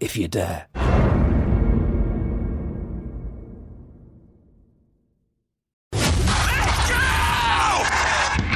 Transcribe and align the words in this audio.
if 0.00 0.16
you 0.16 0.28
dare. 0.28 0.66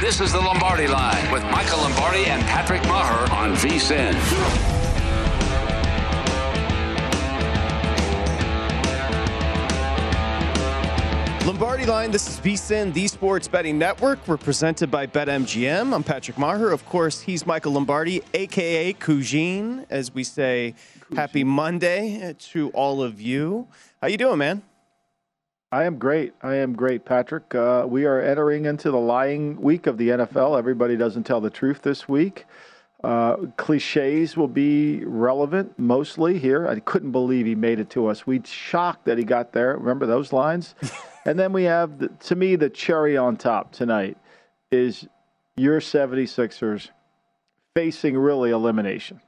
This 0.01 0.21
is 0.21 0.31
the 0.31 0.39
Lombardi 0.39 0.87
Line 0.87 1.31
with 1.31 1.43
Michael 1.45 1.79
Lombardi 1.79 2.25
and 2.25 2.43
Patrick 2.43 2.81
Meagher 2.83 3.31
on 3.31 3.53
VSIN. 3.55 4.84
Lombardi 11.45 11.85
Line, 11.85 12.09
this 12.09 12.27
is 12.27 12.39
VSIN, 12.39 12.91
the 12.91 13.07
Sports 13.07 13.47
Betting 13.47 13.77
Network. 13.77 14.27
We're 14.27 14.35
presented 14.35 14.89
by 14.89 15.05
BetMGM. 15.05 15.93
I'm 15.93 16.03
Patrick 16.03 16.37
Meagher. 16.37 16.73
Of 16.73 16.83
course, 16.87 17.21
he's 17.21 17.45
Michael 17.45 17.73
Lombardi, 17.73 18.23
a.k.a. 18.33 18.93
Cougine, 18.93 19.85
as 19.91 20.11
we 20.11 20.23
say, 20.23 20.73
happy 21.15 21.43
Monday 21.43 22.33
to 22.39 22.71
all 22.71 23.03
of 23.03 23.21
you. 23.21 23.67
How 24.01 24.07
you 24.07 24.17
doing, 24.17 24.39
man? 24.39 24.63
I 25.71 25.83
am 25.83 25.99
great. 25.99 26.33
I 26.41 26.55
am 26.55 26.73
great, 26.73 27.05
Patrick. 27.05 27.53
Uh, 27.53 27.85
we 27.87 28.05
are 28.05 28.19
entering 28.19 28.65
into 28.65 28.89
the 28.89 28.97
lying 28.97 29.61
week 29.61 29.85
of 29.85 29.99
the 29.99 30.09
NFL. 30.09 30.57
Everybody 30.57 30.97
doesn't 30.97 31.25
tell 31.25 31.41
the 31.41 31.51
truth 31.51 31.83
this 31.83 32.09
week. 32.09 32.45
Uh, 33.05 33.45
cliches 33.55 34.35
will 34.35 34.47
be 34.47 35.05
relevant 35.05 35.77
mostly 35.77 36.39
here. 36.39 36.67
I 36.67 36.79
couldn't 36.79 37.11
believe 37.11 37.45
he 37.45 37.53
made 37.53 37.79
it 37.79 37.91
to 37.91 38.07
us. 38.07 38.25
We 38.25 38.41
shocked 38.43 39.05
that 39.05 39.19
he 39.19 39.23
got 39.23 39.53
there. 39.53 39.77
Remember 39.77 40.07
those 40.07 40.33
lines? 40.33 40.73
and 41.25 41.37
then 41.37 41.53
we 41.53 41.65
have, 41.65 41.99
the, 41.99 42.07
to 42.07 42.35
me, 42.35 42.55
the 42.55 42.67
cherry 42.67 43.15
on 43.15 43.37
top 43.37 43.71
tonight 43.71 44.17
is 44.71 45.07
your 45.55 45.81
76ers 45.81 46.89
facing 47.75 48.17
really 48.17 48.49
elimination. 48.49 49.21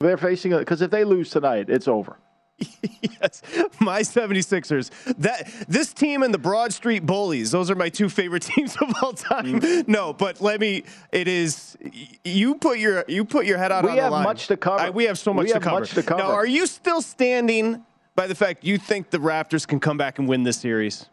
They're 0.00 0.16
facing 0.16 0.52
it 0.52 0.60
because 0.60 0.80
if 0.80 0.90
they 0.90 1.04
lose 1.04 1.28
tonight, 1.28 1.68
it's 1.68 1.86
over. 1.86 2.16
yes, 3.20 3.42
my 3.80 4.00
76ers. 4.00 4.90
That 5.18 5.50
this 5.68 5.92
team 5.92 6.22
and 6.22 6.34
the 6.34 6.38
Broad 6.38 6.72
Street 6.72 7.06
Bullies, 7.06 7.50
those 7.50 7.70
are 7.70 7.74
my 7.74 7.88
two 7.88 8.08
favorite 8.08 8.42
teams 8.54 8.76
of 8.76 8.94
all 9.02 9.12
time. 9.12 9.60
Mm. 9.60 9.88
No, 9.88 10.12
but 10.12 10.40
let 10.40 10.60
me 10.60 10.84
it 11.12 11.28
is 11.28 11.76
you 12.24 12.56
put 12.56 12.78
your 12.78 13.04
you 13.08 13.24
put 13.24 13.46
your 13.46 13.58
head 13.58 13.72
out 13.72 13.84
we 13.84 13.90
on 13.90 13.96
the 13.96 14.02
line. 14.02 14.10
We 14.10 14.16
have 14.16 14.24
much 14.24 14.46
to 14.48 14.56
cover. 14.56 14.80
I, 14.80 14.90
we 14.90 15.04
have 15.04 15.18
so 15.18 15.32
much, 15.32 15.44
we 15.44 15.48
to, 15.48 15.54
have 15.54 15.62
cover. 15.62 15.80
much 15.80 15.90
to 15.94 16.02
cover. 16.02 16.22
Now, 16.22 16.30
are 16.30 16.46
you 16.46 16.66
still 16.66 17.02
standing 17.02 17.84
by 18.14 18.26
the 18.26 18.34
fact 18.34 18.64
you 18.64 18.78
think 18.78 19.10
the 19.10 19.18
Raptors 19.18 19.66
can 19.66 19.78
come 19.78 19.96
back 19.96 20.18
and 20.18 20.28
win 20.28 20.42
this 20.42 20.58
series? 20.58 21.06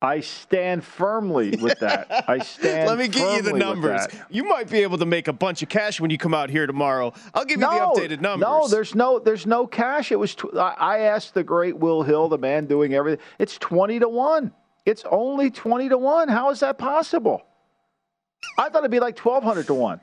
I 0.00 0.20
stand 0.20 0.84
firmly 0.84 1.56
with 1.60 1.80
that. 1.80 2.24
I 2.28 2.38
stand. 2.44 2.88
Let 2.88 2.98
me 2.98 3.08
get 3.08 3.36
you 3.36 3.42
the 3.42 3.58
numbers. 3.58 4.06
You 4.30 4.44
might 4.44 4.70
be 4.70 4.78
able 4.82 4.98
to 4.98 5.06
make 5.06 5.26
a 5.26 5.32
bunch 5.32 5.60
of 5.62 5.68
cash 5.68 6.00
when 6.00 6.10
you 6.10 6.18
come 6.18 6.32
out 6.34 6.50
here 6.50 6.68
tomorrow. 6.68 7.12
I'll 7.34 7.44
give 7.44 7.58
you 7.58 7.66
No, 7.66 7.92
the 7.96 8.00
updated 8.02 8.20
numbers. 8.20 8.46
no, 8.48 8.68
there's 8.68 8.94
no, 8.94 9.18
there's 9.18 9.44
no 9.44 9.66
cash. 9.66 10.12
It 10.12 10.16
was. 10.16 10.36
Tw- 10.36 10.54
I 10.56 11.00
asked 11.00 11.34
the 11.34 11.42
great 11.42 11.76
Will 11.76 12.02
Hill, 12.04 12.28
the 12.28 12.38
man 12.38 12.66
doing 12.66 12.94
everything. 12.94 13.24
It's 13.40 13.58
twenty 13.58 13.98
to 13.98 14.08
one. 14.08 14.52
It's 14.86 15.02
only 15.10 15.50
twenty 15.50 15.88
to 15.88 15.98
one. 15.98 16.28
How 16.28 16.50
is 16.50 16.60
that 16.60 16.78
possible? 16.78 17.42
I 18.56 18.68
thought 18.68 18.78
it'd 18.78 18.92
be 18.92 19.00
like 19.00 19.16
twelve 19.16 19.42
hundred 19.42 19.66
to 19.66 19.74
one. 19.74 20.00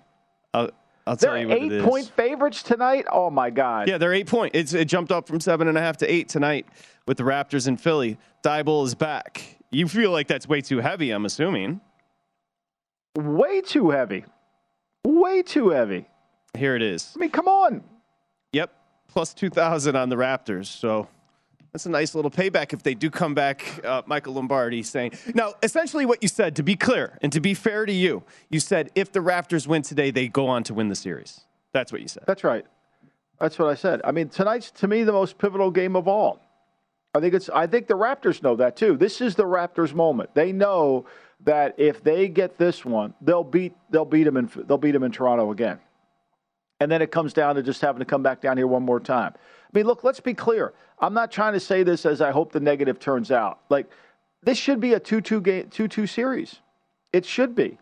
I'll, 0.54 0.72
I'll 1.08 1.16
tell 1.16 1.32
They're 1.36 1.42
you 1.44 1.48
what 1.48 1.58
eight 1.58 1.72
is. 1.72 1.84
point 1.86 2.08
favorites 2.18 2.64
tonight. 2.64 3.06
Oh 3.10 3.30
my 3.30 3.50
God! 3.50 3.88
Yeah, 3.88 3.98
they're 3.98 4.14
eight 4.14 4.28
point. 4.28 4.56
It's, 4.56 4.74
it 4.74 4.90
jumped 4.90 5.14
up 5.14 5.26
from 5.26 5.40
seven 5.40 5.70
and 5.70 5.78
a 5.78 5.82
half 5.82 5.96
to 5.98 6.12
eight 6.14 6.28
tonight 6.28 6.66
with 7.08 7.16
the 7.16 7.24
Raptors 7.24 7.66
in 7.70 7.78
Philly. 7.78 8.18
Thybulle 8.44 8.86
is 8.86 8.94
back. 8.94 9.55
You 9.76 9.90
feel 9.90 10.12
like 10.12 10.28
that's 10.28 10.48
way 10.48 10.62
too 10.62 10.80
heavy, 10.80 11.12
I'm 11.12 11.26
assuming. 11.26 11.82
way 13.18 13.60
too 13.60 13.90
heavy. 13.90 14.24
Way 15.04 15.42
too 15.42 15.68
heavy. 15.68 16.08
Here 16.58 16.78
it 16.78 16.82
is. 16.82 17.12
I 17.14 17.20
mean, 17.20 17.30
come 17.30 17.50
on. 17.50 17.84
Yep, 18.54 18.72
plus 19.10 19.34
2,000 19.34 19.98
on 19.98 20.08
the 20.08 20.16
Raptors. 20.16 20.68
So 20.68 21.10
that's 21.74 21.86
a 21.86 21.90
nice 21.90 22.16
little 22.16 22.32
payback 22.32 22.72
if 22.72 22.84
they 22.84 22.94
do 22.94 23.10
come 23.10 23.34
back, 23.34 23.82
uh, 23.84 24.02
Michael 24.06 24.36
Lombardi 24.36 24.82
saying. 24.82 25.12
Now, 25.34 25.56
essentially, 25.62 26.06
what 26.06 26.24
you 26.24 26.30
said, 26.30 26.56
to 26.56 26.64
be 26.64 26.78
clear 26.78 27.20
and 27.22 27.34
to 27.34 27.42
be 27.42 27.54
fair 27.54 27.86
to 27.86 27.92
you, 27.92 28.24
you 28.50 28.62
said 28.62 28.92
if 28.96 29.12
the 29.12 29.20
Raptors 29.20 29.68
win 29.68 29.82
today, 29.82 30.10
they 30.10 30.30
go 30.30 30.48
on 30.48 30.64
to 30.64 30.74
win 30.74 30.88
the 30.88 30.96
series. 30.96 31.42
That's 31.74 31.92
what 31.92 32.00
you 32.00 32.08
said. 32.08 32.24
That's 32.26 32.46
right. 32.46 32.66
That's 33.42 33.60
what 33.60 33.68
I 33.68 33.76
said. 33.76 34.00
I 34.06 34.14
mean, 34.14 34.30
tonight's 34.30 34.72
to 34.72 34.88
me 34.88 35.04
the 35.04 35.12
most 35.12 35.38
pivotal 35.38 35.70
game 35.70 35.98
of 35.98 36.08
all. 36.08 36.45
I 37.16 37.22
think 37.22 37.34
it's. 37.34 37.50
I 37.50 37.66
think 37.66 37.88
the 37.88 37.94
Raptors 37.94 38.44
know 38.44 38.58
that 38.58 38.76
too. 38.76 38.98
This 38.98 39.22
is 39.22 39.36
the 39.36 39.46
Raptors' 39.46 39.94
moment. 39.94 40.36
They 40.36 40.52
know 40.52 41.06
that 41.46 41.74
if 41.78 42.04
they 42.04 42.28
get 42.28 42.58
this 42.58 42.84
one, 42.84 43.14
they'll 43.22 43.44
beat. 43.44 43.74
They'll 43.90 44.04
beat 44.04 44.26
them 44.26 44.36
in. 44.36 44.52
They'll 44.68 44.78
beat 44.78 44.92
them 44.92 45.04
in 45.04 45.14
Toronto 45.14 45.52
again. 45.52 45.80
And 46.82 46.92
then 46.92 47.02
it 47.02 47.12
comes 47.12 47.32
down 47.32 47.56
to 47.56 47.64
just 47.64 47.80
having 47.80 48.00
to 48.00 48.06
come 48.06 48.22
back 48.22 48.42
down 48.42 48.58
here 48.58 48.68
one 48.68 48.84
more 48.84 49.00
time. 49.00 49.34
I 49.34 49.78
mean, 49.78 49.86
look. 49.88 50.04
Let's 50.04 50.20
be 50.20 50.34
clear. 50.34 50.74
I'm 51.00 51.14
not 51.14 51.32
trying 51.32 51.54
to 51.54 51.60
say 51.60 51.84
this 51.84 52.06
as 52.06 52.20
I 52.20 52.32
hope 52.32 52.52
the 52.52 52.60
negative 52.60 53.00
turns 53.00 53.32
out. 53.32 53.62
Like 53.70 53.90
this 54.44 54.58
should 54.58 54.82
be 54.82 54.94
a 54.94 55.00
two-two 55.00 55.40
game, 55.40 55.70
two-two 55.70 56.08
series. 56.08 56.58
It 57.14 57.26
should 57.26 57.56
be. 57.56 57.78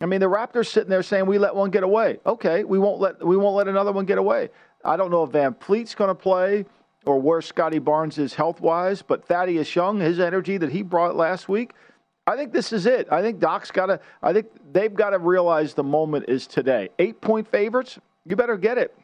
I 0.00 0.06
mean, 0.06 0.20
the 0.20 0.26
Raptors 0.26 0.68
sitting 0.68 0.88
there 0.88 1.02
saying 1.02 1.26
we 1.26 1.38
let 1.38 1.54
one 1.54 1.70
get 1.70 1.82
away. 1.82 2.18
Okay, 2.24 2.64
we 2.64 2.78
won't 2.78 2.98
let 2.98 3.22
we 3.22 3.36
won't 3.36 3.56
let 3.56 3.68
another 3.68 3.92
one 3.92 4.06
get 4.06 4.16
away. 4.16 4.48
I 4.86 4.96
don't 4.96 5.10
know 5.10 5.24
if 5.24 5.32
VanVleet's 5.32 5.94
going 5.94 6.08
to 6.08 6.14
play 6.14 6.64
or 7.08 7.18
where 7.18 7.40
Scottie 7.40 7.78
Barnes 7.78 8.18
is 8.18 8.34
health 8.34 8.60
wise, 8.60 9.00
but 9.00 9.24
Thaddeus 9.24 9.74
Young, 9.74 9.98
his 9.98 10.20
energy 10.20 10.58
that 10.58 10.70
he 10.70 10.82
brought 10.82 11.16
last 11.16 11.48
week, 11.48 11.72
I 12.26 12.36
think 12.36 12.52
this 12.52 12.70
is 12.70 12.84
it. 12.84 13.08
I 13.10 13.22
think 13.22 13.38
Doc's 13.38 13.70
got 13.70 13.86
to. 13.86 13.98
I 14.22 14.34
think 14.34 14.48
they've 14.70 14.92
got 14.92 15.10
to 15.10 15.18
realize 15.18 15.72
the 15.72 15.82
moment 15.82 16.26
is 16.28 16.46
today. 16.46 16.90
Eight 16.98 17.22
point 17.22 17.48
favorites, 17.48 17.98
you 18.26 18.36
better 18.36 18.58
get 18.58 18.76
it. 18.76 18.94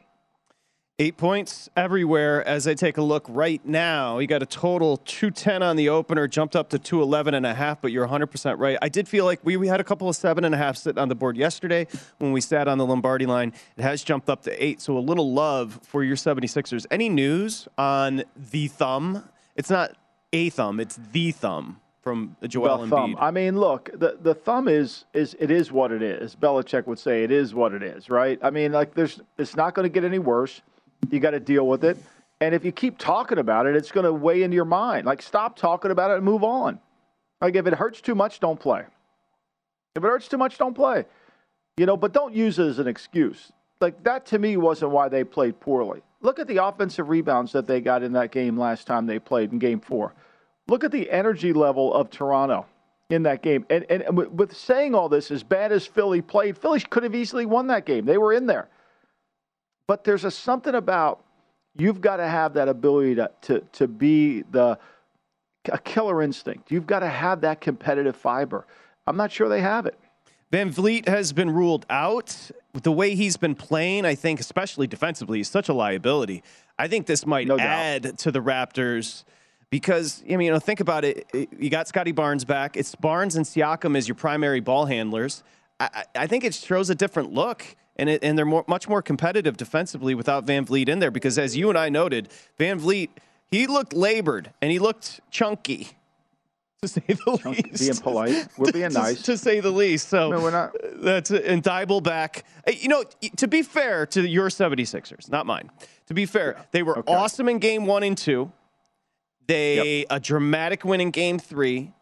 Eight 1.00 1.16
points 1.16 1.69
everywhere 1.77 2.47
as 2.47 2.69
I 2.69 2.75
take 2.75 2.99
a 2.99 3.03
look 3.03 3.27
right 3.28 3.60
now. 3.66 4.21
You 4.21 4.28
got 4.28 4.45
a 4.45 4.47
total 4.47 4.98
210 4.98 5.60
on 5.60 5.74
the 5.74 5.89
opener, 5.89 6.28
jumped 6.28 6.54
up 6.54 6.68
to 6.68 6.78
211 6.78 7.34
and 7.34 7.45
a 7.45 7.53
half, 7.53 7.80
but 7.83 7.91
you're 7.91 8.07
100% 8.07 8.60
right. 8.60 8.78
I 8.80 8.89
did 8.89 9.09
feel 9.09 9.24
like 9.24 9.41
we, 9.42 9.57
we 9.57 9.66
had 9.66 9.80
a 9.80 9.84
couple 9.84 10.09
of 10.09 10.15
seven 10.15 10.45
and 10.45 10.54
a 10.54 10.57
half 10.57 10.77
sitting 10.77 11.01
on 11.01 11.09
the 11.09 11.16
board 11.16 11.36
yesterday 11.36 11.89
when 12.18 12.30
we 12.30 12.41
sat 12.41 12.68
on 12.68 12.78
the 12.78 12.86
Lombardi 12.86 13.27
line. 13.27 13.53
It 13.77 13.83
has 13.83 14.04
jumped 14.04 14.30
up 14.30 14.42
to 14.42 14.65
eight, 14.65 14.80
so 14.80 14.97
a 14.97 15.01
little 15.01 15.33
love 15.33 15.80
for 15.83 16.04
your 16.04 16.15
76ers. 16.15 16.86
Any 16.92 17.09
news 17.09 17.66
on 17.77 18.22
the 18.36 18.68
thumb? 18.68 19.28
It's 19.57 19.71
not 19.71 19.97
a 20.33 20.48
thumb, 20.51 20.78
it's 20.78 21.01
the 21.10 21.33
thumb 21.33 21.80
from 22.03 22.36
Joel 22.47 22.86
the 22.86 22.86
Embiid. 22.86 23.16
I 23.18 23.33
mean, 23.33 23.59
look, 23.59 23.91
the 23.92 24.18
the 24.21 24.34
thumb 24.34 24.68
is 24.68 25.07
is 25.13 25.34
it 25.41 25.51
is 25.51 25.72
what 25.72 25.91
it 25.91 26.03
is. 26.03 26.36
Belichick 26.36 26.86
would 26.86 27.01
say 27.01 27.24
it 27.24 27.33
is 27.33 27.53
what 27.53 27.72
it 27.72 27.83
is, 27.83 28.10
right? 28.10 28.39
I 28.42 28.51
mean, 28.51 28.71
like 28.71 28.95
there's 28.95 29.21
it's 29.39 29.57
not 29.57 29.74
going 29.74 29.84
to 29.84 29.89
get 29.89 30.04
any 30.04 30.21
worse. 30.21 30.60
You 31.10 31.21
got 31.21 31.30
to 31.30 31.41
deal 31.41 31.66
with 31.66 31.84
it. 31.84 31.97
And 32.41 32.54
if 32.54 32.65
you 32.65 32.72
keep 32.72 32.98
talking 32.98 33.39
about 33.39 33.66
it, 33.66 33.77
it's 33.77 33.92
going 33.92 34.04
to 34.04 34.12
weigh 34.12 34.42
into 34.42 34.54
your 34.54 34.65
mind. 34.65 35.06
Like 35.06 35.22
stop 35.22 35.56
talking 35.56 35.91
about 35.91 36.10
it 36.10 36.16
and 36.16 36.24
move 36.24 36.45
on. 36.45 36.78
Like 37.41 37.54
if 37.54 37.66
it 37.66 37.74
hurts 37.74 38.01
too 38.01 38.15
much, 38.15 38.41
don't 38.41 38.59
play. 38.59 38.83
If 39.95 40.03
it 40.03 40.06
hurts 40.06 40.28
too 40.28 40.39
much, 40.39 40.59
don't 40.59 40.74
play. 40.74 41.04
You 41.77 41.86
know, 41.86 41.97
but 41.97 42.12
don't 42.12 42.34
use 42.34 42.59
it 42.59 42.66
as 42.66 42.78
an 42.78 42.89
excuse. 42.89 43.53
Like 43.80 44.03
that 44.04 44.27
to 44.27 44.39
me 44.39 44.56
wasn't 44.56 44.92
why 44.92 45.09
they 45.09 45.24
played 45.24 45.60
poorly. 45.60 46.03
Look 46.21 46.39
at 46.39 46.47
the 46.47 46.65
offensive 46.65 47.09
rebounds 47.09 47.53
that 47.53 47.66
they 47.66 47.80
got 47.80 48.03
in 48.03 48.12
that 48.12 48.30
game 48.30 48.59
last 48.59 48.86
time 48.86 49.06
they 49.06 49.18
played 49.18 49.53
in 49.53 49.59
game 49.59 49.80
4. 49.80 50.15
Look 50.68 50.84
at 50.84 50.91
the 50.91 51.10
energy 51.10 51.53
level 51.53 51.92
of 51.92 52.10
Toronto. 52.10 52.66
in 53.10 53.22
that 53.24 53.42
game. 53.42 53.66
And, 53.71 53.84
and 53.91 54.16
with 54.16 54.56
saying 54.56 54.95
all 54.95 55.09
this, 55.09 55.30
as 55.30 55.42
bad 55.42 55.72
as 55.72 55.86
Philly 55.86 56.22
played, 56.22 56.56
Philly 56.56 56.80
could 56.80 57.03
have 57.03 57.15
easily 57.15 57.47
won 57.47 57.66
that 57.68 57.84
game. 57.84 58.06
They 58.06 58.18
were 58.18 58.33
in 58.33 58.47
there. 58.47 58.68
But 59.86 60.04
there's 60.04 60.25
a 60.25 60.31
something 60.31 60.75
about 60.75 61.25
you've 61.77 62.01
got 62.01 62.16
to 62.16 62.27
have 62.27 62.54
that 62.54 62.69
ability 62.69 63.16
to, 63.16 63.31
to, 63.42 63.60
to 63.72 63.89
be 63.89 64.42
the 64.42 64.78
a 65.72 65.78
killer 65.78 66.22
instinct. 66.22 66.71
You've 66.71 66.86
got 66.86 67.01
to 67.01 67.09
have 67.09 67.41
that 67.41 67.60
competitive 67.60 68.16
fiber. 68.16 68.66
I'm 69.07 69.16
not 69.16 69.33
sure 69.33 69.48
they 69.48 69.63
have 69.63 69.86
it. 69.86 69.98
VanVleet 70.53 71.09
has 71.09 71.33
been 71.33 71.51
ruled 71.51 71.86
out. 71.91 72.51
The 72.75 72.92
way 72.92 73.15
he's 73.15 73.36
been 73.36 73.54
playing, 73.54 74.04
I 74.04 74.15
think, 74.15 74.41
especially 74.41 74.86
defensively, 74.86 75.41
is 75.41 75.48
such 75.48 75.69
a 75.69 75.72
liability. 75.72 76.42
I 76.78 76.87
think 76.89 77.07
this 77.07 77.27
might 77.27 77.47
No 77.47 77.59
add 77.59 78.19
to 78.19 78.30
the 78.30 78.41
Raptors 78.41 79.25
because 79.71 80.22
I 80.30 80.37
mean, 80.37 80.42
you 80.42 80.53
know, 80.53 80.59
think 80.59 80.80
about 80.80 81.04
it. 81.04 81.27
You 81.59 81.71
got 81.71 81.89
Scottie 81.89 82.13
Barnes 82.13 82.45
back. 82.45 82.77
It's 82.77 82.95
Barnes 82.95 83.37
and 83.37 83.45
Siakam 83.45 83.97
as 83.97 84.07
your 84.07 84.15
primary 84.15 84.60
ball 84.60 84.87
handlers. 84.87 85.42
I, 85.80 85.89
I 85.92 86.04
I 86.22 86.27
think 86.27 86.45
it 86.45 86.54
shows 86.54 86.91
a 86.91 86.95
different 86.95 87.33
look, 87.33 87.65
and 87.96 88.08
it, 88.10 88.24
and 88.24 88.36
they're 88.36 88.44
more, 88.44 88.64
much 88.66 88.88
more 88.88 89.02
competitive 89.02 89.56
defensively 89.56 90.14
without 90.14 90.46
VanVleet 90.46 90.88
in 90.88 90.98
there. 90.98 91.10
Because 91.10 91.38
as 91.38 91.56
you 91.56 91.68
and 91.68 91.78
I 91.78 91.88
noted, 91.88 92.28
VanVleet 92.58 93.10
he 93.50 93.66
looked 93.66 93.92
labored 93.92 94.52
and 94.60 94.70
he 94.72 94.78
looked 94.78 95.20
chunky, 95.30 95.88
to 96.82 96.88
say 96.88 97.02
the 97.06 97.41
least. 97.44 97.78
being 97.80 97.96
polite. 97.96 98.48
We're 98.58 98.72
being 98.72 98.92
nice. 98.92 99.22
to 99.22 99.38
say 99.38 99.60
the 99.60 99.70
least. 99.70 100.08
So 100.08 100.30
No, 100.30 100.41
we're 100.41 100.50
not- 100.50 100.72
that's 100.96 101.30
and 101.30 101.62
Thybulle 101.62 102.02
back. 102.02 102.44
Uh, 102.66 102.72
You 102.72 102.88
know, 102.88 103.04
to 103.36 103.46
be 103.48 103.62
fair 103.62 104.06
to 104.06 104.26
your 104.26 104.48
76ers, 104.48 105.30
not 105.30 105.46
mine. 105.46 105.70
To 106.08 106.14
be 106.14 106.26
fair, 106.26 106.56
they 106.72 106.82
were 106.82 106.98
Okay. 106.98 107.12
awesome 107.14 107.48
in 107.48 107.58
game 107.58 107.86
one 107.86 108.02
and 108.02 108.18
two. 108.18 108.50
They 109.46 110.06
a 110.10 110.18
dramatic 110.18 110.84
win 110.84 111.00
in 111.00 111.10
game 111.10 111.38
three. 111.38 111.92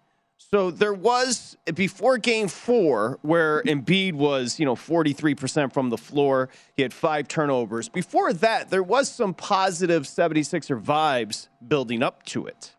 So 0.50 0.70
there 0.70 0.92
was 0.92 1.56
before 1.74 2.18
game 2.18 2.48
four 2.48 3.18
where 3.22 3.62
Embiid 3.62 4.12
was, 4.14 4.58
you 4.60 4.66
know, 4.66 4.74
43% 4.74 5.72
from 5.72 5.88
the 5.88 5.96
floor. 5.96 6.50
He 6.76 6.82
had 6.82 6.92
five 6.92 7.26
turnovers. 7.26 7.88
Before 7.88 8.32
that, 8.34 8.68
there 8.68 8.82
was 8.82 9.08
some 9.10 9.32
positive 9.32 10.02
76er 10.02 10.82
vibes 10.82 11.48
building 11.66 12.02
up 12.02 12.22
to 12.26 12.46
it. 12.46 12.74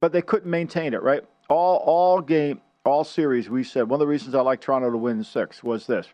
but 0.00 0.12
they 0.12 0.22
couldn't 0.22 0.50
maintain 0.50 0.94
it, 0.94 1.02
right? 1.02 1.22
All 1.48 1.76
all 1.84 2.20
game, 2.20 2.60
all 2.84 3.04
series, 3.04 3.48
we 3.50 3.62
said 3.62 3.88
one 3.88 3.98
of 3.98 4.00
the 4.00 4.06
reasons 4.06 4.34
I 4.34 4.40
like 4.40 4.60
Toronto 4.60 4.90
to 4.90 4.96
win 4.96 5.22
six 5.22 5.62
was 5.62 5.86
this. 5.86 6.06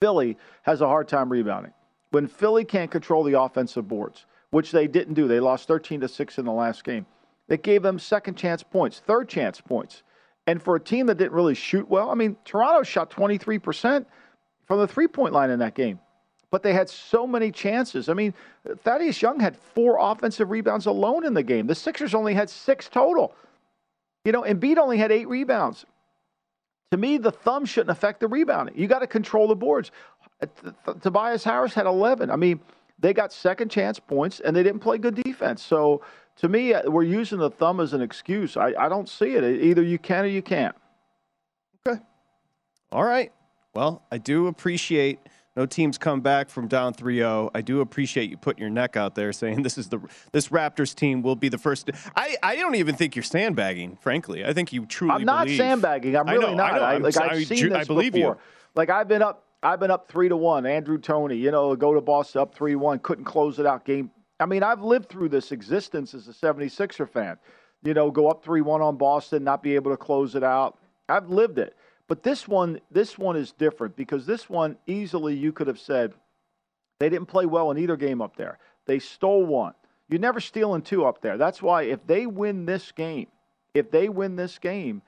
Philly 0.00 0.38
has 0.62 0.80
a 0.80 0.86
hard 0.86 1.06
time 1.08 1.28
rebounding. 1.28 1.72
When 2.10 2.26
Philly 2.26 2.64
can't 2.64 2.90
control 2.90 3.22
the 3.22 3.38
offensive 3.40 3.86
boards, 3.86 4.24
which 4.50 4.72
they 4.72 4.86
didn't 4.88 5.14
do, 5.14 5.28
they 5.28 5.38
lost 5.40 5.68
13 5.68 6.00
to 6.00 6.08
6 6.08 6.38
in 6.38 6.44
the 6.46 6.52
last 6.52 6.82
game. 6.84 7.06
It 7.50 7.62
gave 7.64 7.82
them 7.82 7.98
second 7.98 8.36
chance 8.36 8.62
points, 8.62 9.00
third 9.00 9.28
chance 9.28 9.60
points. 9.60 10.02
And 10.46 10.62
for 10.62 10.76
a 10.76 10.80
team 10.80 11.06
that 11.06 11.18
didn't 11.18 11.32
really 11.32 11.54
shoot 11.54 11.88
well, 11.88 12.08
I 12.10 12.14
mean, 12.14 12.36
Toronto 12.44 12.82
shot 12.82 13.10
23% 13.10 14.06
from 14.66 14.78
the 14.78 14.86
three 14.88 15.08
point 15.08 15.34
line 15.34 15.50
in 15.50 15.58
that 15.58 15.74
game. 15.74 15.98
But 16.50 16.62
they 16.62 16.72
had 16.72 16.88
so 16.88 17.26
many 17.26 17.52
chances. 17.52 18.08
I 18.08 18.14
mean, 18.14 18.34
Thaddeus 18.82 19.20
Young 19.20 19.38
had 19.38 19.56
four 19.56 19.98
offensive 20.00 20.50
rebounds 20.50 20.86
alone 20.86 21.24
in 21.24 21.34
the 21.34 21.42
game. 21.42 21.66
The 21.66 21.74
Sixers 21.74 22.14
only 22.14 22.34
had 22.34 22.48
six 22.48 22.88
total. 22.88 23.34
You 24.24 24.32
know, 24.32 24.42
Embiid 24.42 24.76
only 24.76 24.98
had 24.98 25.12
eight 25.12 25.28
rebounds. 25.28 25.86
To 26.90 26.96
me, 26.96 27.18
the 27.18 27.30
thumb 27.30 27.64
shouldn't 27.64 27.90
affect 27.90 28.18
the 28.18 28.26
rebounding. 28.26 28.76
You 28.76 28.88
got 28.88 28.98
to 29.00 29.06
control 29.06 29.46
the 29.46 29.54
boards. 29.54 29.92
Uh, 30.42 30.46
Tobias 31.00 31.44
Harris 31.44 31.72
had 31.72 31.86
11. 31.86 32.30
I 32.30 32.36
mean, 32.36 32.60
they 32.98 33.12
got 33.12 33.32
second 33.32 33.70
chance 33.70 34.00
points 34.00 34.40
and 34.40 34.54
they 34.54 34.64
didn't 34.64 34.80
play 34.80 34.98
good 34.98 35.14
defense. 35.14 35.62
So 35.62 36.02
to 36.40 36.48
me, 36.48 36.72
uh, 36.72 36.90
we're 36.90 37.02
using 37.02 37.38
the 37.38 37.50
thumb 37.50 37.80
as 37.80 37.92
an 37.92 38.00
excuse. 38.00 38.56
I, 38.56 38.72
I 38.78 38.88
don't 38.88 39.08
see 39.08 39.34
it. 39.34 39.44
Either 39.62 39.82
you 39.82 39.98
can 39.98 40.24
or 40.24 40.28
you 40.28 40.40
can't. 40.40 40.74
Okay. 41.86 42.00
All 42.90 43.04
right. 43.04 43.30
Well, 43.74 44.02
I 44.10 44.16
do 44.16 44.46
appreciate 44.46 45.18
no 45.54 45.66
teams 45.66 45.98
come 45.98 46.22
back 46.22 46.48
from 46.48 46.66
down 46.66 46.94
3-0. 46.94 47.50
I 47.54 47.60
do 47.60 47.82
appreciate 47.82 48.30
you 48.30 48.38
putting 48.38 48.62
your 48.62 48.70
neck 48.70 48.96
out 48.96 49.14
there 49.14 49.34
saying 49.34 49.62
this 49.64 49.76
is 49.76 49.90
the 49.90 50.00
this 50.32 50.48
Raptors 50.48 50.94
team 50.94 51.20
will 51.20 51.36
be 51.36 51.50
the 51.50 51.58
first. 51.58 51.90
I, 52.16 52.36
I 52.42 52.56
don't 52.56 52.76
even 52.76 52.94
think 52.96 53.14
you're 53.16 53.22
sandbagging, 53.22 53.98
frankly. 54.00 54.42
I 54.42 54.54
think 54.54 54.72
you 54.72 54.86
truly 54.86 55.12
I'm 55.16 55.24
not 55.24 55.44
believe- 55.44 55.58
sandbagging. 55.58 56.16
I'm 56.16 56.26
I 56.26 56.32
really 56.32 56.46
know, 56.46 56.54
not. 56.54 56.72
I 56.72 56.76
know. 56.78 56.82
I, 56.84 56.96
like 56.96 57.12
sorry, 57.12 57.40
I've 57.40 57.46
seen 57.46 57.68
this 57.68 57.78
I 57.78 57.84
believe 57.84 58.14
before. 58.14 58.34
you. 58.36 58.40
Like 58.74 58.88
I've 58.88 59.08
been 59.08 59.20
up. 59.22 59.44
I've 59.62 59.78
been 59.78 59.90
up 59.90 60.10
three 60.10 60.30
to 60.30 60.38
one. 60.38 60.64
Andrew 60.64 60.96
Toney, 60.96 61.36
you 61.36 61.50
know, 61.50 61.76
go 61.76 61.92
to 61.92 62.00
Boston 62.00 62.40
up 62.40 62.54
three 62.54 62.76
one, 62.76 62.98
couldn't 62.98 63.24
close 63.26 63.58
it 63.58 63.66
out. 63.66 63.84
Game. 63.84 64.10
I 64.40 64.46
mean, 64.46 64.62
I've 64.62 64.82
lived 64.82 65.08
through 65.08 65.28
this 65.28 65.52
existence 65.52 66.14
as 66.14 66.26
a 66.26 66.32
76er 66.32 67.08
fan. 67.08 67.36
You 67.82 67.94
know, 67.94 68.10
go 68.10 68.28
up 68.28 68.42
three 68.42 68.62
one 68.62 68.82
on 68.82 68.96
Boston, 68.96 69.44
not 69.44 69.62
be 69.62 69.74
able 69.74 69.90
to 69.90 69.96
close 69.96 70.34
it 70.34 70.42
out. 70.42 70.78
I've 71.08 71.28
lived 71.28 71.58
it. 71.58 71.76
But 72.08 72.22
this 72.22 72.48
one, 72.48 72.80
this 72.90 73.16
one 73.16 73.36
is 73.36 73.52
different 73.52 73.94
because 73.96 74.26
this 74.26 74.50
one 74.50 74.76
easily 74.86 75.36
you 75.36 75.52
could 75.52 75.68
have 75.68 75.78
said 75.78 76.12
they 76.98 77.08
didn't 77.08 77.26
play 77.26 77.46
well 77.46 77.70
in 77.70 77.78
either 77.78 77.96
game 77.96 78.20
up 78.20 78.36
there. 78.36 78.58
They 78.86 78.98
stole 78.98 79.44
one. 79.44 79.74
You're 80.08 80.20
never 80.20 80.40
stealing 80.40 80.82
two 80.82 81.04
up 81.04 81.20
there. 81.22 81.38
That's 81.38 81.62
why 81.62 81.82
if 81.82 82.04
they 82.06 82.26
win 82.26 82.66
this 82.66 82.90
game, 82.90 83.28
if 83.74 83.90
they 83.90 84.08
win 84.08 84.34
this 84.34 84.58
game, 84.58 85.02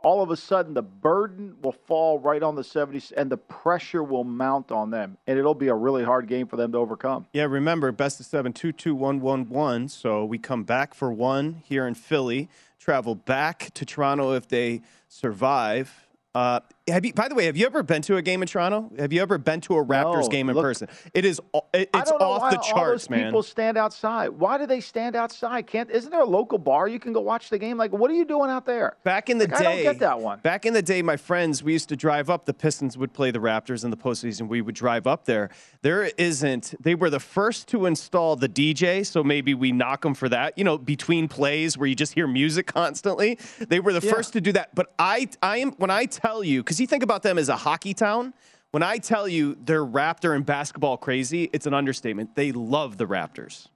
all 0.00 0.22
of 0.22 0.30
a 0.30 0.36
sudden 0.36 0.74
the 0.74 0.82
burden 0.82 1.56
will 1.62 1.72
fall 1.72 2.18
right 2.18 2.42
on 2.42 2.54
the 2.54 2.62
70s 2.62 3.12
and 3.16 3.30
the 3.30 3.36
pressure 3.36 4.02
will 4.02 4.24
mount 4.24 4.70
on 4.70 4.90
them. 4.90 5.16
And 5.26 5.38
it'll 5.38 5.54
be 5.54 5.68
a 5.68 5.74
really 5.74 6.04
hard 6.04 6.28
game 6.28 6.46
for 6.46 6.56
them 6.56 6.72
to 6.72 6.78
overcome. 6.78 7.26
Yeah, 7.32 7.44
remember, 7.44 7.90
best 7.92 8.20
of 8.20 8.26
seven, 8.26 8.52
two, 8.52 8.72
two, 8.72 8.94
one, 8.94 9.20
one, 9.20 9.48
one. 9.48 9.88
So 9.88 10.24
we 10.24 10.38
come 10.38 10.64
back 10.64 10.94
for 10.94 11.12
one 11.12 11.62
here 11.64 11.86
in 11.86 11.94
Philly, 11.94 12.48
travel 12.78 13.14
back 13.14 13.70
to 13.74 13.84
Toronto 13.84 14.32
if 14.32 14.48
they 14.48 14.82
survive. 15.08 16.06
Uh, 16.34 16.60
have 16.88 17.04
you, 17.04 17.12
by 17.12 17.26
the 17.28 17.34
way, 17.34 17.46
have 17.46 17.56
you 17.56 17.66
ever 17.66 17.82
been 17.82 18.00
to 18.02 18.16
a 18.16 18.22
game 18.22 18.42
in 18.42 18.48
Toronto? 18.48 18.90
Have 18.98 19.12
you 19.12 19.20
ever 19.20 19.38
been 19.38 19.60
to 19.62 19.76
a 19.76 19.84
Raptors 19.84 20.22
No, 20.22 20.28
game 20.28 20.48
in 20.48 20.54
look- 20.54 20.64
person? 20.64 20.88
It 21.14 21.24
is, 21.24 21.40
it- 21.74 21.90
it's 21.92 22.10
off 22.12 22.18
the 22.18 22.24
all 22.24 22.62
charts, 22.62 23.04
those 23.04 23.10
man. 23.10 23.24
people 23.24 23.42
stand 23.42 23.76
outside. 23.76 24.28
Why 24.28 24.56
do 24.56 24.66
they 24.66 24.80
stand 24.80 25.16
outside? 25.16 25.66
Can't 25.66 25.90
isn't 25.90 26.10
there 26.10 26.20
a 26.20 26.24
local 26.26 26.58
bar 26.58 26.86
you 26.86 27.00
can 27.00 27.12
go 27.12 27.20
watch 27.20 27.50
the 27.50 27.58
game? 27.58 27.76
Like, 27.76 27.92
what 27.92 28.10
are 28.10 28.14
you 28.14 28.24
doing 28.24 28.50
out 28.50 28.66
there? 28.66 28.96
Back 29.04 29.28
in 29.30 29.38
the 29.38 29.48
Like, 29.48 29.58
day, 29.58 29.66
I 29.66 29.74
don't 29.74 29.82
get 29.82 29.98
that 30.00 30.20
one. 30.20 30.38
Back 30.40 30.64
in 30.64 30.74
the 30.74 30.82
day, 30.82 31.02
my 31.02 31.16
friends, 31.16 31.62
we 31.62 31.72
used 31.72 31.88
to 31.88 31.96
drive 31.96 32.30
up. 32.30 32.44
The 32.44 32.54
Pistons 32.54 32.96
would 32.96 33.12
play 33.12 33.30
the 33.32 33.40
Raptors 33.40 33.84
in 33.84 33.90
the 33.90 33.96
postseason. 33.96 34.48
We 34.48 34.60
would 34.62 34.74
drive 34.76 35.06
up 35.06 35.24
there. 35.24 35.50
There 35.82 36.04
isn't. 36.18 36.74
They 36.80 36.94
were 36.94 37.10
the 37.10 37.20
first 37.20 37.68
to 37.68 37.86
install 37.86 38.36
the 38.36 38.48
DJ, 38.48 39.04
so 39.04 39.24
maybe 39.24 39.54
we 39.54 39.72
knock 39.72 40.02
them 40.02 40.14
for 40.14 40.28
that. 40.28 40.56
You 40.56 40.64
know, 40.64 40.78
between 40.78 41.26
plays 41.28 41.76
where 41.76 41.88
you 41.88 41.94
just 41.96 42.14
hear 42.14 42.26
music 42.28 42.66
constantly. 42.66 43.38
They 43.58 43.80
were 43.80 43.92
the 43.92 44.06
Yeah. 44.06 44.12
first 44.12 44.32
to 44.34 44.40
do 44.40 44.52
that. 44.52 44.74
But 44.74 44.92
I, 44.98 45.28
I 45.42 45.58
am 45.58 45.72
when 45.72 45.90
I 45.90 46.06
tell 46.06 46.44
you, 46.44 46.62
because 46.62 46.75
you 46.80 46.86
think 46.86 47.02
about 47.02 47.22
them 47.22 47.38
as 47.38 47.48
a 47.48 47.56
hockey 47.56 47.94
town. 47.94 48.34
When 48.70 48.82
I 48.82 48.98
tell 48.98 49.26
you 49.28 49.56
they're 49.64 49.84
Raptor 49.84 50.34
and 50.34 50.44
basketball 50.44 50.96
crazy, 50.96 51.48
it's 51.52 51.66
an 51.66 51.74
understatement. 51.74 52.34
They 52.34 52.52
love 52.52 52.96
the 52.98 53.06
Raptors. 53.06 53.68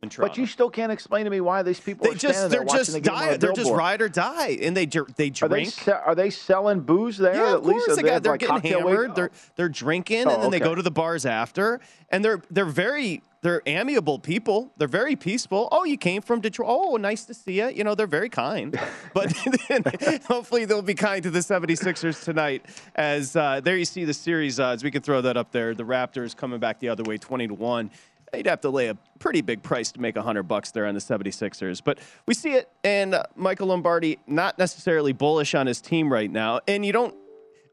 But 0.00 0.38
you 0.38 0.46
still 0.46 0.70
can't 0.70 0.92
explain 0.92 1.24
to 1.24 1.30
me 1.30 1.40
why 1.40 1.62
these 1.62 1.80
people 1.80 2.04
they 2.04 2.12
are 2.12 2.14
just 2.14 2.50
they're 2.50 2.64
just 2.64 2.92
the 2.92 3.00
die, 3.00 3.36
they're 3.36 3.52
just 3.52 3.72
ride 3.72 4.00
or 4.00 4.08
die, 4.08 4.56
and 4.60 4.76
they 4.76 4.86
they 4.86 5.30
drink. 5.30 5.42
Are 5.42 5.48
they, 5.48 5.64
se- 5.64 5.92
are 5.92 6.14
they 6.14 6.30
selling 6.30 6.80
booze 6.80 7.18
there? 7.18 7.34
Yeah, 7.34 7.54
of 7.54 7.64
course. 7.64 7.88
Least? 7.88 7.96
They, 7.96 8.02
they 8.02 8.14
are 8.14 8.20
like 8.20 8.40
getting 8.40 8.60
hammered. 8.60 9.16
They're 9.16 9.32
they're 9.56 9.68
drinking, 9.68 10.28
oh, 10.28 10.30
and 10.30 10.42
then 10.42 10.48
okay. 10.48 10.58
they 10.60 10.64
go 10.64 10.76
to 10.76 10.82
the 10.82 10.92
bars 10.92 11.26
after, 11.26 11.80
and 12.10 12.24
they're 12.24 12.40
they're 12.48 12.64
very 12.64 13.22
they're 13.40 13.62
amiable 13.66 14.18
people. 14.18 14.72
They're 14.76 14.88
very 14.88 15.14
peaceful. 15.14 15.68
Oh, 15.70 15.84
you 15.84 15.96
came 15.96 16.22
from 16.22 16.40
Detroit. 16.40 16.68
Oh, 16.70 16.96
nice 16.96 17.24
to 17.26 17.34
see 17.34 17.58
you. 17.58 17.68
You 17.68 17.84
know, 17.84 17.94
they're 17.94 18.06
very 18.06 18.28
kind. 18.28 18.78
But 19.14 19.32
hopefully 20.26 20.64
they'll 20.64 20.82
be 20.82 20.94
kind 20.94 21.22
to 21.22 21.30
the 21.30 21.38
76ers 21.40 22.22
tonight. 22.22 22.66
As 22.94 23.34
uh, 23.34 23.60
there 23.60 23.76
you 23.76 23.84
see 23.84 24.04
the 24.04 24.14
series 24.14 24.60
odds. 24.60 24.84
We 24.84 24.90
can 24.90 25.02
throw 25.02 25.20
that 25.22 25.36
up 25.36 25.50
there. 25.50 25.74
The 25.74 25.82
Raptors 25.82 26.36
coming 26.36 26.60
back 26.60 26.78
the 26.78 26.88
other 26.88 27.02
way, 27.04 27.16
20 27.16 27.48
to 27.48 27.54
1 27.54 27.90
they'd 28.32 28.46
have 28.46 28.60
to 28.62 28.70
lay 28.70 28.88
a 28.88 28.96
pretty 29.18 29.40
big 29.40 29.62
price 29.62 29.92
to 29.92 30.00
make 30.00 30.16
100 30.16 30.44
bucks 30.44 30.70
there 30.70 30.86
on 30.86 30.94
the 30.94 31.00
76ers. 31.00 31.82
But 31.82 31.98
we 32.26 32.34
see 32.34 32.52
it, 32.52 32.68
and 32.84 33.20
Michael 33.36 33.68
Lombardi 33.68 34.18
not 34.26 34.58
necessarily 34.58 35.12
bullish 35.12 35.54
on 35.54 35.66
his 35.66 35.80
team 35.80 36.12
right 36.12 36.30
now. 36.30 36.60
And 36.68 36.84
you 36.84 36.92
don't 36.92 37.14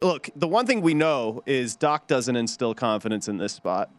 look, 0.02 0.30
the 0.36 0.48
one 0.48 0.66
thing 0.66 0.82
we 0.82 0.94
know 0.94 1.44
is 1.46 1.76
Doc 1.76 2.08
doesn't 2.08 2.36
instill 2.36 2.74
confidence 2.74 3.28
in 3.28 3.38
this 3.38 3.54
spot. 3.54 3.90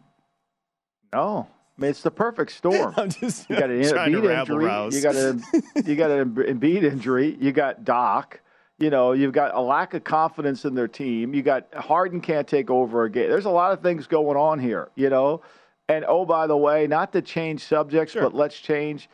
No. 1.13 1.47
I 1.77 1.81
mean, 1.81 1.91
it's 1.91 2.01
the 2.01 2.11
perfect 2.11 2.51
storm. 2.51 2.93
I'm 2.97 3.09
just 3.09 3.49
you 3.49 3.55
got 3.55 3.69
an 3.69 3.81
Embiid 3.81 4.39
injury. 4.39 4.65
Rouse. 4.65 4.95
You 4.95 5.01
got 5.01 5.15
a 5.15 5.39
you 5.85 5.95
got 5.95 6.11
an 6.11 6.35
Embiid 6.35 6.83
injury. 6.83 7.37
You 7.39 7.51
got 7.51 7.83
Doc. 7.83 8.41
You 8.79 8.91
know, 8.91 9.13
you've 9.13 9.33
got 9.33 9.55
a 9.55 9.61
lack 9.61 9.95
of 9.95 10.03
confidence 10.03 10.63
in 10.63 10.75
their 10.75 10.87
team. 10.87 11.33
You 11.33 11.41
got 11.41 11.73
Harden 11.73 12.21
can't 12.21 12.47
take 12.47 12.69
over 12.69 13.05
a 13.05 13.11
game. 13.11 13.29
There's 13.29 13.45
a 13.45 13.51
lot 13.51 13.71
of 13.71 13.81
things 13.81 14.05
going 14.05 14.37
on 14.37 14.59
here. 14.59 14.89
You 14.95 15.09
know, 15.09 15.41
and 15.89 16.05
oh 16.07 16.25
by 16.25 16.47
the 16.47 16.57
way, 16.57 16.87
not 16.87 17.11
to 17.13 17.21
change 17.21 17.63
subjects, 17.63 18.13
Sure. 18.13 18.23
but 18.23 18.33
let's 18.33 18.59
change. 18.59 19.09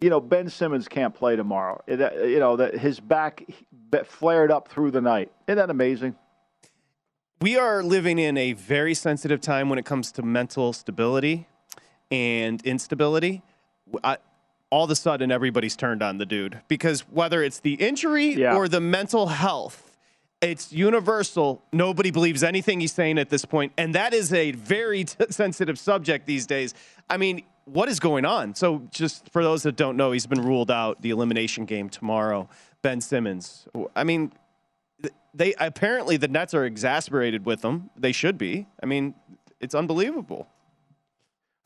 You 0.00 0.10
know, 0.10 0.20
Ben 0.20 0.48
Simmons 0.50 0.86
can't 0.88 1.14
play 1.14 1.34
tomorrow. 1.36 1.82
It, 1.86 2.00
uh, 2.00 2.10
you 2.24 2.38
know 2.38 2.56
that 2.56 2.76
his 2.76 3.00
back 3.00 3.44
flared 4.04 4.50
up 4.50 4.68
through 4.68 4.90
the 4.90 5.00
night. 5.00 5.30
Isn't 5.46 5.56
that 5.58 5.70
amazing? 5.70 6.16
we 7.40 7.58
are 7.58 7.82
living 7.82 8.18
in 8.18 8.38
a 8.38 8.54
very 8.54 8.94
sensitive 8.94 9.38
time 9.40 9.68
when 9.68 9.78
it 9.78 9.84
comes 9.84 10.10
to 10.12 10.22
mental 10.22 10.72
stability 10.72 11.46
and 12.10 12.64
instability. 12.64 13.42
I, 14.02 14.16
all 14.70 14.84
of 14.84 14.90
a 14.90 14.94
sudden 14.96 15.30
everybody's 15.30 15.76
turned 15.76 16.02
on 16.02 16.16
the 16.16 16.24
dude 16.24 16.62
because 16.68 17.02
whether 17.02 17.42
it's 17.42 17.60
the 17.60 17.74
injury 17.74 18.28
Yeah. 18.34 18.56
or 18.56 18.66
the 18.66 18.80
mental 18.80 19.26
health, 19.26 19.93
it's 20.44 20.72
universal. 20.72 21.62
Nobody 21.72 22.10
believes 22.10 22.42
anything 22.42 22.80
he's 22.80 22.92
saying 22.92 23.18
at 23.18 23.30
this 23.30 23.44
point, 23.44 23.72
and 23.78 23.94
that 23.94 24.14
is 24.14 24.32
a 24.32 24.52
very 24.52 25.04
t- 25.04 25.16
sensitive 25.30 25.78
subject 25.78 26.26
these 26.26 26.46
days. 26.46 26.74
I 27.08 27.16
mean, 27.16 27.42
what 27.64 27.88
is 27.88 27.98
going 27.98 28.24
on? 28.24 28.54
So, 28.54 28.86
just 28.90 29.30
for 29.30 29.42
those 29.42 29.62
that 29.62 29.76
don't 29.76 29.96
know, 29.96 30.12
he's 30.12 30.26
been 30.26 30.42
ruled 30.42 30.70
out 30.70 31.00
the 31.02 31.10
elimination 31.10 31.64
game 31.64 31.88
tomorrow. 31.88 32.48
Ben 32.82 33.00
Simmons. 33.00 33.66
I 33.96 34.04
mean, 34.04 34.32
they 35.32 35.54
apparently 35.54 36.16
the 36.16 36.28
Nets 36.28 36.54
are 36.54 36.64
exasperated 36.64 37.46
with 37.46 37.64
him. 37.64 37.90
They 37.96 38.12
should 38.12 38.36
be. 38.36 38.66
I 38.82 38.86
mean, 38.86 39.14
it's 39.60 39.74
unbelievable. 39.74 40.48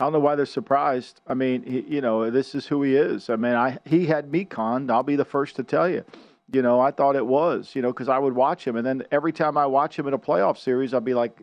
I 0.01 0.05
don't 0.05 0.13
know 0.13 0.21
why 0.21 0.37
they're 0.37 0.47
surprised. 0.47 1.21
I 1.27 1.35
mean, 1.35 1.65
he, 1.65 1.81
you 1.81 2.01
know, 2.01 2.31
this 2.31 2.55
is 2.55 2.67
who 2.67 2.85
he 2.85 2.95
is. 2.95 3.29
I 3.29 3.35
mean, 3.35 3.55
I 3.55 3.79
he 3.85 4.07
had 4.07 4.31
me 4.31 4.45
conned. 4.45 4.93
I'll 4.93 5.03
be 5.03 5.17
the 5.17 5.25
first 5.25 5.57
to 5.57 5.65
tell 5.65 5.89
you. 5.89 6.05
You 6.51 6.63
know, 6.63 6.81
I 6.81 6.91
thought 6.91 7.17
it 7.17 7.27
was. 7.27 7.73
You 7.75 7.83
know, 7.83 7.93
because 7.93 8.09
I 8.09 8.19
would 8.19 8.35
watch 8.35 8.67
him, 8.67 8.77
and 8.77 8.87
then 8.87 9.05
every 9.11 9.33
time 9.33 9.57
I 9.57 9.67
watch 9.67 9.99
him 9.99 10.07
in 10.07 10.15
a 10.15 10.19
playoff 10.19 10.59
series, 10.59 10.95
I'd 10.95 11.05
be 11.05 11.15
like, 11.15 11.39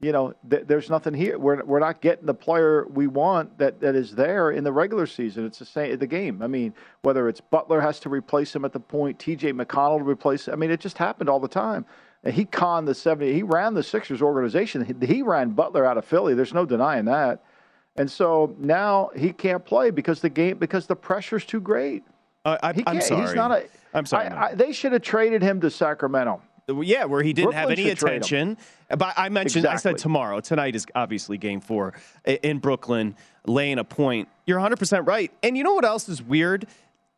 you 0.00 0.12
know, 0.12 0.34
th- 0.48 0.64
there's 0.66 0.90
nothing 0.90 1.14
here. 1.14 1.38
We're 1.38 1.64
we're 1.64 1.80
not 1.80 2.00
getting 2.00 2.26
the 2.26 2.34
player 2.34 2.86
we 2.88 3.06
want 3.06 3.58
that, 3.58 3.80
that 3.80 3.94
is 3.94 4.14
there 4.14 4.50
in 4.50 4.64
the 4.64 4.72
regular 4.72 5.06
season. 5.06 5.46
It's 5.46 5.58
the 5.58 5.64
same 5.64 5.98
the 5.98 6.06
game. 6.06 6.42
I 6.42 6.46
mean, 6.46 6.74
whether 7.02 7.28
it's 7.28 7.40
Butler 7.40 7.80
has 7.80 8.00
to 8.00 8.08
replace 8.08 8.54
him 8.54 8.64
at 8.64 8.72
the 8.72 8.80
point, 8.80 9.18
T.J. 9.18 9.52
McConnell 9.52 9.98
to 9.98 10.04
replace. 10.04 10.48
I 10.48 10.54
mean, 10.54 10.70
it 10.70 10.80
just 10.80 10.98
happened 10.98 11.28
all 11.28 11.40
the 11.40 11.48
time. 11.48 11.86
And 12.24 12.34
he 12.34 12.44
conned 12.44 12.88
the 12.88 12.94
70. 12.94 13.32
He 13.32 13.42
ran 13.42 13.74
the 13.74 13.84
Sixers 13.84 14.20
organization. 14.20 14.84
He, 14.84 15.06
he 15.06 15.22
ran 15.22 15.50
Butler 15.50 15.84
out 15.84 15.96
of 15.96 16.04
Philly. 16.04 16.34
There's 16.34 16.52
no 16.52 16.66
denying 16.66 17.04
that. 17.04 17.42
And 17.96 18.10
so 18.10 18.54
now 18.58 19.10
he 19.16 19.32
can't 19.32 19.64
play 19.64 19.90
because 19.90 20.20
the 20.20 20.28
game 20.28 20.58
because 20.58 20.86
the 20.86 20.96
pressure's 20.96 21.44
too 21.44 21.60
great. 21.60 22.04
Uh, 22.44 22.58
I, 22.62 22.72
He 22.74 22.84
I'm 22.86 23.00
sorry. 23.00 23.22
He's 23.22 23.34
not 23.34 23.50
a. 23.52 23.64
I'm 23.96 24.06
sorry. 24.06 24.28
I, 24.28 24.48
I, 24.48 24.54
they 24.54 24.72
should 24.72 24.92
have 24.92 25.02
traded 25.02 25.42
him 25.42 25.60
to 25.62 25.70
Sacramento. 25.70 26.42
Yeah, 26.68 27.04
where 27.04 27.22
he 27.22 27.32
didn't 27.32 27.52
have 27.52 27.70
any 27.70 27.84
should 27.84 27.98
trade 27.98 28.12
him. 28.14 28.16
attention. 28.22 28.58
But 28.96 29.14
I 29.16 29.28
mentioned, 29.28 29.66
I 29.66 29.76
said 29.76 29.98
tomorrow. 29.98 30.40
Tonight 30.40 30.74
is 30.74 30.84
obviously 30.96 31.38
game 31.38 31.60
four 31.60 31.94
in 32.24 32.58
Brooklyn, 32.58 33.14
laying 33.46 33.78
a 33.78 33.84
point. 33.84 34.28
You're 34.46 34.58
100% 34.58 35.06
right. 35.06 35.32
And 35.44 35.56
you 35.56 35.62
know 35.62 35.74
what 35.74 35.84
else 35.84 36.08
is 36.08 36.20
weird? 36.22 36.66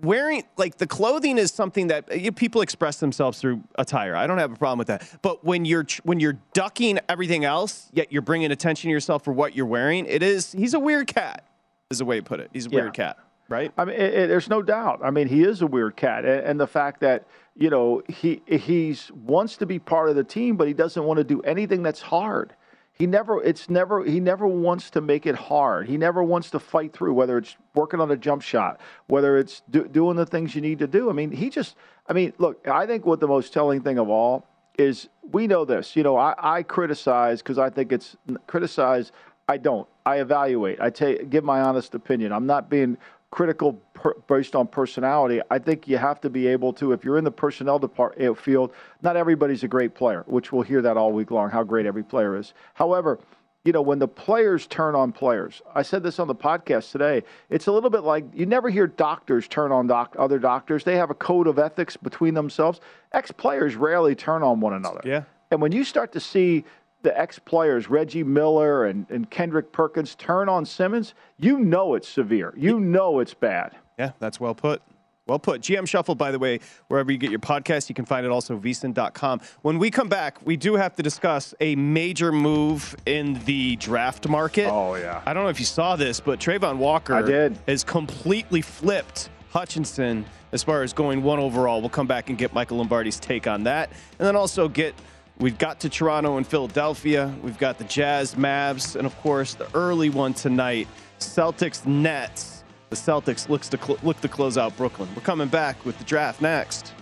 Wearing, 0.01 0.45
like, 0.59 0.77
the 0.77 0.87
clothing 0.87 1.39
is 1.39 1.51
something 1.51 1.89
that 1.89 2.05
uh, 2.13 2.31
people 2.37 2.61
express 2.61 3.01
themselves 3.01 3.41
through 3.41 3.63
attire. 3.77 4.15
I 4.15 4.27
don't 4.29 4.39
have 4.39 4.53
a 4.53 4.57
problem 4.57 4.79
with 4.79 4.87
that. 4.89 5.09
But 5.23 5.45
when 5.45 5.65
you're, 5.65 5.87
when 6.05 6.21
you're 6.21 6.39
ducking 6.53 7.01
everything 7.09 7.45
else, 7.45 7.89
yet 7.93 8.13
you're 8.13 8.23
bringing 8.23 8.53
attention 8.53 8.89
to 8.89 8.93
yourself 8.93 9.25
for 9.25 9.33
what 9.33 9.57
you're 9.57 9.67
wearing, 9.67 10.05
it 10.07 10.23
is, 10.23 10.53
he's 10.53 10.75
a 10.75 10.79
weird 10.79 11.09
cat, 11.09 11.45
is 11.91 11.99
the 11.99 12.05
way 12.05 12.19
to 12.19 12.23
put 12.23 12.39
it. 12.39 12.51
He's 12.53 12.67
a 12.67 12.71
Yeah. 12.71 12.83
weird 12.83 12.95
cat, 12.95 13.17
right? 13.49 13.73
I 13.77 13.85
mean, 13.85 13.97
it, 13.97 14.15
it, 14.15 14.29
there's 14.29 14.49
no 14.49 14.63
doubt. 14.63 15.01
I 15.03 15.11
mean, 15.11 15.29
he 15.29 15.43
is 15.43 15.63
a 15.63 15.67
weird 15.67 15.97
cat, 15.97 16.25
and, 16.25 16.41
and 16.45 16.61
the 16.61 16.67
fact 16.67 17.01
that 17.01 17.27
you 17.57 17.71
know 17.71 18.03
he 18.09 18.43
he's 18.47 19.11
wants 19.13 19.57
to 19.59 19.67
be 19.67 19.79
part 19.79 20.09
of 20.11 20.17
the 20.17 20.25
team, 20.25 20.57
but 20.57 20.69
he 20.69 20.75
doesn't 20.75 21.03
want 21.03 21.19
to 21.19 21.25
do 21.25 21.41
anything 21.43 21.83
that's 21.83 22.03
hard. 22.03 22.55
He 22.99 23.07
never, 23.07 23.41
it's 23.41 23.71
never, 23.71 24.05
he 24.05 24.19
never 24.19 24.49
wants 24.49 24.91
to 24.91 25.01
make 25.01 25.25
it 25.25 25.37
hard. 25.37 25.87
He 25.87 25.97
never 25.97 26.21
wants 26.21 26.51
to 26.51 26.59
fight 26.59 26.93
through, 26.93 27.15
whether 27.15 27.39
it's 27.39 27.57
working 27.73 28.01
on 28.01 28.11
a 28.11 28.17
jump 28.17 28.43
shot, 28.43 28.81
whether 29.07 29.39
it's 29.39 29.63
do, 29.71 29.87
doing 29.87 30.17
the 30.17 30.27
things 30.27 30.57
you 30.57 30.61
need 30.61 30.81
to 30.81 30.89
do. 30.89 31.09
I 31.09 31.13
mean, 31.13 31.31
he 31.31 31.49
just, 31.49 31.77
I 32.09 32.13
mean, 32.13 32.33
look, 32.39 32.67
I 32.67 32.87
think 32.87 33.07
what 33.07 33.21
the 33.21 33.29
most 33.29 33.53
telling 33.53 33.83
thing 33.83 33.99
of 33.99 34.09
all 34.09 34.49
is 34.79 35.09
we 35.31 35.47
know 35.47 35.65
this. 35.65 35.95
You 35.95 36.03
know, 36.03 36.17
I, 36.17 36.35
I 36.39 36.63
criticize 36.65 37.41
because 37.41 37.57
I 37.57 37.71
think 37.71 37.93
it's 37.93 38.17
criticize. 38.49 39.13
I 39.49 39.59
don't. 39.59 39.87
I 40.05 40.17
evaluate. 40.17 40.81
I 40.81 40.91
take 40.91 41.31
give 41.31 41.45
my 41.45 41.61
honest 41.61 41.95
opinion. 41.95 42.33
I'm 42.33 42.47
not 42.47 42.69
being 42.69 42.99
critical 43.31 43.75
per, 43.95 44.15
based 44.27 44.57
on 44.57 44.67
personality. 44.67 45.41
I 45.51 45.59
think 45.59 45.87
you 45.87 45.99
have 45.99 46.21
to 46.23 46.31
be 46.31 46.47
able 46.47 46.73
to. 46.75 46.93
If 46.93 47.05
you're 47.05 47.19
in 47.19 47.25
the 47.25 47.31
personnel 47.31 47.79
department 47.79 48.39
eh, 48.39 48.41
field, 48.41 48.73
not 49.03 49.17
everybody's 49.17 49.63
a 49.65 49.69
great 49.69 49.95
player, 49.95 50.25
which 50.27 50.53
we'll 50.53 50.63
hear 50.63 50.83
that 50.83 50.97
all 50.97 51.13
week 51.13 51.31
long. 51.31 51.51
How 51.51 51.63
great 51.63 51.87
every 51.87 52.05
player 52.05 52.37
is. 52.37 52.55
However. 52.75 53.19
You 53.65 53.73
know, 53.73 53.83
when 53.83 53.99
the 53.99 54.09
players 54.09 54.67
turn 54.69 54.95
on 54.95 55.13
players, 55.13 55.61
I 55.75 55.83
said 55.83 56.03
this 56.03 56.19
on 56.21 56.29
the 56.29 56.35
podcast 56.35 56.91
today. 56.91 57.23
It's 57.51 57.67
a 57.67 57.73
little 57.73 57.91
bit 57.91 58.03
like 58.03 58.25
you 58.33 58.47
never 58.47 58.71
hear 58.71 58.87
doctors 58.87 59.47
turn 59.47 59.73
on 59.73 59.89
doc, 59.89 60.15
other 60.19 60.39
doctors. 60.39 60.85
They 60.85 60.97
have 60.97 61.11
a 61.11 61.15
code 61.15 61.47
of 61.47 61.59
ethics 61.59 61.95
between 61.95 62.33
themselves. 62.33 62.81
Ex 63.13 63.31
players 63.31 63.75
rarely 63.75 64.15
turn 64.15 64.43
on 64.43 64.61
one 64.61 64.73
another. 64.73 65.03
Yeah. 65.05 65.25
And 65.51 65.61
when 65.61 65.73
you 65.73 65.85
start 65.85 66.13
to 66.13 66.21
see 66.21 66.65
the 67.03 67.19
ex 67.19 67.39
players, 67.39 67.89
Reggie 67.89 68.25
Miller 68.25 68.87
and, 68.87 69.09
and 69.11 69.31
Kendrick 69.31 69.73
Perkins, 69.73 70.15
turn 70.15 70.49
on 70.49 70.65
Simmons, 70.65 71.15
you 71.39 71.61
know 71.61 71.95
it's 71.95 72.09
severe. 72.09 72.53
You 72.57 72.81
know 72.81 73.21
it's 73.21 73.35
bad. 73.35 73.77
Yeah, 73.99 74.13
that's 74.19 74.41
well 74.41 74.55
put. 74.55 74.83
Well 75.27 75.39
put. 75.39 75.61
GM 75.61 75.87
Shuffle, 75.87 76.15
by 76.15 76.31
the 76.31 76.39
way, 76.39 76.59
wherever 76.89 77.13
you 77.13 77.19
get 77.19 77.31
your 77.31 77.39
podcast, 77.39 77.91
you 77.91 77.95
can 77.95 78.07
find 78.07 78.25
it 78.25 78.33
also 78.33 78.59
vsin.com. 78.59 79.41
When 79.61 79.79
we 79.79 79.91
come 79.91 80.09
back, 80.09 80.39
we 80.47 80.57
do 80.57 80.75
have 80.77 80.97
to 80.97 81.03
discuss 81.03 81.55
a 81.61 81.77
major 81.77 82.33
move 82.33 82.97
in 83.05 83.35
the 83.45 83.77
draft 83.77 84.27
market. 84.27 84.71
Oh, 84.71 84.95
yeah. 84.95 85.21
I 85.27 85.35
don't 85.35 85.43
know 85.43 85.51
if 85.51 85.61
you 85.61 85.67
saw 85.67 85.97
this, 85.97 86.19
but 86.19 86.41
Travon 86.41 86.79
Walker 86.79 87.15
I 87.15 87.23
did. 87.23 87.59
has 87.69 87.85
completely 87.85 88.63
flipped 88.63 89.29
Hutchinson 89.51 90.25
as 90.53 90.63
far 90.63 90.83
as 90.83 90.95
going 90.95 91.23
one 91.23 91.39
overall. 91.39 91.81
We'll 91.81 91.91
come 91.91 92.07
back 92.07 92.31
and 92.31 92.39
get 92.39 92.55
Michael 92.55 92.79
Lombardi's 92.79 93.21
take 93.21 93.47
on 93.47 93.65
that. 93.65 93.91
And 94.19 94.27
then 94.27 94.35
also 94.35 94.67
get 94.67 94.95
We've 95.41 95.57
got 95.57 95.79
to 95.81 95.89
Toronto 95.89 96.37
and 96.37 96.45
Philadelphia. 96.45 97.33
We've 97.43 97.59
got 97.59 97.79
the 97.79 97.85
Jazz, 97.85 98.35
Mavs, 98.35 98.97
and 98.97 99.07
of 99.07 99.17
course 99.21 99.55
the 99.55 99.69
early 99.73 100.11
one 100.11 100.35
tonight, 100.35 100.89
Celtics, 101.21 101.87
Nets. 101.87 102.65
The 102.91 102.97
Celtics 102.97 103.49
looks 103.49 103.69
to 103.69 103.79
cl- 103.79 103.99
look 104.03 104.21
to 104.23 104.29
close 104.29 104.59
out 104.59 104.77
Brooklyn. 104.77 105.09
We're 105.15 105.23
coming 105.23 105.49
back 105.49 105.85
with 105.85 105.97
the 105.99 106.05
draft 106.05 106.41
next. 106.41 106.93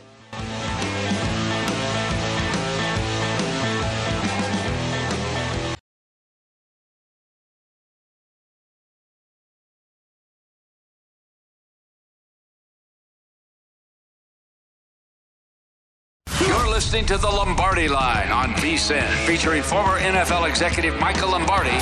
Listening 16.97 17.19
to 17.19 17.23
the 17.27 17.31
Lombardi 17.31 17.89
Line 17.89 18.31
on 18.31 18.55
VSIN, 18.55 19.07
featuring 19.27 19.63
former 19.63 19.99
NFL 19.99 20.49
executive 20.49 20.99
Michael 20.99 21.33
Lombardi. 21.33 21.77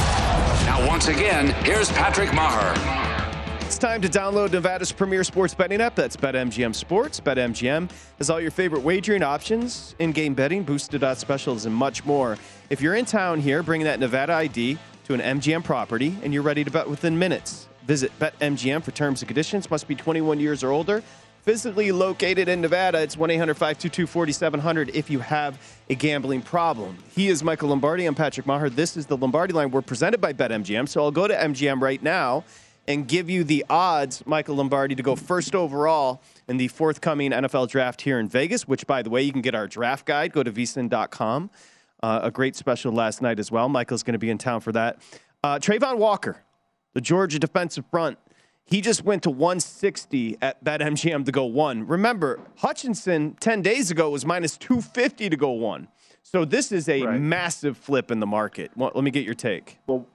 Now, 0.67 0.85
once 0.89 1.07
again, 1.07 1.51
here's 1.65 1.89
Patrick 1.93 2.31
Meagher. 2.31 2.75
It's 3.65 3.79
time 3.79 4.01
to 4.01 4.09
download 4.09 4.51
Nevada's 4.51 4.91
premier 4.91 5.23
sports 5.23 5.55
betting 5.55 5.81
app. 5.81 5.95
That's 5.95 6.17
BetMGM 6.17 6.75
Sports. 6.75 7.21
BetMGM 7.21 7.93
has 8.19 8.29
all 8.29 8.41
your 8.41 8.51
favorite 8.51 8.83
wagering 8.83 9.23
options, 9.23 9.95
in-game 10.01 10.35
betting, 10.35 10.65
boosted 10.65 11.05
odds 11.05 11.21
specials, 11.21 11.65
and 11.65 11.73
much 11.73 12.05
more. 12.05 12.37
If 12.69 12.81
you're 12.81 12.97
in 12.97 13.05
town 13.05 13.39
here, 13.39 13.63
bring 13.63 13.85
that 13.85 14.01
Nevada 14.01 14.33
ID 14.33 14.79
to 15.05 15.15
an 15.15 15.21
MGM 15.21 15.63
property, 15.63 16.17
and 16.25 16.35
you're 16.35 16.43
ready 16.43 16.65
to 16.65 16.73
bet 16.73 16.91
within 16.91 17.17
minutes. 17.17 17.69
Visit 17.87 18.11
BetMGM 18.19 18.83
for 18.83 18.91
terms 18.91 19.23
and 19.23 19.29
conditions. 19.29 19.71
Must 19.71 19.87
be 19.87 19.95
21 19.95 20.41
years 20.41 20.65
or 20.65 20.71
older. 20.71 21.05
Physically 21.45 21.93
located 21.93 22.49
in 22.49 22.63
Nevada, 22.63 23.03
it's 23.03 23.19
1 23.19 23.31
800 23.31 23.53
522 23.53 24.07
4700 24.07 24.97
if 24.97 25.11
you 25.11 25.19
have 25.19 25.61
a 25.91 25.95
gambling 25.95 26.41
problem. 26.41 26.97
He 27.15 27.29
is 27.29 27.45
Michael 27.45 27.69
Lombardi. 27.69 28.07
I'm 28.07 28.15
Patrick 28.15 28.47
Meagher. 28.47 28.75
This 28.75 28.97
is 28.97 29.05
the 29.05 29.19
Lombardi 29.19 29.53
line. 29.53 29.71
We're 29.71 29.83
presented 29.83 30.23
by 30.23 30.33
BetMGM. 30.33 30.89
So 30.89 31.03
I'll 31.03 31.11
go 31.11 31.29
to 31.29 31.35
MGM 31.35 31.83
right 31.83 32.03
now 32.03 32.45
and 32.89 33.07
give 33.07 33.29
you 33.29 33.45
the 33.45 33.63
odds, 33.69 34.23
Michael 34.25 34.57
Lombardi, 34.57 34.95
to 34.95 35.03
go 35.03 35.17
first 35.17 35.55
overall 35.55 36.23
in 36.49 36.57
the 36.57 36.69
forthcoming 36.69 37.31
NFL 37.31 37.69
draft 37.69 38.01
here 38.01 38.19
in 38.19 38.27
Vegas, 38.27 38.67
which, 38.67 38.87
by 38.87 39.03
the 39.03 39.11
way, 39.11 39.21
you 39.21 39.31
can 39.31 39.43
get 39.43 39.55
our 39.55 39.67
draft 39.67 40.07
guide. 40.07 40.33
Go 40.33 40.43
to 40.43 40.51
vsin.com. 40.51 41.51
Uh, 42.03 42.21
a 42.23 42.31
great 42.31 42.57
special 42.57 42.91
last 42.91 43.21
night 43.21 43.39
as 43.39 43.51
well. 43.51 43.69
Michael's 43.69 44.03
going 44.03 44.15
to 44.15 44.19
be 44.19 44.31
in 44.31 44.39
town 44.39 44.63
for 44.63 44.73
that. 44.73 44.99
Uh, 45.43 45.59
Travon 45.59 45.99
Walker, 45.99 46.43
the 46.95 47.03
Georgia 47.03 47.39
defensive 47.39 47.85
front, 47.91 48.17
he 48.67 48.81
just 48.81 49.05
went 49.05 49.23
to 49.25 49.31
160 49.31 50.39
at 50.41 50.65
BetMGM 50.65 51.25
to 51.27 51.33
go 51.33 51.45
one. 51.45 51.87
Remember, 51.87 52.41
Hutchinson 52.57 53.37
10 53.41 53.63
days 53.63 53.91
ago 53.91 54.11
was 54.11 54.25
minus 54.25 54.57
250 54.57 55.29
to 55.31 55.37
go 55.37 55.51
one. 55.51 55.89
So 56.23 56.45
this 56.45 56.73
is 56.73 56.89
a 56.89 57.03
Right. 57.03 57.21
massive 57.21 57.77
flip 57.77 58.11
in 58.11 58.21
the 58.21 58.27
market. 58.27 58.71
Let 58.77 58.95
me 58.97 59.11
get 59.11 59.25
your 59.25 59.35
take. 59.35 59.79
Well, 59.87 60.07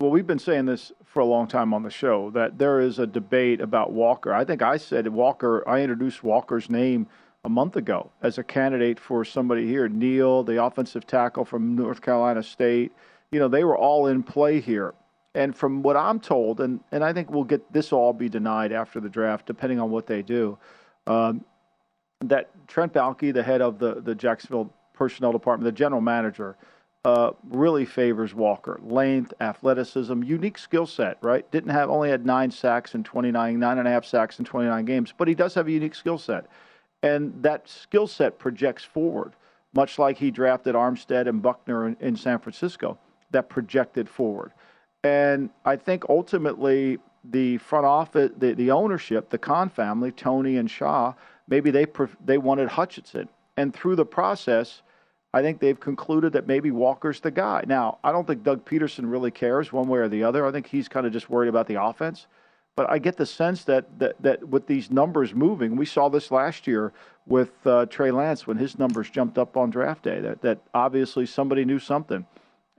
well, 0.00 0.10
we've 0.10 0.26
been 0.26 0.38
saying 0.38 0.66
this 0.66 0.92
for 1.04 1.20
a 1.20 1.24
long 1.26 1.46
time 1.46 1.74
on 1.74 1.82
the 1.82 1.90
show 1.90 2.30
that 2.30 2.56
there 2.58 2.80
is 2.80 2.98
a 2.98 3.06
debate 3.06 3.60
about 3.60 3.92
Walker. 3.92 4.32
I 4.32 4.44
think 4.44 4.62
I 4.62 4.76
said 4.78 5.06
Walker. 5.08 5.62
I 5.68 5.80
introduced 5.80 6.22
Walker's 6.24 6.70
name 6.70 7.06
a 7.44 7.48
month 7.50 7.76
ago 7.76 8.10
as 8.22 8.38
a 8.38 8.44
candidate 8.44 8.98
for 9.00 9.24
somebody 9.24 9.66
here. 9.66 9.88
Neal, 9.88 10.42
the 10.42 10.62
offensive 10.62 11.06
tackle 11.06 11.44
from 11.44 11.74
North 11.74 12.00
Carolina 12.00 12.42
State. 12.42 12.92
You 13.32 13.40
know, 13.40 13.48
they 13.48 13.64
were 13.64 13.76
all 13.76 14.06
in 14.06 14.22
play 14.22 14.60
here. 14.60 14.94
And 15.34 15.54
from 15.54 15.82
what 15.82 15.96
I'm 15.96 16.18
told, 16.18 16.60
and, 16.60 16.80
and 16.90 17.04
I 17.04 17.12
think 17.12 17.30
we'll 17.30 17.44
get 17.44 17.72
this 17.72 17.92
all 17.92 18.12
be 18.12 18.28
denied 18.28 18.72
after 18.72 19.00
the 19.00 19.08
draft, 19.08 19.46
depending 19.46 19.78
on 19.78 19.90
what 19.90 20.06
they 20.06 20.22
do. 20.22 20.58
Um, 21.06 21.44
that 22.22 22.50
Trent 22.68 22.92
Baalke, 22.92 23.32
the 23.32 23.42
head 23.42 23.62
of 23.62 23.78
the, 23.78 24.00
the 24.00 24.14
Jacksonville 24.14 24.72
personnel 24.92 25.32
department, 25.32 25.64
the 25.64 25.76
general 25.76 26.00
manager, 26.00 26.56
uh, 27.04 27.30
really 27.48 27.86
favors 27.86 28.34
Walker. 28.34 28.78
Length, 28.82 29.32
athleticism, 29.40 30.22
unique 30.22 30.58
skill 30.58 30.86
set, 30.86 31.16
right? 31.22 31.50
Didn't 31.50 31.70
have 31.70 31.88
only 31.88 32.10
had 32.10 32.26
nine 32.26 32.50
sacks 32.50 32.94
in 32.94 33.04
29, 33.04 33.58
nine 33.58 33.78
and 33.78 33.88
a 33.88 33.90
half 33.90 34.04
sacks 34.04 34.38
in 34.38 34.44
29 34.44 34.84
games, 34.84 35.14
but 35.16 35.28
he 35.28 35.34
does 35.34 35.54
have 35.54 35.66
a 35.66 35.72
unique 35.72 35.94
skill 35.94 36.18
set. 36.18 36.46
And 37.02 37.42
that 37.42 37.68
skill 37.68 38.06
set 38.06 38.38
projects 38.38 38.84
forward, 38.84 39.32
much 39.72 39.98
like 39.98 40.18
he 40.18 40.30
drafted 40.30 40.74
Armstead 40.74 41.26
and 41.26 41.40
Buckner 41.40 41.88
in, 41.88 41.96
in 42.00 42.16
San 42.16 42.38
Francisco, 42.38 42.98
that 43.30 43.48
projected 43.48 44.08
forward. 44.08 44.52
And 45.02 45.50
I 45.64 45.76
think 45.76 46.04
ultimately 46.08 46.98
the 47.24 47.58
front 47.58 47.86
office, 47.86 48.30
the, 48.36 48.54
the 48.54 48.70
ownership, 48.70 49.30
the 49.30 49.38
Khan 49.38 49.68
family, 49.68 50.12
Tony 50.12 50.56
and 50.56 50.70
Shad, 50.70 51.14
maybe 51.48 51.70
they 51.70 51.86
they 52.24 52.38
wanted 52.38 52.68
Hutchinson, 52.68 53.28
and 53.56 53.74
through 53.74 53.96
the 53.96 54.06
process, 54.06 54.82
I 55.32 55.42
think 55.42 55.60
they've 55.60 55.78
concluded 55.78 56.32
that 56.32 56.46
maybe 56.46 56.70
Walker's 56.70 57.20
the 57.20 57.30
guy. 57.30 57.64
Now, 57.66 57.98
I 58.02 58.10
don't 58.10 58.26
think 58.26 58.42
Doug 58.42 58.64
Pederson 58.64 59.10
really 59.10 59.30
cares 59.30 59.72
one 59.72 59.88
way 59.88 60.00
or 60.00 60.08
the 60.08 60.24
other. 60.24 60.44
I 60.44 60.50
think 60.50 60.66
he's 60.66 60.88
kind 60.88 61.06
of 61.06 61.12
just 61.12 61.30
worried 61.30 61.48
about 61.48 61.66
the 61.66 61.82
offense. 61.82 62.26
But 62.76 62.90
I 62.90 62.98
get 62.98 63.16
the 63.16 63.26
sense 63.26 63.64
that 63.64 63.98
that, 63.98 64.16
that 64.22 64.48
with 64.48 64.66
these 64.66 64.90
numbers 64.90 65.34
moving, 65.34 65.76
we 65.76 65.86
saw 65.86 66.08
this 66.08 66.30
last 66.30 66.66
year 66.66 66.92
with 67.26 67.52
uh, 67.66 67.86
Trey 67.86 68.10
Lance 68.10 68.46
when 68.46 68.56
his 68.56 68.78
numbers 68.78 69.10
jumped 69.10 69.38
up 69.38 69.56
on 69.56 69.70
draft 69.70 70.02
day. 70.02 70.20
That 70.20 70.40
that 70.42 70.58
obviously 70.72 71.26
somebody 71.26 71.64
knew 71.64 71.78
something. 71.78 72.26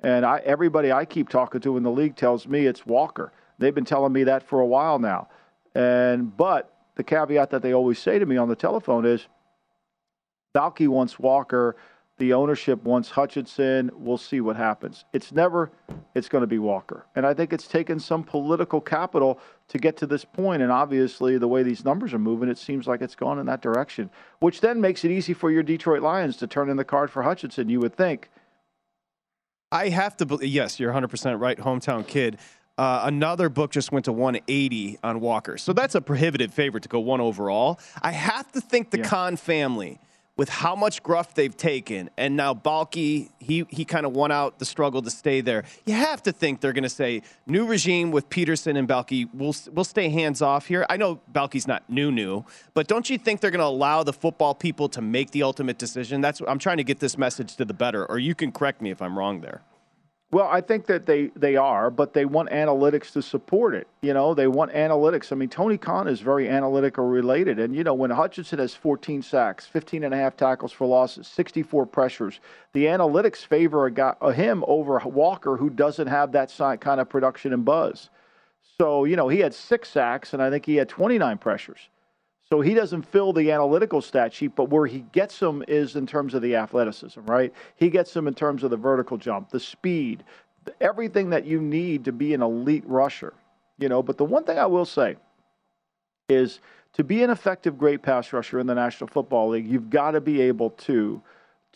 And 0.04 0.26
I, 0.26 0.40
everybody 0.40 0.92
I 0.92 1.06
keep 1.06 1.30
talking 1.30 1.62
to 1.62 1.78
in 1.78 1.84
the 1.84 1.92
league 1.92 2.16
tells 2.16 2.48
me 2.48 2.66
it's 2.66 2.86
Walker. 2.86 3.32
They've 3.60 3.76
been 3.76 3.86
telling 3.86 4.14
me 4.14 4.24
that 4.26 4.44
for 4.44 4.60
a 4.60 4.66
while 4.66 5.00
now. 5.00 5.28
And 5.76 6.36
but 6.36 6.74
the 6.96 7.04
caveat 7.04 7.52
that 7.52 7.62
they 7.62 7.74
always 7.74 8.00
say 8.00 8.20
to 8.20 8.26
me 8.26 8.38
on 8.38 8.50
the 8.50 8.56
telephone 8.56 9.06
is, 9.06 9.28
Baalke 10.56 10.88
wants 10.88 11.20
Walker. 11.20 11.76
The 12.18 12.34
ownership 12.34 12.84
wants 12.84 13.10
Hutchinson. 13.10 13.90
We'll 13.96 14.18
see 14.18 14.42
what 14.42 14.56
happens. 14.56 15.06
It's 15.12 15.32
never, 15.32 15.72
it's 16.14 16.30
going 16.30 16.42
to 16.42 16.48
be 16.48 16.60
Walker. 16.60 17.08
And 17.16 17.26
I 17.26 17.34
think 17.34 17.52
it's 17.52 17.68
taken 17.68 18.00
some 18.00 18.24
political 18.24 18.80
capital 18.80 19.40
to 19.70 19.80
get 19.80 19.98
to 19.98 20.06
this 20.06 20.24
point. 20.24 20.62
And 20.62 20.72
obviously, 20.72 21.40
the 21.40 21.48
way 21.48 21.64
these 21.64 21.84
numbers 21.84 22.14
are 22.14 22.20
moving, 22.20 22.50
it 22.50 22.60
seems 22.60 22.86
like 22.86 23.02
it's 23.02 23.16
gone 23.16 23.40
in 23.40 23.48
that 23.48 23.62
direction, 23.62 24.12
which 24.40 24.62
then 24.62 24.82
makes 24.82 25.04
it 25.04 25.10
easy 25.10 25.34
for 25.34 25.50
your 25.50 25.64
Detroit 25.64 26.04
Lions 26.04 26.38
to 26.38 26.48
turn 26.48 26.70
in 26.70 26.78
the 26.78 26.84
card 26.84 27.10
for 27.10 27.24
Hutchinson, 27.24 27.70
you 27.70 27.80
would 27.80 27.96
think. 27.96 28.30
I 29.72 29.90
have 29.90 30.18
to 30.18 30.26
believe, 30.26 30.50
yes, 30.50 30.80
you're 30.80 30.92
100% 30.92 31.40
right, 31.40 31.58
hometown 31.58 32.06
kid. 32.06 32.38
Uh, 32.78 33.02
another 33.04 33.50
book 33.50 33.72
just 33.72 33.92
went 33.92 34.06
to 34.06 34.12
180 34.12 35.00
on 35.04 35.20
Walker. 35.20 35.58
So 35.58 35.72
that's 35.72 35.96
a 35.96 36.02
prohibitive 36.02 36.54
favorite 36.54 36.84
to 36.84 36.90
go 36.90 37.00
one 37.00 37.22
overall. 37.22 37.80
I 38.02 38.12
have 38.12 38.52
to 38.54 38.62
think 38.62 38.92
the 38.92 39.00
yeah. 39.00 39.08
Khan 39.08 39.36
family, 39.38 40.00
with 40.42 40.50
how 40.50 40.76
much 40.76 41.04
gruff 41.04 41.36
they've 41.36 41.56
taken, 41.56 42.10
and 42.18 42.36
now 42.36 42.52
Baalke, 42.52 43.30
he, 43.38 43.64
he 43.70 43.86
kind 43.86 44.08
of 44.08 44.14
won 44.14 44.32
out 44.32 44.58
the 44.58 44.66
struggle 44.66 45.00
to 45.04 45.12
stay 45.12 45.40
there. 45.40 45.64
You 45.86 45.94
have 45.94 46.24
to 46.24 46.32
think 46.32 46.62
they're 46.62 46.74
going 46.74 46.82
to 46.82 46.90
say, 46.90 47.22
new 47.46 47.68
regime 47.68 48.10
with 48.10 48.28
Pederson 48.28 48.76
and 48.76 48.88
Baalke, 48.88 49.30
we'll, 49.36 49.54
we'll 49.72 49.86
stay 49.86 50.10
hands 50.10 50.42
off 50.42 50.66
here. 50.66 50.84
I 50.90 50.98
know 50.98 51.22
Baalke's 51.32 51.68
not 51.68 51.88
new, 51.88 52.12
new, 52.12 52.44
but 52.74 52.88
don't 52.88 53.08
you 53.08 53.20
think 53.20 53.40
they're 53.40 53.52
going 53.52 53.60
to 53.60 53.66
allow 53.66 54.02
the 54.02 54.14
football 54.14 54.56
people 54.56 54.90
to 54.90 55.00
make 55.00 55.30
the 55.30 55.44
ultimate 55.44 55.78
decision? 55.78 56.22
That's 56.22 56.42
I'm 56.48 56.58
trying 56.58 56.78
to 56.78 56.84
get 56.84 57.00
this 57.00 57.20
message 57.20 57.56
to 57.58 57.64
the 57.64 57.76
better, 57.76 58.04
or 58.08 58.18
you 58.18 58.34
can 58.34 58.52
correct 58.52 58.82
me 58.82 58.90
if 58.90 59.00
I'm 59.00 59.16
wrong 59.16 59.42
there. 59.42 59.62
Well, 60.32 60.48
I 60.48 60.62
think 60.62 60.86
that 60.86 61.06
they, 61.06 61.28
they 61.36 61.58
are, 61.58 61.92
but 61.92 62.14
they 62.14 62.24
want 62.24 62.52
analytics 62.52 63.12
to 63.14 63.22
support 63.22 63.76
it. 63.76 63.86
You 64.02 64.14
know, 64.14 64.34
they 64.34 64.48
want 64.48 64.72
analytics. 64.72 65.34
I 65.34 65.36
mean, 65.36 65.50
Tony 65.50 65.78
Khan 65.78 66.08
is 66.08 66.22
very 66.22 66.48
analytical 66.48 67.06
related. 67.06 67.60
And, 67.60 67.76
you 67.76 67.84
know, 67.84 67.94
when 67.94 68.12
Hutchinson 68.12 68.60
has 68.60 68.74
14 68.74 69.24
sacks, 69.24 69.66
15 69.66 70.06
and 70.06 70.14
a 70.14 70.18
half 70.18 70.38
tackles 70.38 70.72
for 70.72 70.88
losses, 70.88 71.28
64 71.28 71.86
pressures, 71.86 72.40
the 72.72 72.86
analytics 72.86 73.46
favor 73.46 73.86
a 73.88 73.92
guy, 73.92 74.14
a 74.22 74.32
him 74.32 74.64
over 74.68 75.02
Walker, 75.04 75.58
who 75.58 75.70
doesn't 75.70 76.08
have 76.08 76.32
that 76.32 76.56
kind 76.80 77.02
of 77.02 77.10
production 77.10 77.52
and 77.52 77.66
buzz. 77.66 78.10
So, 78.80 79.04
you 79.04 79.18
know, 79.18 79.28
he 79.28 79.40
had 79.40 79.54
six 79.54 79.90
sacks, 79.90 80.32
and 80.34 80.42
I 80.42 80.50
think 80.50 80.66
he 80.66 80.78
had 80.78 80.88
29 80.88 81.40
pressures. 81.40 81.90
So 82.52 82.60
he 82.60 82.74
doesn't 82.74 83.04
fill 83.04 83.32
the 83.32 83.50
analytical 83.50 84.02
stat 84.02 84.34
sheet, 84.34 84.58
but 84.58 84.70
where 84.70 84.86
he 84.86 85.06
gets 85.14 85.40
them 85.40 85.64
is 85.70 85.96
in 85.96 86.06
terms 86.06 86.34
of 86.34 86.42
the 86.42 86.58
athleticism, 86.58 87.22
right? 87.22 87.54
He 87.78 87.90
gets 87.90 88.14
them 88.14 88.28
in 88.28 88.34
terms 88.34 88.64
of 88.64 88.72
the 88.72 88.78
vertical 88.78 89.18
jump, 89.18 89.52
the 89.52 89.60
speed, 89.60 90.26
everything 90.82 91.30
that 91.30 91.46
you 91.46 91.62
need 91.62 92.04
to 92.06 92.12
be 92.12 92.34
an 92.34 92.42
elite 92.42 92.84
rusher, 92.86 93.34
you 93.80 93.88
know. 93.88 94.04
But 94.04 94.18
the 94.18 94.26
one 94.26 94.44
thing 94.44 94.60
I 94.60 94.66
will 94.66 94.84
say 94.84 95.16
is 96.28 96.60
to 96.94 97.06
be 97.06 97.24
an 97.24 97.30
effective 97.30 97.78
great 97.78 98.02
pass 98.02 98.34
rusher 98.34 98.60
in 98.60 98.68
the 98.68 98.76
National 98.76 99.08
Football 99.08 99.50
League, 99.50 99.66
you've 99.66 99.90
got 99.90 100.12
to 100.12 100.22
be 100.22 100.42
able 100.42 100.72
to 100.72 101.22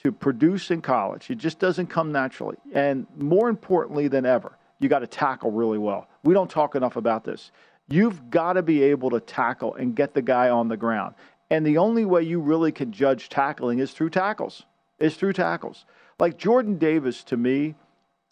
to 0.03 0.11
produce 0.11 0.71
in 0.71 0.81
college. 0.81 1.31
It 1.31 1.37
just 1.37 1.57
doesn't 1.57 1.87
come 1.87 2.11
naturally. 2.11 2.57
And 2.73 3.07
more 3.15 3.47
importantly 3.47 4.09
than 4.09 4.25
ever, 4.25 4.57
you 4.79 4.89
got 4.89 4.99
to 4.99 5.07
tackle 5.07 5.51
really 5.51 5.77
well. 5.77 6.09
We 6.23 6.33
don't 6.33 6.51
talk 6.51 6.75
enough 6.75 6.97
about 6.97 7.23
this. 7.23 7.51
You've 7.87 8.29
got 8.29 8.53
to 8.53 8.63
be 8.63 8.83
able 8.83 9.11
to 9.11 9.19
tackle 9.19 9.75
and 9.75 9.95
get 9.95 10.13
the 10.13 10.21
guy 10.21 10.49
on 10.49 10.67
the 10.67 10.77
ground. 10.77 11.15
And 11.49 11.65
the 11.65 11.77
only 11.77 12.05
way 12.05 12.23
you 12.23 12.39
really 12.39 12.71
can 12.71 12.91
judge 12.91 13.29
tackling 13.29 13.79
is 13.79 13.91
through 13.91 14.09
tackles. 14.09 14.63
Is 14.99 15.15
through 15.15 15.33
tackles. 15.33 15.85
Like 16.19 16.37
Jordan 16.37 16.77
Davis 16.77 17.23
to 17.25 17.37
me 17.37 17.75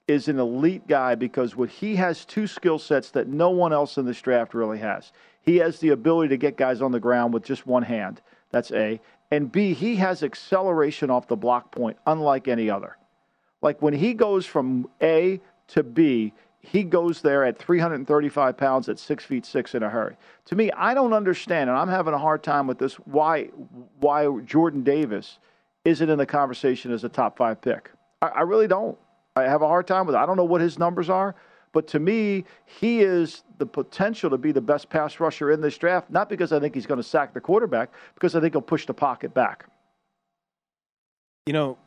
is 0.07 0.27
an 0.27 0.39
elite 0.39 0.87
guy 0.87 1.15
because 1.15 1.55
what 1.55 1.69
he 1.69 1.95
has 1.97 2.25
two 2.25 2.47
skill 2.47 2.79
sets 2.79 3.11
that 3.11 3.27
no 3.27 3.49
one 3.49 3.73
else 3.73 3.97
in 3.97 4.05
this 4.05 4.21
draft 4.21 4.53
really 4.53 4.79
has. 4.79 5.11
He 5.41 5.57
has 5.57 5.79
the 5.79 5.89
ability 5.89 6.29
to 6.29 6.37
get 6.37 6.57
guys 6.57 6.81
on 6.81 6.91
the 6.91 6.99
ground 6.99 7.33
with 7.33 7.43
just 7.43 7.67
one 7.67 7.83
hand. 7.83 8.21
That's 8.51 8.71
A. 8.71 8.99
And 9.31 9.51
B, 9.51 9.73
he 9.73 9.95
has 9.97 10.23
acceleration 10.23 11.09
off 11.09 11.27
the 11.27 11.35
block 11.35 11.71
point 11.71 11.97
unlike 12.05 12.47
any 12.47 12.69
other. 12.69 12.97
Like 13.61 13.81
when 13.81 13.93
he 13.93 14.13
goes 14.13 14.45
from 14.45 14.87
A 15.01 15.39
to 15.69 15.83
B, 15.83 16.33
he 16.63 16.83
goes 16.83 17.21
there 17.21 17.43
at 17.43 17.59
335 17.59 18.55
pounds 18.57 18.87
at 18.87 18.97
six 18.97 19.23
feet 19.25 19.45
six 19.45 19.75
in 19.75 19.83
a 19.83 19.89
hurry. 19.89 20.15
To 20.45 20.55
me, 20.55 20.71
I 20.71 20.93
don't 20.93 21.11
understand, 21.11 21.69
and 21.69 21.77
I'm 21.77 21.89
having 21.89 22.13
a 22.13 22.17
hard 22.17 22.41
time 22.41 22.67
with 22.67 22.79
this. 22.79 22.95
Why, 22.95 23.49
why 23.99 24.29
Jordan 24.45 24.81
Davis 24.81 25.39
isn't 25.83 26.09
in 26.09 26.17
the 26.17 26.25
conversation 26.25 26.93
as 26.93 27.03
a 27.03 27.09
top 27.09 27.37
five 27.37 27.61
pick? 27.61 27.91
I, 28.21 28.27
I 28.27 28.41
really 28.41 28.67
don't. 28.67 28.97
I 29.35 29.43
have 29.43 29.61
a 29.61 29.67
hard 29.67 29.87
time 29.87 30.05
with 30.05 30.15
it. 30.15 30.19
I 30.19 30.25
don't 30.25 30.37
know 30.37 30.45
what 30.45 30.61
his 30.61 30.79
numbers 30.79 31.09
are, 31.09 31.35
but 31.73 31.85
to 31.89 31.99
me, 31.99 32.45
he 32.65 33.01
is 33.01 33.43
the 33.57 33.65
potential 33.65 34.29
to 34.29 34.37
be 34.37 34.53
the 34.53 34.61
best 34.61 34.89
pass 34.89 35.19
rusher 35.19 35.51
in 35.51 35.59
this 35.59 35.77
draft. 35.77 36.09
Not 36.09 36.29
because 36.29 36.53
I 36.53 36.61
think 36.61 36.75
he's 36.75 36.85
going 36.85 36.99
to 36.99 37.07
sack 37.07 37.33
the 37.33 37.41
quarterback, 37.41 37.91
because 38.13 38.35
I 38.35 38.39
think 38.39 38.53
he'll 38.53 38.61
push 38.61 38.85
the 38.85 38.93
pocket 38.93 39.33
back. 39.33 39.65
You 41.45 41.51
know, 41.51 41.77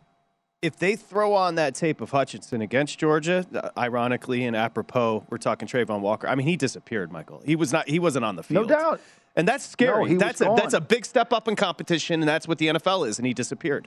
if 0.62 0.76
they 0.78 0.96
throw 0.96 1.34
on 1.34 1.56
that 1.56 1.74
tape 1.74 2.00
of 2.00 2.10
Hutchinson 2.10 2.60
against 2.62 2.98
Georgia, 2.98 3.44
ironically 3.76 4.44
and 4.44 4.56
apropos, 4.56 5.24
we're 5.28 5.38
talking 5.38 5.68
Travon 5.68 6.00
Walker. 6.00 6.26
I 6.26 6.34
mean, 6.34 6.46
he 6.46 6.56
disappeared, 6.56 7.12
Michael. 7.12 7.42
He 7.44 7.56
was 7.56 7.72
not. 7.72 7.88
He 7.88 7.98
wasn't 7.98 8.24
on 8.24 8.36
the 8.36 8.42
field. 8.42 8.68
No 8.68 8.74
doubt. 8.74 9.00
And 9.36 9.46
that's 9.46 9.66
scary. 9.66 10.12
No, 10.12 10.18
that's 10.18 10.40
a, 10.40 10.54
that's 10.56 10.74
a 10.74 10.80
big 10.80 11.04
step 11.04 11.32
up 11.32 11.46
in 11.46 11.56
competition, 11.56 12.20
and 12.22 12.28
that's 12.28 12.48
what 12.48 12.58
the 12.58 12.68
NFL 12.68 13.06
is. 13.06 13.18
And 13.18 13.26
he 13.26 13.34
disappeared. 13.34 13.86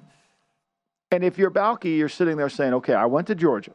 And 1.11 1.23
if 1.23 1.39
you're 1.39 1.49
Baalke, 1.49 1.97
you're 1.97 2.07
sitting 2.07 2.37
there 2.37 2.49
saying, 2.49 2.73
"Okay, 2.75 2.93
I 2.93 3.05
went 3.05 3.25
to 3.27 3.35
Georgia, 3.35 3.73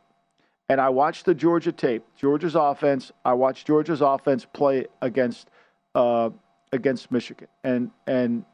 and 0.69 0.81
I 0.81 0.89
watched 0.91 1.25
the 1.25 1.35
Georgia 1.35 1.73
tape, 1.73 2.05
Georgia's 2.17 2.55
offense. 2.55 3.11
I 3.25 3.33
watched 3.33 3.67
Georgia's 3.67 4.03
offense 4.03 4.47
play 4.53 4.87
against 5.03 5.49
uh, 5.97 6.31
against 6.73 7.11
Michigan, 7.11 7.49
and 7.65 7.91
and 8.07 8.45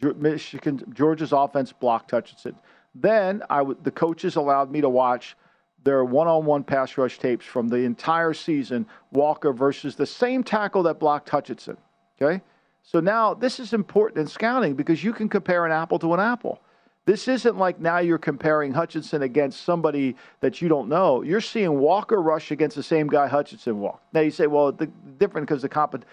Michigan 0.00 0.80
Georgia's 0.94 1.32
offense 1.32 1.72
blocked 1.72 2.12
Hutchinson." 2.12 2.54
Then 3.00 3.42
I 3.48 3.58
w- 3.58 3.78
the 3.82 3.90
coaches 3.90 4.36
allowed 4.36 4.70
me 4.70 4.80
to 4.80 4.88
watch 4.88 5.36
their 5.84 6.04
one-on-one 6.04 6.64
pass 6.64 6.98
rush 6.98 7.18
tapes 7.18 7.46
from 7.46 7.68
the 7.68 7.78
entire 7.78 8.34
season, 8.34 8.86
Walker 9.12 9.52
versus 9.52 9.94
the 9.94 10.06
same 10.06 10.42
tackle 10.42 10.82
that 10.84 10.98
blocked 10.98 11.28
Hutchinson. 11.28 11.76
Okay? 12.20 12.42
So 12.82 13.00
now 13.00 13.34
this 13.34 13.60
is 13.60 13.72
important 13.72 14.20
in 14.20 14.26
scouting 14.26 14.74
because 14.74 15.04
you 15.04 15.12
can 15.12 15.28
compare 15.28 15.66
an 15.66 15.72
apple 15.72 15.98
to 16.00 16.14
an 16.14 16.20
apple. 16.20 16.60
This 17.04 17.26
isn't 17.26 17.56
like 17.56 17.80
now 17.80 17.98
you're 17.98 18.18
comparing 18.18 18.72
Hutchinson 18.72 19.22
against 19.22 19.62
somebody 19.62 20.14
that 20.40 20.60
you 20.60 20.68
don't 20.68 20.88
know. 20.88 21.22
You're 21.22 21.40
seeing 21.40 21.78
Walker 21.78 22.20
rush 22.20 22.50
against 22.50 22.76
the 22.76 22.82
same 22.82 23.06
guy 23.06 23.28
Hutchinson 23.28 23.80
walked. 23.80 24.12
Now 24.12 24.20
you 24.20 24.30
say, 24.30 24.46
well, 24.46 24.72
the 24.72 24.86
different 25.18 25.46
because 25.46 25.62
the 25.62 25.68
comp. 25.68 26.04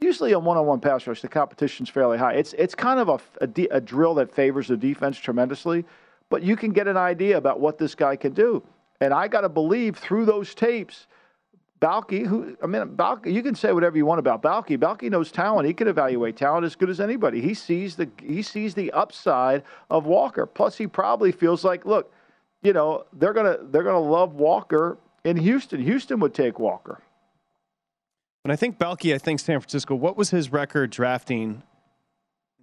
Usually 0.00 0.32
a 0.32 0.38
one-on-one 0.38 0.80
pass 0.80 1.06
rush, 1.06 1.22
the 1.22 1.28
competition's 1.28 1.88
fairly 1.88 2.18
high. 2.18 2.34
It's 2.34 2.52
it's 2.52 2.74
kind 2.74 3.00
of 3.00 3.08
a, 3.08 3.20
a, 3.40 3.66
a 3.70 3.80
drill 3.80 4.14
that 4.14 4.32
favors 4.32 4.68
the 4.68 4.76
defense 4.76 5.18
tremendously 5.18 5.84
but 6.30 6.42
you 6.42 6.56
can 6.56 6.72
get 6.72 6.88
an 6.88 6.96
idea 6.96 7.36
about 7.36 7.60
what 7.60 7.78
this 7.78 7.94
guy 7.94 8.16
can 8.16 8.32
do. 8.32 8.62
And 9.00 9.12
I 9.12 9.28
got 9.28 9.42
to 9.42 9.48
believe 9.48 9.96
through 9.96 10.24
those 10.24 10.54
tapes, 10.54 11.06
Baalke, 11.80 12.26
who 12.26 12.56
I 12.62 12.66
mean, 12.66 12.96
Baalke, 12.96 13.32
you 13.32 13.42
can 13.42 13.54
say 13.54 13.72
whatever 13.72 13.96
you 13.96 14.06
want 14.06 14.18
about 14.18 14.42
Baalke. 14.42 14.78
Baalke 14.78 15.10
knows 15.10 15.30
talent. 15.30 15.66
He 15.66 15.74
can 15.74 15.88
evaluate 15.88 16.36
talent 16.36 16.64
as 16.64 16.74
good 16.76 16.88
as 16.88 17.00
anybody. 17.00 17.40
He 17.40 17.52
sees 17.52 17.96
the 17.96 18.08
he 18.22 18.40
sees 18.40 18.74
the 18.74 18.90
upside 18.92 19.62
of 19.90 20.06
Walker. 20.06 20.46
Plus, 20.46 20.78
he 20.78 20.86
probably 20.86 21.32
feels 21.32 21.64
like, 21.64 21.84
look, 21.84 22.10
you 22.62 22.72
know, 22.72 23.04
they're 23.12 23.34
gonna 23.34 23.58
they're 23.70 23.82
gonna 23.82 23.98
love 23.98 24.34
Walker 24.34 24.98
in 25.24 25.36
Houston. 25.36 25.82
Houston 25.82 26.20
would 26.20 26.32
take 26.32 26.58
Walker. 26.58 27.02
When 28.42 28.52
I 28.52 28.56
think 28.56 28.78
Baalke, 28.78 29.14
I 29.14 29.18
think 29.18 29.40
San 29.40 29.60
Francisco. 29.60 29.94
What 29.94 30.16
was 30.16 30.30
his 30.30 30.52
record 30.52 30.90
drafting 30.90 31.62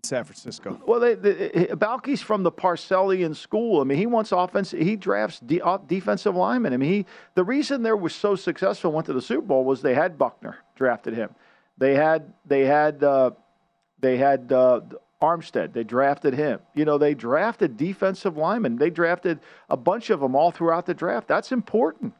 San 0.04 0.24
Francisco. 0.24 0.82
Well, 0.86 1.00
they, 1.00 1.16
they, 1.16 1.68
Baalke's 1.72 2.22
from 2.22 2.44
the 2.44 2.52
Parcellian 2.52 3.36
school. 3.36 3.82
I 3.82 3.84
mean, 3.84 3.98
he 3.98 4.08
wants 4.08 4.32
offense. 4.32 4.72
He 4.72 4.96
drafts 4.96 5.40
de, 5.40 5.62
uh, 5.62 5.78
defensive 5.78 6.36
linemen. 6.36 6.74
I 6.74 6.78
mean, 6.78 6.92
he 6.92 7.06
the 7.36 7.44
reason 7.44 7.84
they 7.84 7.92
were 7.92 8.10
so 8.10 8.36
successful 8.36 8.92
went 8.92 9.06
to 9.08 9.14
the 9.14 9.22
Super 9.22 9.46
Bowl 9.46 9.64
was 9.64 9.82
they 9.82 9.94
had 9.94 10.18
Buckner 10.18 10.58
drafted 10.76 11.14
him. 11.14 11.30
They 11.78 11.96
had 11.96 12.34
they 12.46 12.66
had 12.66 13.04
uh, 13.04 13.32
they 14.00 14.18
had 14.18 14.52
uh, 14.52 14.82
Armstead. 15.22 15.74
They 15.74 15.84
drafted 15.84 16.34
him. 16.34 16.60
You 16.74 16.86
know, 16.86 16.98
they 16.98 17.14
drafted 17.14 17.78
defensive 17.78 18.38
linemen. 18.38 18.78
They 18.78 18.90
drafted 18.90 19.40
a 19.70 19.78
bunch 19.78 20.10
of 20.10 20.20
them 20.20 20.36
all 20.36 20.52
throughout 20.52 20.86
the 20.86 20.94
draft. 20.94 21.28
That's 21.28 21.52
important. 21.52 22.14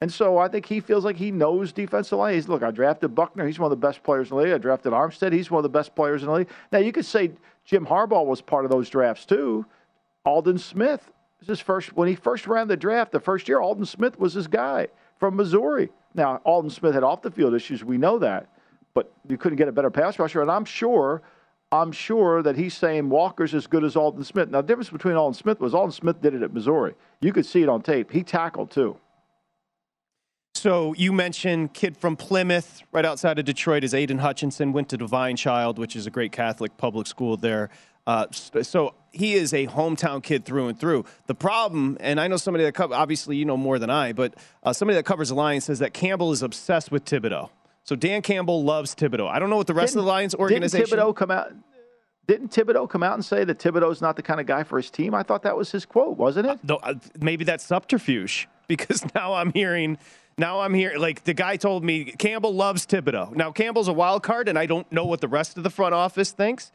And 0.00 0.12
so 0.12 0.36
I 0.36 0.48
think 0.48 0.66
he 0.66 0.80
feels 0.80 1.04
like 1.04 1.16
he 1.16 1.30
knows 1.30 1.72
defensive 1.72 2.18
line. 2.18 2.34
He's 2.34 2.48
look, 2.48 2.62
I 2.62 2.70
drafted 2.70 3.14
Buckner. 3.14 3.46
He's 3.46 3.58
one 3.58 3.72
of 3.72 3.80
the 3.80 3.86
best 3.86 4.02
players 4.02 4.30
in 4.30 4.36
the 4.36 4.42
league. 4.42 4.52
I 4.52 4.58
drafted 4.58 4.92
Armstead. 4.92 5.32
He's 5.32 5.50
one 5.50 5.60
of 5.60 5.62
the 5.62 5.70
best 5.70 5.94
players 5.94 6.22
in 6.22 6.28
the 6.28 6.34
league. 6.34 6.50
Now 6.70 6.78
you 6.80 6.92
could 6.92 7.06
say 7.06 7.32
Jim 7.64 7.86
Harbaugh 7.86 8.26
was 8.26 8.42
part 8.42 8.66
of 8.66 8.70
those 8.70 8.90
drafts 8.90 9.24
too. 9.24 9.64
Aldon 10.26 10.58
Smith 10.58 11.10
is 11.40 11.48
his 11.48 11.60
first 11.60 11.96
when 11.96 12.08
he 12.08 12.14
first 12.14 12.46
ran 12.46 12.68
the 12.68 12.76
draft 12.76 13.10
the 13.10 13.20
first 13.20 13.48
year. 13.48 13.60
Aldon 13.60 13.86
Smith 13.86 14.18
was 14.18 14.34
his 14.34 14.46
guy 14.46 14.88
from 15.18 15.34
Missouri. 15.34 15.90
Now 16.14 16.42
Aldon 16.44 16.70
Smith 16.70 16.92
had 16.92 17.02
off 17.02 17.22
the 17.22 17.30
field 17.30 17.54
issues. 17.54 17.82
We 17.82 17.96
know 17.96 18.18
that, 18.18 18.48
but 18.92 19.10
you 19.26 19.38
couldn't 19.38 19.56
get 19.56 19.68
a 19.68 19.72
better 19.72 19.90
pass 19.90 20.18
rusher. 20.18 20.42
And 20.42 20.50
I'm 20.50 20.66
sure, 20.66 21.22
I'm 21.72 21.90
sure 21.90 22.42
that 22.42 22.54
he's 22.54 22.74
saying 22.74 23.08
Walker's 23.08 23.54
as 23.54 23.66
good 23.66 23.82
as 23.82 23.96
Aldon 23.96 24.24
Smith. 24.24 24.50
Now 24.50 24.60
the 24.60 24.66
difference 24.66 24.90
between 24.90 25.14
Aldon 25.14 25.34
Smith 25.34 25.58
was 25.58 25.74
Aldon 25.74 25.92
Smith 25.92 26.20
did 26.20 26.34
it 26.34 26.42
at 26.42 26.52
Missouri. 26.52 26.92
You 27.22 27.32
could 27.32 27.46
see 27.46 27.62
it 27.62 27.68
on 27.70 27.80
tape. 27.80 28.12
He 28.12 28.22
tackled 28.22 28.70
too. 28.70 28.98
So 30.56 30.94
you 30.94 31.12
mentioned 31.12 31.74
kid 31.74 31.96
from 31.96 32.16
Plymouth, 32.16 32.82
right 32.90 33.04
outside 33.04 33.38
of 33.38 33.44
Detroit, 33.44 33.84
is 33.84 33.92
Aidan 33.92 34.18
Hutchinson. 34.18 34.72
Went 34.72 34.88
to 34.88 34.96
Divine 34.96 35.36
Child, 35.36 35.78
which 35.78 35.94
is 35.94 36.06
a 36.06 36.10
great 36.10 36.32
Catholic 36.32 36.76
public 36.78 37.06
school 37.06 37.36
there. 37.36 37.68
Uh, 38.06 38.26
so 38.30 38.94
he 39.12 39.34
is 39.34 39.52
a 39.52 39.66
hometown 39.66 40.22
kid 40.22 40.44
through 40.44 40.68
and 40.68 40.80
through. 40.80 41.04
The 41.26 41.34
problem, 41.34 41.98
and 42.00 42.18
I 42.20 42.28
know 42.28 42.36
somebody 42.36 42.64
that 42.64 42.74
co- 42.74 42.92
obviously 42.92 43.36
you 43.36 43.44
know 43.44 43.56
more 43.56 43.78
than 43.78 43.90
I, 43.90 44.12
but 44.12 44.34
uh, 44.62 44.72
somebody 44.72 44.96
that 44.96 45.04
covers 45.04 45.28
the 45.28 45.34
Lions 45.34 45.64
says 45.64 45.80
that 45.80 45.92
Campbell 45.92 46.32
is 46.32 46.42
obsessed 46.42 46.90
with 46.90 47.04
Thibodeaux. 47.04 47.50
So 47.82 47.94
Dan 47.94 48.22
Campbell 48.22 48.64
loves 48.64 48.94
Thibodeaux. 48.94 49.28
I 49.28 49.38
don't 49.38 49.50
know 49.50 49.56
what 49.56 49.66
the 49.66 49.74
rest 49.74 49.92
didn't, 49.92 50.00
of 50.00 50.04
the 50.06 50.10
Lions 50.10 50.34
organization. 50.34 50.86
Didn't 50.86 50.98
Thibodeaux 50.98 51.16
come 51.16 51.30
out? 51.30 51.52
Didn't 52.26 52.50
Thibodeaux 52.50 52.88
come 52.88 53.02
out 53.02 53.14
and 53.14 53.24
say 53.24 53.44
that 53.44 53.58
Thibodeaux's 53.58 54.00
not 54.00 54.16
the 54.16 54.22
kind 54.22 54.40
of 54.40 54.46
guy 54.46 54.62
for 54.62 54.78
his 54.78 54.90
team? 54.90 55.14
I 55.14 55.22
thought 55.22 55.42
that 55.42 55.56
was 55.56 55.70
his 55.70 55.84
quote, 55.84 56.16
wasn't 56.16 56.46
it? 56.46 56.58
Uh, 56.68 56.94
maybe 57.20 57.44
that's 57.44 57.64
subterfuge 57.64 58.48
because 58.68 59.04
now 59.14 59.34
I'm 59.34 59.52
hearing 59.52 59.98
now 60.38 60.60
I'm 60.60 60.74
here. 60.74 60.96
Like 60.96 61.24
the 61.24 61.34
guy 61.34 61.56
told 61.56 61.84
me, 61.84 62.04
Campbell 62.04 62.54
loves 62.54 62.86
Thibodeaux. 62.86 63.34
Now 63.34 63.52
Campbell's 63.52 63.88
a 63.88 63.92
wild 63.92 64.22
card, 64.22 64.48
and 64.48 64.58
I 64.58 64.66
don't 64.66 64.90
know 64.92 65.04
what 65.04 65.20
the 65.20 65.28
rest 65.28 65.56
of 65.56 65.62
the 65.62 65.70
front 65.70 65.94
office 65.94 66.30
thinks. 66.30 66.72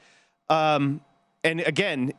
Um, 0.50 1.02
and 1.44 1.62
again, 1.62 2.14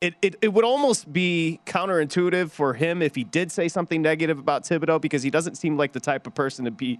it, 0.00 0.14
it, 0.20 0.36
it 0.42 0.52
would 0.52 0.64
almost 0.64 1.12
be 1.12 1.60
counterintuitive 1.64 2.50
for 2.50 2.74
him 2.74 3.02
if 3.02 3.14
he 3.14 3.24
did 3.24 3.52
say 3.52 3.68
something 3.68 4.02
negative 4.02 4.38
about 4.38 4.64
Thibodeaux 4.64 5.00
because 5.00 5.22
he 5.22 5.30
doesn't 5.30 5.56
seem 5.56 5.76
like 5.76 5.92
the 5.92 6.00
type 6.00 6.26
of 6.26 6.34
person 6.34 6.64
to 6.64 6.70
be 6.70 6.98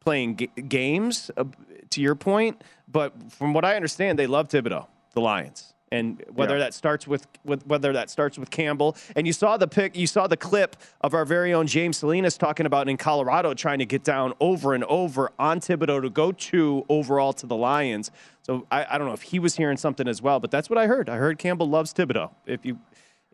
playing 0.00 0.36
g- 0.36 0.50
games. 0.68 1.30
Uh, 1.36 1.44
to 1.90 2.00
your 2.00 2.16
point, 2.16 2.62
but 2.88 3.14
from 3.32 3.54
what 3.54 3.64
I 3.64 3.76
understand, 3.76 4.18
they 4.18 4.26
love 4.26 4.48
Thibodeaux, 4.48 4.86
the 5.14 5.20
Lions 5.20 5.72
and 5.92 6.22
whether 6.32 6.54
yeah. 6.54 6.64
that 6.64 6.74
starts 6.74 7.06
with, 7.06 7.26
with, 7.44 7.66
whether 7.66 7.92
that 7.92 8.10
starts 8.10 8.38
with 8.38 8.50
Campbell. 8.50 8.96
And 9.14 9.26
you 9.26 9.32
saw 9.32 9.56
the 9.56 9.68
pic, 9.68 9.96
you 9.96 10.06
saw 10.06 10.26
the 10.26 10.36
clip 10.36 10.76
of 11.00 11.14
our 11.14 11.24
very 11.24 11.54
own 11.54 11.66
James 11.66 11.98
Salinas 11.98 12.36
talking 12.36 12.66
about 12.66 12.88
in 12.88 12.96
Colorado 12.96 13.54
trying 13.54 13.78
to 13.78 13.86
get 13.86 14.02
down 14.02 14.34
over 14.40 14.74
and 14.74 14.84
over 14.84 15.30
on 15.38 15.60
Thibodeaux 15.60 16.02
to 16.02 16.10
go 16.10 16.32
to 16.32 16.84
overall 16.88 17.32
to 17.34 17.46
the 17.46 17.56
Lions. 17.56 18.10
So 18.42 18.66
I, 18.70 18.86
I 18.90 18.98
don't 18.98 19.06
know 19.06 19.14
if 19.14 19.22
he 19.22 19.38
was 19.38 19.56
hearing 19.56 19.76
something 19.76 20.08
as 20.08 20.20
well, 20.20 20.40
but 20.40 20.50
that's 20.50 20.68
what 20.68 20.78
I 20.78 20.86
heard. 20.86 21.08
I 21.08 21.16
heard 21.16 21.38
Campbell 21.38 21.68
loves 21.68 21.92
Thibodeaux. 21.92 22.30
If 22.46 22.64
you 22.64 22.78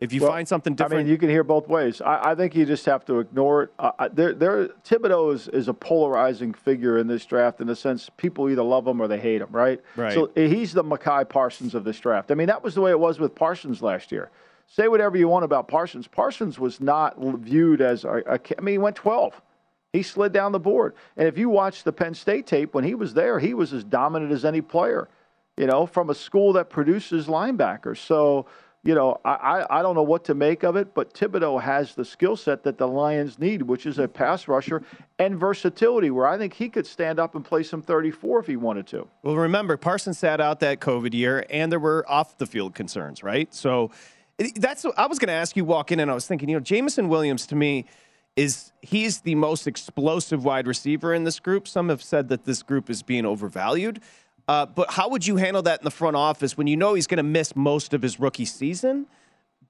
if 0.03 0.11
you 0.11 0.21
well, 0.21 0.31
find 0.31 0.45
something 0.45 0.75
different, 0.75 0.99
I 0.99 1.03
mean, 1.03 1.07
you 1.07 1.17
can 1.17 1.29
hear 1.29 1.45
both 1.45 1.69
ways. 1.69 2.01
I, 2.01 2.31
I 2.31 2.35
think 2.35 2.55
you 2.55 2.65
just 2.65 2.85
have 2.87 3.05
to 3.05 3.19
ignore 3.19 3.63
it. 3.63 3.73
Uh, 3.79 4.09
there, 4.11 4.33
there, 4.33 4.67
Thibodeaux 4.85 5.33
is, 5.33 5.47
is 5.47 5.69
a 5.69 5.73
polarizing 5.73 6.53
figure 6.53 6.97
in 6.97 7.07
this 7.07 7.25
draft 7.25 7.61
in 7.61 7.67
the 7.67 7.75
sense 7.75 8.09
people 8.17 8.49
either 8.49 8.63
love 8.63 8.85
him 8.85 8.99
or 8.99 9.07
they 9.07 9.17
hate 9.17 9.39
him, 9.39 9.47
right? 9.49 9.79
Right. 9.95 10.13
So 10.13 10.29
he's 10.35 10.73
the 10.73 10.83
Micah 10.83 11.23
Parsons 11.23 11.73
of 11.73 11.85
this 11.85 11.97
draft. 12.01 12.31
I 12.31 12.33
mean, 12.33 12.47
that 12.47 12.61
was 12.61 12.75
the 12.75 12.81
way 12.81 12.91
it 12.91 12.99
was 12.99 13.17
with 13.17 13.33
Parsons 13.33 13.81
last 13.81 14.11
year. 14.11 14.29
Say 14.67 14.89
whatever 14.89 15.15
you 15.15 15.29
want 15.29 15.45
about 15.45 15.69
Parsons. 15.69 16.05
Parsons 16.05 16.59
was 16.59 16.81
not 16.81 17.17
viewed 17.39 17.79
as 17.79 18.03
a, 18.03 18.23
a 18.27 18.39
I 18.57 18.61
mean, 18.61 18.73
he 18.73 18.77
went 18.79 18.97
12. 18.97 19.41
He 19.93 20.03
slid 20.03 20.33
down 20.33 20.51
the 20.51 20.59
board. 20.59 20.95
And 21.15 21.29
if 21.29 21.37
you 21.37 21.47
watch 21.47 21.83
the 21.83 21.93
Penn 21.93 22.13
State 22.13 22.45
tape, 22.45 22.73
when 22.73 22.83
he 22.83 22.95
was 22.95 23.13
there, 23.13 23.39
he 23.39 23.53
was 23.53 23.71
as 23.71 23.85
dominant 23.85 24.33
as 24.33 24.43
any 24.43 24.59
player, 24.59 25.07
you 25.55 25.65
know, 25.65 25.85
from 25.85 26.09
a 26.09 26.15
school 26.15 26.51
that 26.53 26.69
produces 26.69 27.27
linebackers. 27.27 27.99
So 27.99 28.47
you 28.83 28.93
know, 28.93 29.19
I, 29.23 29.65
I 29.69 29.81
don't 29.81 29.95
know 29.95 30.03
what 30.03 30.25
to 30.25 30.33
make 30.33 30.63
of 30.63 30.75
it, 30.75 30.93
but 30.93 31.13
Thibodeaux 31.13 31.61
has 31.61 31.95
the 31.95 32.03
skill 32.03 32.35
set 32.35 32.63
that 32.63 32.77
the 32.77 32.87
Lions 32.87 33.39
need, 33.39 33.61
which 33.61 33.85
is 33.85 33.97
a 33.97 34.09
pass 34.09 34.47
rusher 34.49 34.83
and 35.17 35.39
versatility, 35.39 36.11
where 36.11 36.27
I 36.27 36.37
think 36.37 36.53
he 36.53 36.67
could 36.67 36.85
stand 36.85 37.17
up 37.17 37.33
and 37.33 37.45
play 37.45 37.63
some 37.63 37.81
34 37.81 38.41
if 38.41 38.47
he 38.47 38.57
wanted 38.57 38.85
to. 38.87 39.07
Well, 39.23 39.37
remember, 39.37 39.77
Parsons 39.77 40.19
sat 40.19 40.41
out 40.41 40.59
that 40.59 40.81
COVID 40.81 41.13
year, 41.13 41.45
and 41.49 41.71
there 41.71 41.79
were 41.79 42.05
off 42.09 42.37
the 42.37 42.45
field 42.45 42.75
concerns, 42.75 43.23
right? 43.23 43.53
So 43.53 43.91
that's 44.55 44.85
I 44.97 45.07
was 45.07 45.17
going 45.17 45.27
to 45.27 45.33
ask 45.33 45.55
you 45.55 45.63
walk 45.63 45.93
in, 45.93 46.01
and 46.01 46.11
I 46.11 46.13
was 46.13 46.27
thinking, 46.27 46.49
you 46.49 46.57
know, 46.57 46.61
Jameson 46.61 47.07
Williams 47.07 47.47
to 47.47 47.55
me 47.55 47.85
is 48.35 48.71
he's 48.81 49.21
the 49.21 49.35
most 49.35 49.67
explosive 49.67 50.43
wide 50.43 50.67
receiver 50.67 51.13
in 51.13 51.23
this 51.23 51.39
group. 51.39 51.67
Some 51.67 51.89
have 51.89 52.03
said 52.03 52.29
that 52.29 52.45
this 52.45 52.63
group 52.63 52.89
is 52.89 53.03
being 53.03 53.25
overvalued. 53.25 54.01
Uh, 54.47 54.65
but 54.65 54.91
how 54.91 55.09
would 55.09 55.25
you 55.25 55.37
handle 55.37 55.61
that 55.61 55.79
in 55.79 55.85
the 55.85 55.91
front 55.91 56.15
office 56.15 56.57
when 56.57 56.67
you 56.67 56.75
know 56.75 56.93
he's 56.93 57.07
going 57.07 57.17
to 57.17 57.23
miss 57.23 57.55
most 57.55 57.93
of 57.93 58.01
his 58.01 58.19
rookie 58.19 58.45
season? 58.45 59.07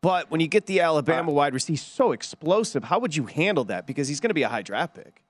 But 0.02 0.30
when 0.30 0.42
you 0.42 0.48
get 0.48 0.66
the 0.66 0.82
Alabama 0.82 1.32
uh, 1.32 1.36
wide 1.36 1.54
receiver, 1.54 1.74
he's 1.74 1.82
so 1.82 2.12
explosive. 2.12 2.84
How 2.84 3.00
would 3.00 3.16
you 3.16 3.26
handle 3.26 3.64
that? 3.66 3.88
Because 3.88 4.08
he's 4.08 4.20
going 4.20 4.32
to 4.32 4.34
be 4.34 4.44
a 4.44 4.50
high 4.50 4.62
draft 4.62 4.96
pick. 4.96 5.24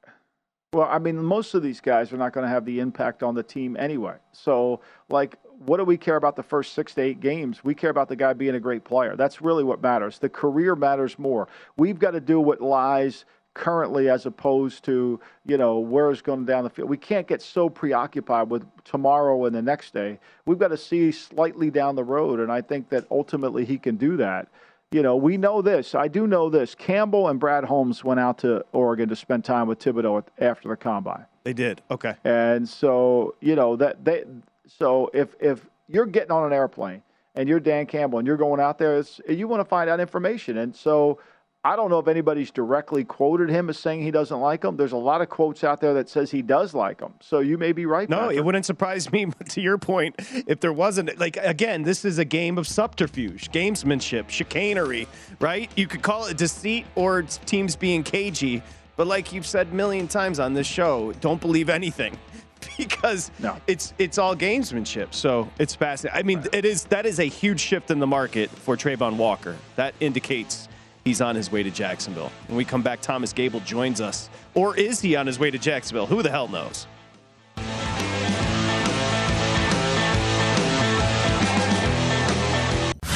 Well, 0.74 0.88
I 0.90 0.98
mean, 0.98 1.24
most 1.24 1.54
of 1.54 1.62
these 1.62 1.80
guys 1.80 2.12
are 2.12 2.18
not 2.18 2.34
going 2.34 2.46
to 2.46 2.50
have 2.50 2.66
the 2.66 2.80
impact 2.80 3.22
on 3.22 3.36
the 3.36 3.44
team 3.44 3.78
anyway. 3.78 4.16
So, 4.32 4.82
like, 5.10 5.38
what 5.60 5.78
do 5.78 5.84
we 5.84 5.98
care 5.98 6.16
about 6.16 6.36
the 6.36 6.42
first 6.42 6.74
six 6.74 6.96
to 6.96 7.02
eight 7.02 7.20
games? 7.20 7.64
We 7.64 7.76
care 7.76 7.92
about 7.92 8.10
the 8.10 8.16
guy 8.16 8.34
being 8.34 8.56
a 8.56 8.60
great 8.60 8.84
player. 8.84 9.16
That's 9.16 9.40
really 9.40 9.64
what 9.64 9.84
matters. 9.84 10.18
The 10.18 10.30
career 10.30 10.76
matters 10.76 11.20
more. 11.20 11.48
We've 11.78 12.00
got 12.00 12.12
to 12.12 12.20
do 12.20 12.40
what 12.40 12.60
lies 12.60 13.26
currently 13.54 14.10
as 14.10 14.26
opposed 14.26 14.84
to 14.86 15.20
you 15.46 15.58
know 15.58 15.80
where 15.80 16.10
it's 16.12 16.22
going 16.22 16.46
down 16.46 16.64
the 16.64 16.70
field. 16.70 16.90
We 16.90 16.98
can't 16.98 17.28
get 17.28 17.42
so 17.42 17.70
preoccupied 17.70 18.50
with 18.50 18.66
tomorrow 18.84 19.46
and 19.46 19.56
the 19.56 19.62
next 19.62 19.94
day. 19.94 20.20
We've 20.46 20.60
got 20.60 20.70
to 20.70 20.78
see 20.78 21.12
slightly 21.12 21.70
down 21.70 21.96
the 21.96 22.04
road, 22.04 22.40
and 22.40 22.52
I 22.52 22.62
think 22.62 22.90
that 22.90 23.06
ultimately 23.12 23.66
he 23.66 23.78
can 23.78 23.96
do 23.96 24.18
that. 24.18 24.48
You 24.92 25.02
know, 25.02 25.16
we 25.16 25.38
know 25.38 25.62
this. 25.62 25.96
I 25.96 26.08
do 26.08 26.28
know 26.28 26.50
this. 26.50 26.76
Campbell 26.76 27.28
and 27.28 27.40
Brad 27.40 27.64
Holmes 27.64 28.04
went 28.04 28.20
out 28.20 28.38
to 28.40 28.64
Oregon 28.74 29.10
to 29.10 29.16
spend 29.16 29.44
time 29.44 29.68
with 29.68 29.80
Thibodeaux 29.80 30.24
after 30.38 30.70
the 30.70 30.76
combine. 30.76 31.26
They 31.44 31.54
did. 31.54 31.82
Okay. 31.90 32.14
And 32.24 32.68
so 32.68 33.36
you 33.42 33.56
know 33.56 33.76
that 33.76 34.06
they. 34.06 34.24
So 34.68 35.10
if 35.14 35.36
if 35.40 35.66
you're 35.88 36.06
getting 36.06 36.32
on 36.32 36.46
an 36.46 36.54
airplane 36.54 37.02
and 37.36 37.50
you're 37.50 37.60
Dan 37.60 37.86
Campbell 37.86 38.20
and 38.20 38.28
you're 38.28 38.38
going 38.38 38.60
out 38.60 38.78
there, 38.78 39.04
you 39.28 39.48
want 39.48 39.62
to 39.62 39.66
find 39.66 39.90
out 39.90 40.00
information, 40.00 40.58
and 40.58 40.76
so 40.76 41.20
I 41.66 41.78
don't 41.78 41.90
know 41.90 42.00
if 42.00 42.10
anybody's 42.10 42.52
directly 42.52 43.06
quoted 43.06 43.50
him 43.50 43.70
as 43.70 43.80
saying 43.80 44.02
he 44.02 44.12
doesn't 44.12 44.38
like 44.38 44.66
him. 44.66 44.76
There's 44.76 44.92
a 44.92 44.98
lot 44.98 45.22
of 45.22 45.30
quotes 45.30 45.64
out 45.64 45.80
there 45.80 45.94
that 45.94 46.10
says 46.10 46.30
he 46.30 46.42
does 46.42 46.74
like 46.74 47.00
him. 47.00 47.14
So 47.22 47.40
you 47.40 47.58
may 47.58 47.72
be 47.72 47.86
right. 47.86 48.10
No, 48.10 48.18
Patrick. 48.20 48.38
it 48.38 48.46
wouldn't 48.46 48.66
surprise 48.66 49.12
me. 49.12 49.28
To 49.54 49.62
your 49.62 49.78
point, 49.78 50.16
if 50.48 50.62
there 50.62 50.74
wasn't 50.74 51.20
like 51.20 51.38
again, 51.38 51.84
this 51.84 52.06
is 52.06 52.18
a 52.18 52.26
game 52.26 52.58
of 52.58 52.68
subterfuge, 52.68 53.52
gamesmanship, 53.52 54.30
chicanery, 54.30 55.08
right? 55.40 55.70
You 55.76 55.86
could 55.86 56.02
call 56.02 56.26
it 56.26 56.38
deceit 56.38 56.86
or 56.96 57.22
teams 57.22 57.76
being 57.76 58.04
cagey. 58.04 58.64
But 58.96 59.08
like 59.08 59.32
you've 59.32 59.46
said 59.46 59.68
a 59.68 59.76
million 59.76 60.08
times 60.08 60.40
on 60.40 60.54
this 60.54 60.66
show, 60.66 61.14
don't 61.14 61.40
believe 61.40 61.70
anything 61.70 62.18
because 62.78 63.32
no. 63.40 63.58
it's 63.68 63.94
it's 64.00 64.18
all 64.18 64.36
gamesmanship. 64.36 65.14
So 65.14 65.50
it's 65.60 65.76
fascinating. 65.76 66.20
I 66.20 66.24
mean, 66.24 66.40
right. 66.40 66.56
it 66.56 66.66
is 66.66 66.86
that 66.86 67.06
is 67.06 67.20
a 67.20 67.26
huge 67.26 67.60
shift 67.60 67.92
in 67.92 68.00
the 68.00 68.08
market 68.08 68.50
for 68.50 68.76
Travon 68.76 69.18
Walker. 69.18 69.56
That 69.76 69.94
indicates 70.00 70.68
he's 71.04 71.22
on 71.22 71.36
his 71.36 71.52
way 71.52 71.64
to 71.64 71.72
Jacksonville. 71.72 72.32
When 72.48 72.58
we 72.58 72.66
come 72.66 72.82
back, 72.82 73.02
Thomas 73.02 73.34
Gable 73.34 73.60
joins 73.62 74.02
us. 74.02 74.30
Or 74.54 74.76
is 74.78 75.02
he 75.02 75.16
on 75.16 75.28
his 75.28 75.40
way 75.40 75.52
to 75.52 75.58
Jacksonville? 75.58 76.06
Who 76.06 76.22
the 76.22 76.32
hell 76.32 76.48
knows? 76.48 76.88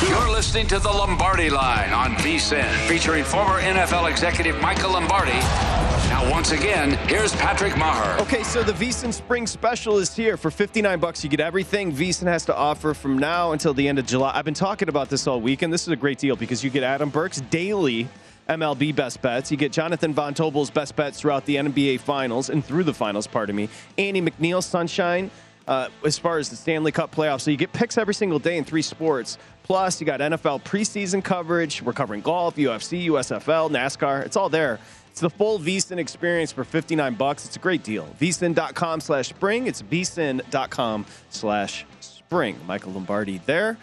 You're 0.08 0.30
listening 0.32 0.68
to 0.68 0.80
the 0.80 0.90
Lombardi 0.90 1.50
Line 1.50 1.92
on 1.92 2.16
VSIN, 2.16 2.72
featuring 2.88 3.24
former 3.24 3.60
NFL 3.62 4.10
executive 4.10 4.60
Michael 4.62 4.92
Lombardi 4.92 5.87
now, 6.10 6.30
once 6.32 6.52
again, 6.52 6.92
here's 7.08 7.36
Patrick 7.36 7.74
Meagher. 7.74 8.20
Okay, 8.22 8.44
so 8.44 8.64
the 8.64 8.72
VSIN 8.72 9.14
Spring 9.14 9.46
Special 9.46 9.98
is 9.98 10.16
here. 10.16 10.38
For 10.38 10.50
59 10.50 11.00
bucks, 11.00 11.24
you 11.24 11.30
get 11.30 11.40
everything 11.40 11.92
VSIN 11.92 12.28
has 12.28 12.46
to 12.46 12.56
offer 12.56 12.94
from 12.94 13.18
now 13.18 13.52
until 13.52 13.74
the 13.74 13.88
end 13.88 14.00
of 14.00 14.06
July. 14.06 14.32
I've 14.34 14.46
been 14.46 14.54
talking 14.54 14.90
about 14.90 15.10
this 15.10 15.28
all 15.28 15.42
week, 15.42 15.62
and 15.62 15.74
this 15.74 15.82
is 15.82 15.90
a 15.90 15.96
great 15.96 16.18
deal 16.18 16.36
because 16.36 16.64
you 16.64 16.70
get 16.70 16.84
Adam 16.84 17.10
Burke's 17.10 17.42
daily 17.42 18.08
MLB 18.48 18.96
best 18.96 19.22
bets. 19.22 19.52
You 19.52 19.58
get 19.58 19.72
Jonathan 19.72 20.14
Von 20.14 20.34
Tobel's 20.34 20.72
best 20.72 20.96
bets 20.96 21.20
throughout 21.20 21.46
the 21.46 21.58
NBA 21.58 22.00
Finals 22.00 22.50
and 22.50 22.64
through 22.64 22.84
the 22.84 22.94
Finals, 22.94 23.28
pardon 23.28 23.56
me. 23.56 23.68
Andy 23.98 24.22
MacNeil, 24.22 24.64
Sunshine, 24.64 25.30
uh, 25.68 25.90
as 26.06 26.18
far 26.18 26.38
as 26.38 26.50
the 26.50 26.56
Stanley 26.56 26.94
Cup 26.94 27.14
playoffs. 27.14 27.42
So 27.42 27.52
you 27.52 27.58
get 27.58 27.74
picks 27.74 27.98
every 27.98 28.14
single 28.14 28.40
day 28.40 28.58
in 28.58 28.64
three 28.64 28.82
sports. 28.82 29.38
Plus, 29.64 30.00
you 30.00 30.08
got 30.08 30.22
NFL 30.22 30.64
preseason 30.64 31.22
coverage. 31.22 31.82
We're 31.82 31.92
covering 31.92 32.22
golf, 32.22 32.56
UFC, 32.56 33.08
USFL, 33.08 33.70
NASCAR. 33.70 34.26
It's 34.26 34.38
all 34.38 34.48
there. 34.48 34.80
It's 35.18 35.22
the 35.24 35.32
full 35.32 35.58
VSIN 35.58 35.98
experience 35.98 36.52
for 36.52 36.64
59 36.64 37.16
bucks. 37.16 37.44
It's 37.44 37.56
a 37.56 37.60
great 37.60 37.82
deal. 37.82 38.08
VSIN.com 38.22 39.02
slash 39.02 39.30
spring. 39.30 39.66
It's 39.66 39.82
VSIN.com 39.82 41.08
slash 41.32 41.88
spring. 42.02 42.60
Michael 42.68 42.92
Lombardi 42.92 43.42
there. 43.48 43.80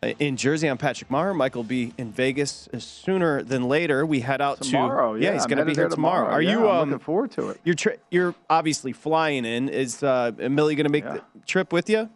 Uh, 0.00 0.12
in 0.20 0.36
Jersey, 0.36 0.68
I'm 0.68 0.78
Patrick 0.78 1.10
Meagher. 1.10 1.34
Michael 1.34 1.62
will 1.62 1.68
be 1.68 1.92
in 1.98 2.12
Vegas 2.12 2.68
sooner 2.78 3.42
than 3.42 3.64
later. 3.64 4.06
We 4.06 4.20
head 4.20 4.40
out 4.40 4.60
tomorrow. 4.62 5.16
to 5.16 5.20
yeah, 5.20 5.32
he's 5.32 5.46
going 5.46 5.58
to 5.58 5.64
be 5.64 5.72
here 5.72 5.88
there 5.88 5.88
tomorrow. 5.88 6.28
Are 6.28 6.40
Yeah, 6.40 6.52
you 6.52 6.68
I'm 6.68 6.82
um, 6.82 6.90
looking 6.90 7.04
forward 7.04 7.32
to 7.32 7.48
it? 7.48 7.60
you're 7.64 7.74
tri- 7.74 7.96
you're 8.12 8.36
obviously 8.48 8.92
flying 8.92 9.44
in. 9.44 9.68
Is 9.68 10.04
uh, 10.04 10.30
Millie 10.38 10.76
going 10.76 10.84
to 10.84 10.92
make 10.92 11.02
Yeah. 11.02 11.14
the 11.14 11.22
trip 11.46 11.72
with 11.72 11.90
you? 11.90 12.08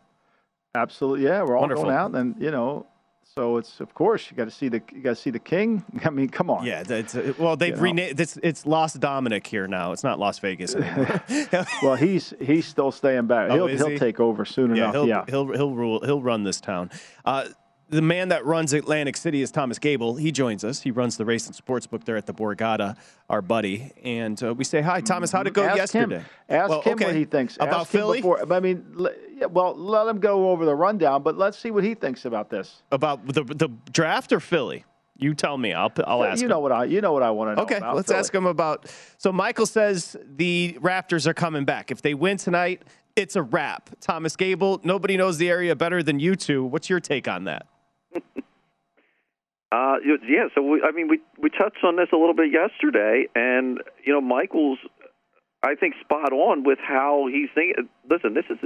Absolutely, 0.77 1.25
yeah. 1.25 1.43
We're 1.43 1.57
all 1.57 1.63
Wonderful. 1.63 1.87
going 1.87 1.97
out, 1.97 2.15
and 2.15 2.41
you 2.41 2.53
know, 2.53 2.87
so 3.37 3.57
it's 3.59 3.81
of 3.81 3.95
course 3.95 4.31
you 4.31 4.37
got 4.37 4.47
to 4.47 4.51
see 4.51 4.69
the 4.69 4.83
you 4.93 5.03
got 5.03 5.11
to 5.11 5.17
see 5.17 5.31
the 5.31 5.39
king. 5.39 5.85
I 6.05 6.11
mean, 6.11 6.29
come 6.29 6.51
on. 6.51 6.65
Yeah, 6.67 6.83
that's 6.83 7.15
uh, 7.15 7.33
well 7.39 7.57
they've 7.57 7.71
You 7.71 7.77
know. 7.77 7.83
renamed 7.83 8.21
it's 8.21 8.39
it's 8.43 8.67
Las 8.67 8.95
Dominic 8.95 9.47
here 9.47 9.69
now. 9.69 9.93
It's 9.93 10.03
not 10.05 10.19
Las 10.19 10.39
Vegas 10.41 10.75
anymore. 10.75 11.23
Well, 11.83 11.97
he's 11.97 12.35
he's 12.41 12.67
still 12.67 12.91
staying 12.93 13.27
back. 13.27 13.51
Oh, 13.51 13.67
he'll 13.67 13.77
he'll 13.77 13.89
he? 13.91 13.99
take 13.99 14.21
over 14.21 14.45
soon 14.45 14.75
yeah, 14.75 14.85
enough. 14.85 14.95
he'll, 14.95 15.09
yeah. 15.09 15.25
he'll 15.29 15.53
he'll 15.53 15.75
rule 15.75 16.01
he'll 16.05 16.23
run 16.23 16.45
this 16.45 16.61
town. 16.61 16.91
Uh, 17.25 17.47
the 17.91 18.03
man 18.03 18.29
that 18.29 18.47
runs 18.47 18.73
Atlantic 18.73 19.17
City 19.17 19.43
is 19.43 19.51
Thomas 19.51 19.79
Gable. 19.79 20.15
He 20.17 20.31
joins 20.33 20.65
us. 20.65 20.81
He 20.83 20.91
runs 20.91 21.17
the 21.17 21.25
race 21.25 21.47
and 21.47 21.55
sports 21.55 21.87
book 21.87 22.05
there 22.05 22.17
at 22.17 22.27
the 22.27 22.33
Borgata, 22.35 22.97
our 23.29 23.43
buddy. 23.43 23.93
And 24.03 24.41
uh, 24.43 24.55
we 24.55 24.65
say 24.65 24.81
hi, 24.81 25.01
Thomas. 25.01 25.33
How'd 25.33 25.47
it 25.49 25.53
go 25.55 25.65
Ask 25.65 25.77
yesterday? 25.77 26.17
Him, 26.19 26.25
ask 26.49 26.69
Well, 26.71 26.83
him 26.83 26.95
okay. 26.95 27.05
what 27.07 27.15
he 27.15 27.25
thinks 27.25 27.57
about 27.57 27.81
Ask 27.83 27.91
Philly. 27.91 28.19
Before, 28.19 28.53
I 28.53 28.61
mean, 28.61 28.85
yeah, 29.37 29.47
well, 29.47 29.75
let 29.77 30.07
him 30.07 30.21
go 30.21 30.51
over 30.51 30.65
the 30.65 30.75
rundown, 30.75 31.23
but 31.23 31.37
let's 31.37 31.59
see 31.59 31.71
what 31.71 31.85
he 31.85 31.95
thinks 31.95 32.25
about 32.25 32.49
this. 32.49 32.83
About 32.93 33.27
the 33.27 33.43
the 33.45 33.69
draft 33.93 34.33
or 34.33 34.41
Philly? 34.41 34.85
You 35.17 35.35
tell 35.35 35.59
me. 35.59 35.75
I'll 35.75 35.93
I'll 36.07 36.25
ask. 36.25 36.39
you 36.41 36.47
him. 36.47 36.51
know 36.51 36.61
what 36.61 36.73
I 36.73 36.85
you 36.85 37.01
know 37.01 37.13
what 37.13 37.23
I 37.23 37.31
want 37.31 37.51
to 37.51 37.57
know. 37.57 37.63
Okay, 37.65 37.81
let's 37.95 38.09
Philly. 38.09 38.19
ask 38.21 38.35
him 38.35 38.47
about. 38.47 38.91
So 39.19 39.33
Michael 39.33 39.67
says 39.67 40.17
the 40.37 40.79
Raptors 40.81 41.27
are 41.27 41.35
coming 41.35 41.65
back. 41.67 41.91
If 41.91 42.01
they 42.01 42.15
win 42.15 42.39
tonight, 42.39 42.83
it's 43.17 43.37
a 43.37 43.43
wrap. 43.43 43.91
Thomas 44.01 44.35
Gable, 44.37 44.81
nobody 44.83 45.17
knows 45.19 45.37
the 45.37 45.51
area 45.51 45.77
better 45.77 46.03
than 46.03 46.21
you 46.21 46.37
two. 46.37 46.65
What's 46.65 46.89
your 46.89 47.01
take 47.01 47.29
on 47.29 47.45
that? 47.45 47.67
Uh, 49.73 49.97
yeah. 50.27 50.49
So 50.55 50.63
we, 50.63 50.83
I 50.83 50.91
mean, 50.91 51.07
we 51.07 51.21
we 51.39 51.49
touched 51.49 51.85
on 51.85 51.95
this 51.95 52.09
a 52.13 52.17
little 52.17 52.35
bit 52.35 52.51
yesterday, 52.51 53.27
and 53.37 53.79
you 54.05 54.13
know, 54.13 54.21
Michael's, 54.21 54.79
I 55.63 55.77
think, 55.77 55.95
spot 56.01 56.33
on 56.33 56.65
with 56.65 56.79
how 56.83 57.29
he's 57.31 57.49
thinking. 57.55 57.89
Listen, 58.09 58.35
this 58.35 58.47
is, 58.51 58.59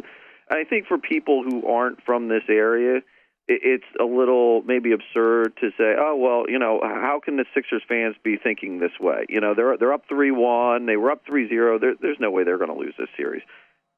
I 0.51 0.65
think, 0.65 0.87
for 0.87 0.97
people 0.97 1.45
who 1.45 1.67
aren't 1.67 2.03
from 2.05 2.29
this 2.29 2.45
area, 2.49 2.97
it, 2.97 3.03
it's 3.49 3.85
a 4.01 4.05
little 4.05 4.63
maybe 4.63 4.93
absurd 4.93 5.53
to 5.61 5.71
say, 5.77 5.95
oh 5.99 6.17
well, 6.17 6.51
you 6.51 6.59
know, 6.59 6.81
how 6.83 7.21
can 7.23 7.37
the 7.37 7.45
Sixers 7.55 7.83
fans 7.87 8.17
be 8.25 8.39
thinking 8.43 8.79
this 8.79 8.99
way? 8.99 9.27
You 9.29 9.43
know, 9.43 9.55
they're 9.55 9.77
they're 9.77 9.93
up 9.93 10.05
three 10.09 10.31
one, 10.31 10.87
they 10.87 10.97
were 10.97 11.11
up 11.11 11.21
three 11.27 11.49
zero. 11.51 11.79
There's 11.79 12.19
no 12.19 12.31
way 12.31 12.45
they're 12.45 12.57
going 12.57 12.73
to 12.73 12.81
lose 12.81 12.95
this 12.99 13.11
series, 13.15 13.43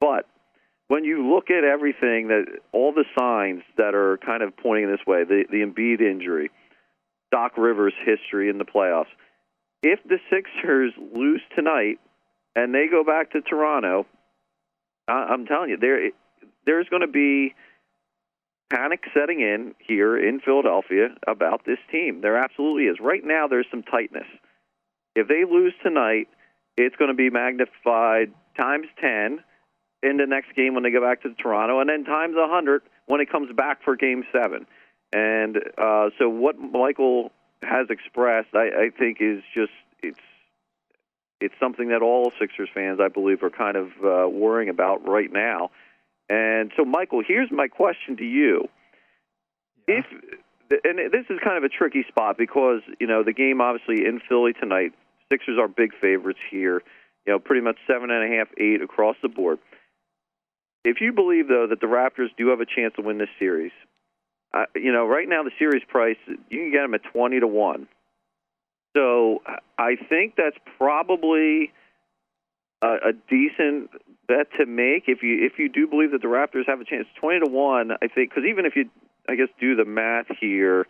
but 0.01 0.25
when 0.87 1.03
you 1.03 1.33
look 1.33 1.49
at 1.49 1.63
everything 1.63 2.29
that 2.29 2.45
all 2.71 2.93
the 2.93 3.05
signs 3.17 3.63
that 3.77 3.93
are 3.93 4.17
kind 4.25 4.41
of 4.41 4.55
pointing 4.55 4.89
this 4.89 5.05
way, 5.05 5.23
the 5.23 5.43
the 5.49 5.57
Embiid 5.57 6.01
injury, 6.01 6.49
Doc 7.31 7.57
Rivers' 7.57 7.93
history 8.05 8.49
in 8.49 8.57
the 8.57 8.65
playoffs, 8.65 9.11
if 9.83 9.99
the 10.03 10.17
Sixers 10.29 10.93
lose 11.13 11.41
tonight 11.55 11.99
and 12.55 12.73
they 12.73 12.87
go 12.89 13.03
back 13.03 13.31
to 13.31 13.41
Toronto, 13.41 14.05
I, 15.07 15.27
I'm 15.29 15.45
telling 15.45 15.69
you, 15.69 15.77
there 15.77 16.09
there's 16.65 16.87
going 16.89 17.01
to 17.01 17.07
be 17.07 17.53
panic 18.73 19.03
setting 19.13 19.39
in 19.39 19.75
here 19.79 20.17
in 20.17 20.39
Philadelphia 20.39 21.09
about 21.25 21.65
this 21.65 21.79
team. 21.91 22.21
There 22.21 22.37
absolutely 22.37 22.83
is. 22.83 22.97
Right 23.01 23.23
now, 23.23 23.47
there's 23.47 23.67
some 23.71 23.83
tightness. 23.83 24.27
If 25.15 25.27
they 25.27 25.43
lose 25.49 25.73
tonight, 25.81 26.27
it's 26.77 26.95
going 26.95 27.09
to 27.09 27.15
be 27.15 27.29
magnified 27.29 28.33
times 28.57 28.87
10 29.01 29.39
in 30.07 30.17
the 30.17 30.25
next 30.25 30.55
game 30.55 30.73
when 30.73 30.83
they 30.83 30.91
go 30.91 31.01
back 31.01 31.21
to 31.23 31.33
Toronto, 31.33 31.79
and 31.79 31.89
then 31.89 32.03
times 32.03 32.35
a 32.35 32.41
100 32.41 32.81
when 33.05 33.21
it 33.21 33.31
comes 33.31 33.51
back 33.55 33.83
for 33.83 33.95
Game 33.95 34.23
7. 34.31 34.65
And 35.13 35.57
uh, 35.77 36.09
so 36.17 36.29
what 36.29 36.57
Michael 36.59 37.31
has 37.61 37.87
expressed, 37.89 38.49
I, 38.53 38.67
I 38.67 38.89
think, 38.97 39.17
is 39.21 39.41
just 39.53 39.71
it's 40.01 40.19
it's 41.39 41.53
something 41.59 41.89
that 41.89 42.01
all 42.01 42.31
Sixers 42.39 42.69
fans, 42.73 42.99
I 43.01 43.09
believe, 43.09 43.43
are 43.43 43.49
kind 43.49 43.77
of 43.77 43.87
uh, 44.03 44.27
worrying 44.27 44.69
about 44.69 45.07
right 45.07 45.31
now. 45.31 45.69
And 46.29 46.71
so, 46.75 46.83
Michael, 46.83 47.21
here's 47.25 47.51
my 47.51 47.67
question 47.67 48.17
to 48.17 48.25
you: 48.25 48.67
If 49.87 50.05
and 50.83 50.99
this 51.11 51.25
is 51.29 51.39
kind 51.43 51.57
of 51.57 51.63
a 51.63 51.69
tricky 51.69 52.03
spot 52.07 52.37
because 52.37 52.81
you 52.99 53.07
know 53.07 53.23
the 53.23 53.33
game 53.33 53.61
obviously 53.61 54.05
in 54.05 54.19
Philly 54.27 54.53
tonight, 54.53 54.93
Sixers 55.31 55.57
are 55.59 55.67
big 55.67 55.91
favorites 55.99 56.39
here. 56.49 56.81
You 57.25 57.33
know, 57.33 57.39
pretty 57.39 57.61
much 57.61 57.77
seven 57.85 58.09
and 58.09 58.33
a 58.33 58.37
half, 58.37 58.47
eight 58.57 58.81
across 58.81 59.15
the 59.21 59.29
board. 59.29 59.59
If 60.87 61.01
you 61.01 61.11
believe 61.11 61.47
though 61.47 61.67
that 61.69 61.81
the 61.81 61.87
Raptors 61.87 62.29
do 62.37 62.47
have 62.47 62.61
a 62.61 62.65
chance 62.65 62.93
to 62.95 63.01
win 63.01 63.17
this 63.17 63.29
series, 63.37 63.73
uh, 64.53 64.65
you 64.73 64.93
know, 64.93 65.05
right 65.05 65.27
now 65.27 65.43
the 65.43 65.51
series 65.59 65.83
price 65.87 66.17
you 66.49 66.59
can 66.59 66.71
get 66.71 66.81
them 66.81 66.93
at 66.93 67.03
twenty 67.11 67.39
to 67.39 67.47
one. 67.47 67.87
So 68.95 69.41
I 69.77 69.95
think 70.09 70.35
that's 70.37 70.55
probably 70.77 71.71
a, 72.81 73.09
a 73.09 73.13
decent 73.29 73.91
bet 74.27 74.47
to 74.57 74.65
make 74.65 75.03
if 75.07 75.21
you 75.21 75.45
if 75.45 75.59
you 75.59 75.67
do 75.69 75.87
believe 75.87 76.11
that 76.11 76.21
the 76.21 76.27
Raptors 76.27 76.67
have 76.67 76.79
a 76.79 76.85
chance. 76.85 77.07
Twenty 77.19 77.41
to 77.45 77.51
one, 77.51 77.91
I 77.91 78.07
think, 78.07 78.29
because 78.29 78.45
even 78.49 78.65
if 78.65 78.75
you, 78.75 78.89
I 79.27 79.35
guess, 79.35 79.49
do 79.59 79.75
the 79.75 79.85
math 79.85 80.27
here, 80.39 80.87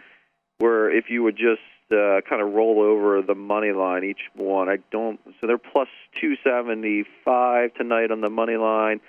where 0.59 0.95
if 0.95 1.09
you 1.09 1.23
would 1.23 1.35
just 1.35 1.61
uh, 1.91 2.21
kind 2.29 2.41
of 2.41 2.53
roll 2.53 2.81
over 2.81 3.21
the 3.21 3.35
money 3.35 3.71
line 3.71 4.03
each 4.03 4.29
one, 4.35 4.69
I 4.69 4.77
don't. 4.91 5.19
So 5.41 5.47
they're 5.47 5.57
plus 5.57 5.89
two 6.21 6.35
seventy 6.43 7.03
five 7.25 7.73
tonight 7.73 8.11
on 8.11 8.21
the 8.21 8.29
money 8.29 8.57
line. 8.57 9.01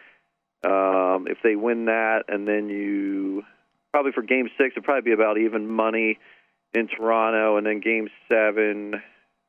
Um, 0.64 1.27
if 1.29 1.38
they 1.42 1.55
win 1.55 1.85
that, 1.85 2.25
and 2.29 2.49
then 2.49 2.68
you 2.68 3.44
probably 3.92 4.12
for 4.12 4.23
Game 4.23 4.49
Six, 4.59 4.73
it'd 4.73 4.85
probably 4.85 5.03
be 5.11 5.12
about 5.12 5.38
even 5.38 5.71
money 5.71 6.18
in 6.75 6.88
Toronto, 6.88 7.57
and 7.57 7.66
then 7.66 7.81
Game 7.81 8.09
Seven. 8.29 9.01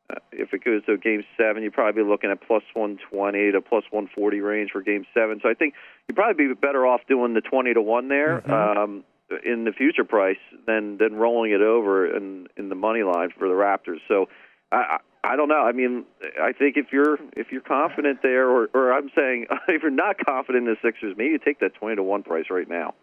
Uh, 0.10 0.20
if 0.32 0.54
it 0.54 0.64
goes 0.64 0.86
to 0.86 0.98
Game 0.98 1.24
Seven, 1.36 1.64
you'd 1.64 1.74
probably 1.74 2.04
be 2.04 2.08
looking 2.08 2.30
at 2.30 2.42
plus 2.46 2.64
one 2.74 3.00
twenty 3.10 3.52
to 3.52 3.62
plus 3.62 3.84
one 3.90 4.08
forty 4.14 4.40
range 4.40 4.70
for 4.72 4.82
Game 4.82 5.06
Seven. 5.14 5.40
So 5.42 5.50
I 5.50 5.56
think 5.56 5.74
you'd 6.08 6.16
probably 6.16 6.48
be 6.48 6.54
better 6.54 6.86
off 6.86 7.02
doing 7.08 7.34
the 7.34 7.42
twenty 7.42 7.74
to 7.74 7.82
one 7.82 8.08
there 8.08 8.42
um, 8.52 9.04
in 9.44 9.64
the 9.64 9.72
future 9.72 10.04
price 10.04 10.38
than 10.68 10.98
than 10.98 11.16
rolling 11.16 11.52
it 11.52 11.62
over 11.62 12.16
in 12.16 12.48
in 12.56 12.70
the 12.70 12.76
money 12.76 13.02
line 13.02 13.30
for 13.38 13.48
the 13.48 13.56
Raptors. 13.56 14.00
So 14.08 14.30
I. 14.72 15.00
I 15.24 15.34
I 15.34 15.36
don't 15.36 15.48
know. 15.50 15.62
I 15.62 15.72
mean, 15.72 16.06
I 16.42 16.52
think 16.54 16.78
if 16.78 16.88
you're 16.92 17.18
if 17.36 17.52
you're 17.52 17.62
confident 17.62 18.20
there, 18.24 18.50
or, 18.50 18.70
or 18.74 18.94
I'm 18.94 19.10
saying 19.16 19.48
if 19.68 19.82
you're 19.82 19.92
not 19.92 20.18
confident 20.24 20.68
in 20.68 20.74
the 20.74 20.78
Sixers, 20.88 21.16
maybe 21.18 21.32
you 21.32 21.40
take 21.40 21.60
that 21.60 21.74
twenty 21.76 21.96
to 21.98 22.04
one 22.04 22.24
price 22.24 22.46
right 22.50 22.70
now. 22.70 22.94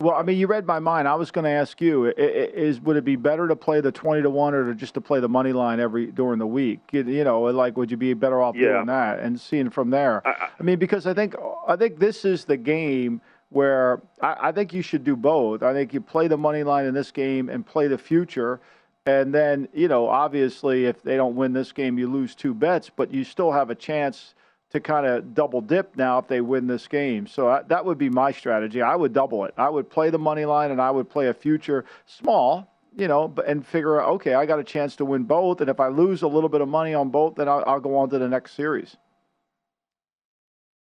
Well, 0.00 0.14
I 0.14 0.22
mean, 0.22 0.38
you 0.38 0.46
read 0.46 0.64
my 0.64 0.78
mind. 0.78 1.08
I 1.08 1.16
was 1.16 1.32
going 1.32 1.44
to 1.44 1.50
ask 1.50 1.80
you: 1.80 2.06
i- 2.06 2.10
i- 2.10 2.12
Is 2.54 2.80
would 2.80 2.96
it 2.96 3.04
be 3.04 3.16
better 3.16 3.48
to 3.48 3.56
play 3.56 3.80
the 3.80 3.90
twenty 3.90 4.22
to 4.22 4.30
one, 4.30 4.54
or 4.54 4.66
to 4.66 4.74
just 4.74 4.94
to 4.94 5.00
play 5.00 5.18
the 5.18 5.28
money 5.28 5.52
line 5.52 5.80
every 5.80 6.06
during 6.06 6.38
the 6.38 6.46
week? 6.46 6.80
You, 6.92 7.02
know, 7.24 7.42
like 7.42 7.76
would 7.76 7.90
you 7.90 7.96
be 7.96 8.14
better 8.14 8.40
off 8.40 8.54
Yeah. 8.54 8.74
doing 8.74 8.86
that 8.86 9.18
and 9.20 9.40
seeing 9.40 9.70
from 9.70 9.90
there? 9.90 10.22
I, 10.26 10.62
mean, 10.62 10.78
because 10.78 11.06
I 11.06 11.14
think 11.14 11.34
I 11.66 11.74
think 11.74 11.98
this 11.98 12.24
is 12.24 12.44
the 12.44 12.56
game 12.56 13.20
where 13.50 14.00
I, 14.20 14.36
I 14.48 14.52
think 14.52 14.72
you 14.72 14.82
should 14.82 15.02
do 15.04 15.16
both. 15.16 15.62
I 15.64 15.72
think 15.72 15.92
you 15.92 16.00
play 16.00 16.28
the 16.28 16.36
money 16.38 16.62
line 16.62 16.84
in 16.84 16.94
this 16.94 17.10
game 17.10 17.48
and 17.48 17.66
play 17.66 17.88
the 17.88 17.98
future. 17.98 18.60
And 19.08 19.32
then, 19.32 19.68
you 19.72 19.88
know, 19.88 20.06
obviously, 20.06 20.84
if 20.84 21.02
they 21.02 21.16
don't 21.16 21.34
win 21.34 21.54
this 21.54 21.72
game, 21.72 21.98
you 21.98 22.12
lose 22.12 22.34
two 22.34 22.52
bets, 22.52 22.90
but 22.94 23.10
you 23.10 23.24
still 23.24 23.50
have 23.50 23.70
a 23.70 23.74
chance 23.74 24.34
to 24.68 24.80
kind 24.80 25.06
of 25.06 25.34
double 25.34 25.62
dip 25.62 25.96
now 25.96 26.18
if 26.18 26.28
they 26.28 26.42
win 26.42 26.66
this 26.66 26.86
game. 26.86 27.26
So 27.26 27.48
I, 27.48 27.62
that 27.68 27.86
would 27.86 27.96
be 27.96 28.10
my 28.10 28.32
strategy. 28.32 28.82
I 28.82 28.94
would 28.96 29.14
double 29.14 29.46
it. 29.46 29.54
I 29.56 29.70
would 29.70 29.88
play 29.88 30.10
the 30.10 30.18
money 30.18 30.44
line 30.44 30.70
and 30.72 30.78
I 30.78 30.90
would 30.90 31.08
play 31.08 31.28
a 31.28 31.32
future 31.32 31.86
small, 32.04 32.70
you 32.98 33.08
know, 33.08 33.32
and 33.46 33.66
figure 33.66 33.98
out, 33.98 34.10
okay, 34.16 34.34
I 34.34 34.44
got 34.44 34.58
a 34.58 34.64
chance 34.64 34.94
to 34.96 35.06
win 35.06 35.22
both. 35.22 35.62
And 35.62 35.70
if 35.70 35.80
I 35.80 35.88
lose 35.88 36.20
a 36.20 36.28
little 36.28 36.50
bit 36.50 36.60
of 36.60 36.68
money 36.68 36.92
on 36.92 37.08
both, 37.08 37.36
then 37.36 37.48
I'll, 37.48 37.64
I'll 37.66 37.80
go 37.80 37.96
on 37.96 38.10
to 38.10 38.18
the 38.18 38.28
next 38.28 38.56
series. 38.56 38.98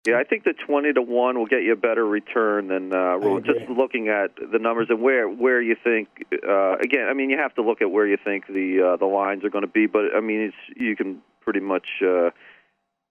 Yeah, 0.07 0.19
I 0.19 0.25
think 0.25 0.43
the 0.43 0.53
twenty 0.53 0.93
to 0.93 1.01
one 1.01 1.39
will 1.39 1.47
get 1.47 1.63
you 1.63 1.75
a 1.75 1.77
better 1.77 2.05
return 2.05 2.67
than 2.67 2.93
uh, 2.93 3.19
just 3.41 3.71
looking 3.71 4.09
at 4.09 4.35
the 4.35 4.59
numbers 4.59 4.89
and 4.91 5.01
where 5.01 5.29
where 5.29 5.63
you 5.63 5.77
think. 5.83 6.09
Uh, 6.33 6.77
again, 6.79 7.07
I 7.09 7.15
mean, 7.15 7.31
you 7.31 7.39
have 7.39 7.55
to 7.55 7.63
look 7.63 7.81
at 7.81 7.91
where 7.91 8.07
you 8.07 8.17
think 8.23 8.49
the 8.49 8.95
uh, 8.95 8.97
the 8.97 9.07
lines 9.07 9.45
are 9.45 9.51
going 9.51 9.63
to 9.63 9.71
be, 9.71 9.87
but 9.87 10.07
I 10.17 10.21
mean, 10.21 10.41
it's 10.41 10.81
you 10.81 10.97
can 10.97 11.23
pretty 11.41 11.61
much 11.61 11.87
uh, 12.05 12.31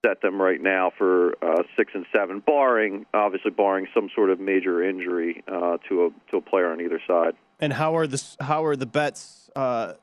set 0.04 0.20
them 0.20 0.40
right 0.40 0.60
now 0.60 0.92
for 0.98 1.34
uh, 1.42 1.62
six 1.78 1.92
and 1.94 2.04
seven, 2.14 2.40
barring 2.40 3.06
obviously 3.14 3.52
barring 3.52 3.86
some 3.94 4.10
sort 4.14 4.28
of 4.28 4.38
major 4.38 4.82
injury 4.86 5.42
uh, 5.48 5.78
to 5.88 6.06
a 6.06 6.30
to 6.30 6.36
a 6.36 6.40
player 6.42 6.70
on 6.70 6.82
either 6.82 7.00
side. 7.06 7.32
And 7.58 7.72
how 7.72 7.96
are 7.96 8.06
the 8.06 8.22
how 8.38 8.66
are 8.66 8.76
the 8.76 8.86
bets 8.86 9.48
uh, 9.56 9.94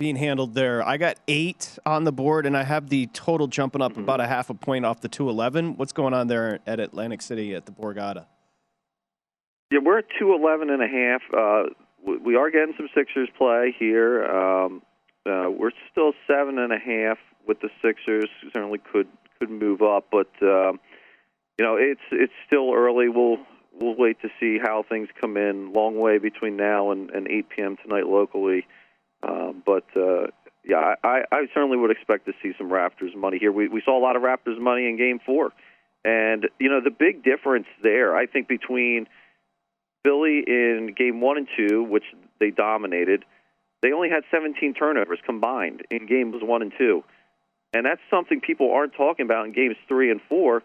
being 0.00 0.16
handled 0.16 0.54
there. 0.54 0.82
I 0.82 0.96
got 0.96 1.18
eight 1.28 1.78
on 1.84 2.04
the 2.04 2.10
board, 2.10 2.46
and 2.46 2.56
I 2.56 2.62
have 2.64 2.88
the 2.88 3.06
total 3.08 3.46
jumping 3.46 3.82
up 3.82 3.98
about 3.98 4.18
a 4.18 4.26
half 4.26 4.48
a 4.48 4.54
point 4.54 4.86
off 4.86 5.02
the 5.02 5.08
211. 5.08 5.76
What's 5.76 5.92
going 5.92 6.14
on 6.14 6.26
there 6.26 6.58
at 6.66 6.80
Atlantic 6.80 7.20
City 7.20 7.54
at 7.54 7.66
the 7.66 7.72
Borgata? 7.72 8.24
Yeah, 9.70 9.80
we're 9.84 9.98
at 9.98 10.06
211 10.18 10.70
and 10.70 10.82
a 10.82 10.88
half. 10.88 11.22
Uh, 11.32 11.74
we- 12.02 12.16
we 12.16 12.34
are 12.34 12.50
getting 12.50 12.74
some 12.78 12.88
Sixers 12.94 13.28
play 13.36 13.72
here. 13.78 14.24
Um, 14.24 14.82
uh, 15.26 15.50
we're 15.50 15.70
still 15.92 16.14
seven 16.26 16.58
and 16.58 16.72
a 16.72 16.78
half 16.78 17.18
with 17.46 17.60
the 17.60 17.68
Sixers. 17.82 18.30
Certainly 18.54 18.78
could 18.78 19.06
could 19.38 19.50
move 19.50 19.80
up, 19.82 20.06
but 20.10 20.30
um, 20.42 20.80
you 21.58 21.64
know 21.64 21.76
it's 21.76 22.00
it's 22.10 22.32
still 22.46 22.72
early. 22.72 23.10
We'll 23.10 23.38
we'll 23.78 23.94
wait 23.94 24.20
to 24.22 24.30
see 24.40 24.58
how 24.58 24.82
things 24.82 25.08
come 25.20 25.36
in. 25.36 25.74
Long 25.74 25.98
way 25.98 26.16
between 26.16 26.56
now 26.56 26.90
and, 26.90 27.10
and 27.10 27.28
8 27.28 27.48
p.m. 27.50 27.76
tonight 27.76 28.06
locally. 28.06 28.66
Um, 29.22 29.62
but 29.64 29.84
uh, 29.96 30.28
yeah, 30.64 30.94
I, 31.02 31.22
I 31.30 31.46
certainly 31.54 31.76
would 31.76 31.90
expect 31.90 32.26
to 32.26 32.32
see 32.42 32.52
some 32.58 32.70
Raptors 32.70 33.14
money 33.14 33.38
here. 33.38 33.52
We 33.52 33.68
we 33.68 33.82
saw 33.84 33.98
a 33.98 34.02
lot 34.02 34.16
of 34.16 34.22
Raptors 34.22 34.58
money 34.58 34.88
in 34.88 34.96
Game 34.96 35.20
Four, 35.24 35.52
and 36.04 36.48
you 36.58 36.68
know 36.68 36.80
the 36.82 36.90
big 36.90 37.22
difference 37.22 37.66
there, 37.82 38.16
I 38.16 38.26
think, 38.26 38.48
between 38.48 39.06
Philly 40.04 40.42
in 40.46 40.94
Game 40.96 41.20
One 41.20 41.38
and 41.38 41.48
Two, 41.56 41.82
which 41.82 42.04
they 42.38 42.50
dominated, 42.50 43.24
they 43.82 43.92
only 43.92 44.10
had 44.10 44.22
17 44.30 44.74
turnovers 44.74 45.18
combined 45.24 45.82
in 45.90 46.06
Games 46.06 46.36
One 46.40 46.62
and 46.62 46.72
Two, 46.76 47.04
and 47.72 47.86
that's 47.86 48.00
something 48.10 48.40
people 48.40 48.72
aren't 48.72 48.94
talking 48.94 49.24
about 49.24 49.46
in 49.46 49.52
Games 49.52 49.76
Three 49.88 50.10
and 50.10 50.20
Four. 50.28 50.62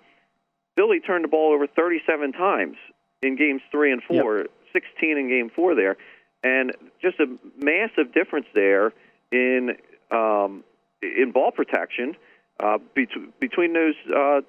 Philly 0.76 1.00
turned 1.00 1.24
the 1.24 1.30
ball 1.30 1.54
over 1.54 1.68
37 1.68 2.34
times 2.34 2.76
in 3.22 3.38
Games 3.38 3.62
Three 3.72 3.94
and 3.94 4.04
Four, 4.04 4.48
16 4.74 5.18
in 5.18 5.30
Game 5.30 5.50
Four 5.56 5.74
there 5.74 5.96
and 6.43 6.74
just 7.02 7.19
a 7.19 7.26
massive 7.58 8.13
difference 8.13 8.48
there 8.54 8.93
in 9.32 9.76
um, 10.12 10.63
in 11.02 11.32
ball 11.32 11.52
protection 11.52 12.15
uh, 12.60 12.78
bet- 12.95 13.39
between 13.39 13.74
those 13.74 13.95
uh, 14.15 14.41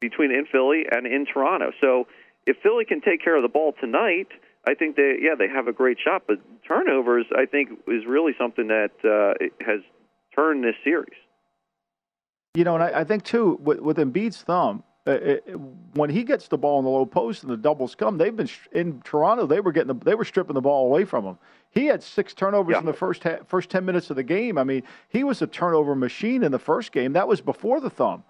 between 0.00 0.30
in 0.30 0.46
Philly 0.50 0.84
and 0.90 1.06
in 1.06 1.26
Toronto. 1.26 1.72
So 1.80 2.06
if 2.46 2.56
Philly 2.62 2.84
can 2.84 3.00
take 3.00 3.22
care 3.22 3.36
of 3.36 3.42
the 3.42 3.48
ball 3.48 3.74
tonight, 3.80 4.28
I 4.66 4.74
think 4.74 4.96
they 4.96 5.16
yeah 5.20 5.34
they 5.38 5.48
have 5.48 5.68
a 5.68 5.72
great 5.72 5.98
shot. 6.02 6.24
But 6.26 6.38
turnovers, 6.66 7.26
I 7.36 7.46
think, 7.46 7.70
is 7.88 8.04
really 8.06 8.32
something 8.38 8.68
that 8.68 8.92
uh, 9.04 9.34
has 9.64 9.80
turned 10.34 10.64
this 10.64 10.76
series. 10.84 11.18
You 12.54 12.64
know, 12.64 12.74
and 12.74 12.84
I, 12.84 13.00
I 13.00 13.04
think 13.04 13.24
too 13.24 13.58
with, 13.62 13.80
with 13.80 13.96
Embiid's 13.96 14.42
thumb, 14.42 14.84
uh, 15.06 15.10
it, 15.12 15.44
when 15.94 16.10
he 16.10 16.22
gets 16.22 16.48
the 16.48 16.56
ball 16.58 16.78
in 16.78 16.84
the 16.84 16.90
low 16.90 17.04
post 17.06 17.42
and 17.42 17.50
the 17.52 17.56
doubles 17.56 17.94
come, 17.94 18.18
they've 18.18 18.36
been 18.36 18.48
in 18.72 19.00
Toronto. 19.02 19.46
They 19.46 19.60
were 19.60 19.72
getting 19.72 19.88
the, 19.98 20.04
they 20.04 20.14
were 20.14 20.24
stripping 20.24 20.54
the 20.54 20.60
ball 20.60 20.86
away 20.86 21.04
from 21.04 21.24
him. 21.24 21.38
He 21.70 21.86
had 21.86 22.02
six 22.02 22.34
turnovers 22.34 22.72
Yeah. 22.74 22.80
in 22.80 22.84
the 22.86 22.92
first 22.92 23.22
ha- 23.24 23.38
first 23.46 23.68
ten 23.70 23.84
minutes 23.84 24.10
of 24.10 24.16
the 24.16 24.22
game. 24.22 24.58
I 24.58 24.64
mean, 24.64 24.82
he 25.08 25.24
was 25.24 25.42
a 25.42 25.46
turnover 25.46 25.94
machine 25.96 26.42
in 26.44 26.52
the 26.52 26.58
first 26.58 26.92
game. 26.92 27.14
That 27.14 27.26
was 27.26 27.40
before 27.40 27.80
the 27.80 27.90
thumb. 27.90 28.22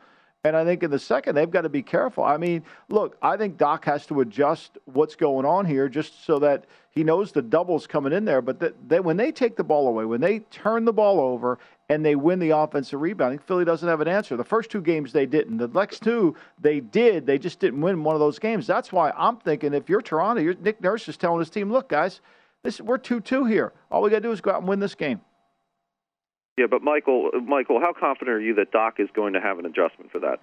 And 0.45 0.57
I 0.57 0.65
think 0.65 0.83
in 0.83 0.91
the 0.91 0.99
second, 0.99 1.37
they've 1.37 1.49
got 1.49 1.61
to 1.61 1.69
be 1.69 1.83
careful. 1.83 2.25
I 2.25 2.37
mean, 2.37 2.65
look, 2.89 3.17
I 3.23 3.37
think 3.37 3.57
Doc 3.57 3.85
has 3.85 4.07
to 4.07 4.23
adjust 4.23 4.77
what's 4.87 5.15
going 5.15 5.47
on 5.47 5.65
here 5.67 5.89
just 5.89 6.25
so 6.27 6.41
that 6.41 6.65
he 6.91 7.05
knows 7.05 7.31
the 7.31 7.43
doubles 7.43 7.87
coming 7.87 8.13
in 8.13 8.25
there. 8.25 8.43
But 8.43 8.59
that 8.89 9.05
when 9.05 9.17
they 9.17 9.31
take 9.31 9.55
the 9.55 9.63
ball 9.63 9.87
away, 9.87 10.05
when 10.05 10.21
they 10.21 10.41
turn 10.41 10.85
the 10.85 10.93
ball 10.93 11.21
over 11.21 11.61
and 11.89 12.05
they 12.05 12.17
win 12.17 12.41
the 12.41 12.51
offensive 12.51 13.01
rebounding, 13.01 13.39
Philly 13.39 13.65
doesn't 13.65 13.89
have 13.89 14.01
an 14.01 14.09
answer. 14.09 14.37
The 14.37 14.43
first 14.43 14.69
two 14.69 14.81
games 14.81 15.13
they 15.13 15.27
didn't. 15.27 15.59
The 15.59 15.69
next 15.69 16.03
two 16.03 16.35
they 16.61 16.81
did. 16.81 17.25
They 17.25 17.39
just 17.39 17.61
didn't 17.61 17.81
win 17.81 18.03
one 18.03 18.17
of 18.17 18.21
those 18.21 18.41
games. 18.41 18.67
That's 18.67 18.91
why 18.91 19.13
I'm 19.17 19.37
thinking 19.37 19.75
if 19.75 19.89
you're 19.89 20.03
Toronto, 20.03 20.43
you're, 20.43 20.55
Nick 20.55 20.81
Nurse 20.81 21.09
is 21.09 21.17
telling 21.17 21.39
his 21.39 21.51
team, 21.51 21.71
look, 21.71 21.89
guys, 21.89 22.21
this 22.65 22.81
we're 22.81 22.99
two 22.99 23.21
two 23.21 23.45
here. 23.45 23.73
All 23.93 24.03
we 24.03 24.11
got 24.11 24.17
to 24.17 24.23
do 24.23 24.33
is 24.33 24.41
go 24.41 24.51
out 24.51 24.59
and 24.59 24.69
win 24.69 24.81
this 24.81 24.97
game. 24.97 25.21
Yeah, 26.57 26.67
but 26.71 26.83
Michael, 26.83 27.31
Michael, 27.47 27.81
how 27.81 27.93
confident 27.93 28.37
are 28.37 28.41
you 28.41 28.55
that 28.57 28.73
Doc 28.73 28.97
is 28.99 29.09
going 29.15 29.33
to 29.33 29.41
have 29.41 29.59
an 29.59 29.67
adjustment 29.67 30.13
for 30.13 30.21
that? 30.21 30.41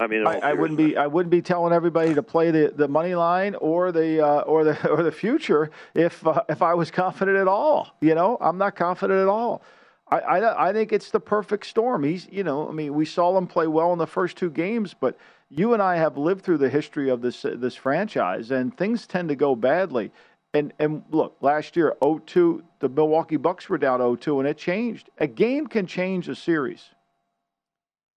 I 0.00 0.06
mean, 0.06 0.26
I, 0.26 0.38
I 0.38 0.52
wouldn't 0.54 0.78
be 0.78 0.96
I 0.96 1.06
wouldn't 1.06 1.30
be 1.30 1.42
telling 1.42 1.74
everybody 1.74 2.14
to 2.14 2.22
play 2.22 2.50
the, 2.50 2.72
the 2.74 2.88
money 2.88 3.14
line 3.14 3.54
or 3.56 3.92
the 3.92 4.26
uh, 4.26 4.40
or 4.40 4.64
the 4.64 4.88
or 4.90 5.02
the 5.02 5.12
future 5.12 5.70
if 5.94 6.26
uh, 6.26 6.42
if 6.48 6.62
I 6.62 6.72
was 6.72 6.90
confident 6.90 7.36
at 7.36 7.48
all. 7.48 7.94
You 8.00 8.14
know, 8.14 8.38
I'm 8.40 8.56
not 8.56 8.76
confident 8.76 9.20
at 9.20 9.28
all. 9.28 9.62
I, 10.08 10.20
I 10.20 10.68
I 10.70 10.72
think 10.72 10.92
it's 10.92 11.10
the 11.10 11.20
perfect 11.20 11.66
storm. 11.66 12.02
He's 12.02 12.26
you 12.32 12.44
know 12.44 12.66
I 12.66 12.72
mean 12.72 12.94
we 12.94 13.04
saw 13.04 13.36
him 13.36 13.46
play 13.46 13.66
well 13.66 13.92
in 13.92 13.98
the 13.98 14.06
first 14.06 14.38
two 14.38 14.50
games, 14.50 14.94
but 14.98 15.18
you 15.50 15.74
and 15.74 15.82
I 15.82 15.96
have 15.96 16.16
lived 16.16 16.44
through 16.44 16.58
the 16.58 16.70
history 16.70 17.10
of 17.10 17.20
this 17.20 17.42
this 17.42 17.74
franchise, 17.74 18.50
and 18.50 18.74
things 18.74 19.06
tend 19.06 19.28
to 19.28 19.36
go 19.36 19.54
badly. 19.54 20.12
And 20.52 20.72
and 20.80 21.04
look, 21.10 21.36
last 21.40 21.76
year 21.76 21.94
0-2, 22.02 22.62
the 22.80 22.88
Milwaukee 22.88 23.36
Bucks 23.36 23.68
were 23.68 23.78
down 23.78 24.00
0-2, 24.00 24.40
and 24.40 24.48
it 24.48 24.56
changed. 24.58 25.08
A 25.18 25.26
game 25.26 25.66
can 25.68 25.86
change 25.86 26.28
a 26.28 26.34
series. 26.34 26.86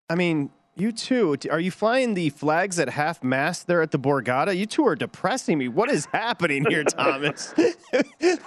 I 0.10 0.16
mean, 0.16 0.50
you 0.76 0.92
two, 0.92 1.36
are 1.52 1.60
you 1.60 1.70
flying 1.70 2.16
the 2.16 2.30
flags 2.32 2.80
at 2.80 2.90
half 2.90 3.24
mast 3.24 3.68
there 3.68 3.84
at 3.84 3.92
the 3.92 4.00
Borgata? 4.00 4.58
You 4.58 4.66
two 4.66 4.88
are 4.88 4.96
depressing 4.96 5.60
me. 5.60 5.68
What 5.68 5.92
is 5.92 6.06
happening 6.08 6.66
here, 6.68 6.84
Thomas? 6.84 7.54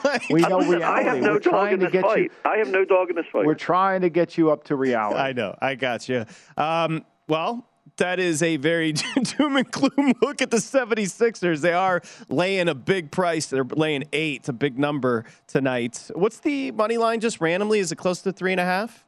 Like- 0.05 0.29
We 0.31 0.41
know 0.43 0.59
Listen, 0.59 0.83
I 0.83 1.03
have 1.03 1.19
reality. 1.19 1.21
no 1.21 1.33
We're 1.35 1.39
dog 1.39 1.43
trying 1.53 1.73
in 1.75 1.79
to 1.81 1.87
this 1.87 1.93
get 1.93 2.03
fight. 2.03 2.19
you. 2.19 2.31
I 2.45 2.57
have 2.57 2.69
no 2.69 2.85
dog 2.85 3.11
in 3.11 3.17
this 3.17 3.27
fight. 3.33 3.47
We're 3.47 3.55
trying 3.55 4.01
to 4.01 4.09
get 4.11 4.37
you 4.37 4.51
up 4.51 4.65
to 4.65 4.75
reality. 4.87 5.21
I 5.21 5.33
know. 5.33 5.55
I 5.63 5.77
got 5.77 6.09
you. 6.09 6.25
Um, 6.57 7.05
well, 7.29 7.69
that 7.97 8.19
is 8.19 8.43
a 8.43 8.57
very 8.57 8.93
doom 9.39 9.57
and 9.57 9.71
gloom 9.71 10.13
look 10.21 10.43
at 10.43 10.51
the 10.51 10.59
76ers. 10.59 11.61
They 11.61 11.73
are 11.73 12.03
laying 12.29 12.69
a 12.69 12.75
big 12.75 13.11
price. 13.11 13.47
They're 13.47 13.65
laying 13.65 14.05
eight, 14.13 14.41
It's 14.41 14.49
a 14.49 14.53
big 14.53 14.79
number 14.79 15.25
tonight. 15.47 16.11
What's 16.15 16.41
the 16.41 16.73
money 16.73 16.99
line 16.99 17.21
just 17.21 17.41
randomly? 17.41 17.79
Is 17.79 17.93
it 17.93 17.97
close 17.97 18.23
to 18.23 18.33
three 18.33 18.53
and 18.53 18.61
a 18.61 18.65
half? 18.65 19.05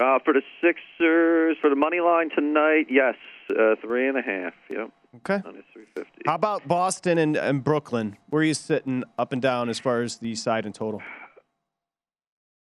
Uh, 0.00 0.18
for 0.24 0.32
the 0.32 0.42
Sixers, 0.60 1.56
for 1.60 1.68
the 1.68 1.74
money 1.76 1.98
line 1.98 2.30
tonight, 2.32 2.86
yes, 2.88 3.16
uh, 3.50 3.74
three 3.82 4.06
and 4.08 4.16
a 4.16 4.22
half. 4.22 4.52
Yep, 4.70 4.90
Okay. 5.16 5.40
minus 5.44 5.64
three 5.72 5.86
fifty. 5.96 6.22
How 6.24 6.36
about 6.36 6.68
Boston 6.68 7.18
and, 7.18 7.36
and 7.36 7.64
Brooklyn? 7.64 8.16
Where 8.28 8.42
are 8.42 8.44
you 8.44 8.54
sitting 8.54 9.02
up 9.18 9.32
and 9.32 9.42
down 9.42 9.68
as 9.68 9.80
far 9.80 10.02
as 10.02 10.18
the 10.18 10.36
side 10.36 10.66
and 10.66 10.74
total? 10.74 11.02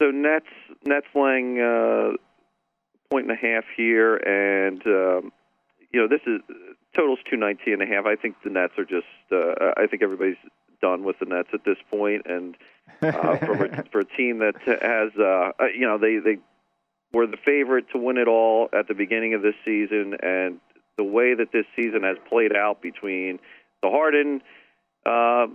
So 0.01 0.13
Nets, 0.13 0.47
Nets 0.87 1.07
laying 1.17 1.59
uh, 1.61 2.13
point 3.11 3.31
and 3.31 3.33
a 3.33 3.41
half 3.41 3.65
here, 3.77 4.17
and 4.17 4.81
um, 4.87 5.33
you 5.93 6.01
know 6.01 6.09
this 6.09 6.21
is 6.27 6.41
totals 6.95 7.19
two 7.31 7.37
nineteen 7.37 7.75
and 7.75 7.83
a 7.83 7.87
half. 7.87 8.07
I 8.07 8.17
think 8.17 8.37
the 8.45 8.51
Nets 8.51 8.75
are 8.79 8.85
just. 8.85 9.07
Uh, 9.31 9.73
I 9.77 9.87
think 9.87 10.03
everybody's 10.03 10.37
done 10.81 11.05
with 11.05 11.19
the 11.19 11.27
Nets 11.27 11.49
at 11.53 11.65
this 11.65 11.79
point, 11.91 12.23
and 12.27 12.57
uh, 13.03 13.37
from 13.39 13.63
a, 13.63 13.85
for 13.93 14.01
a 14.01 14.05
team 14.05 14.39
that 14.39 14.55
has, 14.67 15.13
uh, 15.19 15.53
uh, 15.63 15.67
you 15.75 15.87
know, 15.87 15.99
they 15.99 16.19
they 16.19 16.39
were 17.13 17.27
the 17.27 17.39
favorite 17.45 17.87
to 17.93 17.99
win 17.99 18.17
it 18.17 18.29
all 18.29 18.69
at 18.73 18.89
the 18.89 18.95
beginning 18.95 19.35
of 19.35 19.43
this 19.43 19.55
season, 19.65 20.17
and 20.23 20.61
the 20.97 21.05
way 21.05 21.35
that 21.35 21.53
this 21.53 21.67
season 21.75 22.03
has 22.03 22.17
played 22.29 22.55
out 22.55 22.81
between 22.83 23.39
the 23.83 23.91
Harden 23.91 24.43
uh, 25.05 25.47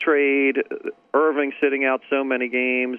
trade, 0.00 0.56
Irving 1.14 1.52
sitting 1.60 1.84
out 1.84 2.00
so 2.10 2.24
many 2.24 2.48
games, 2.48 2.98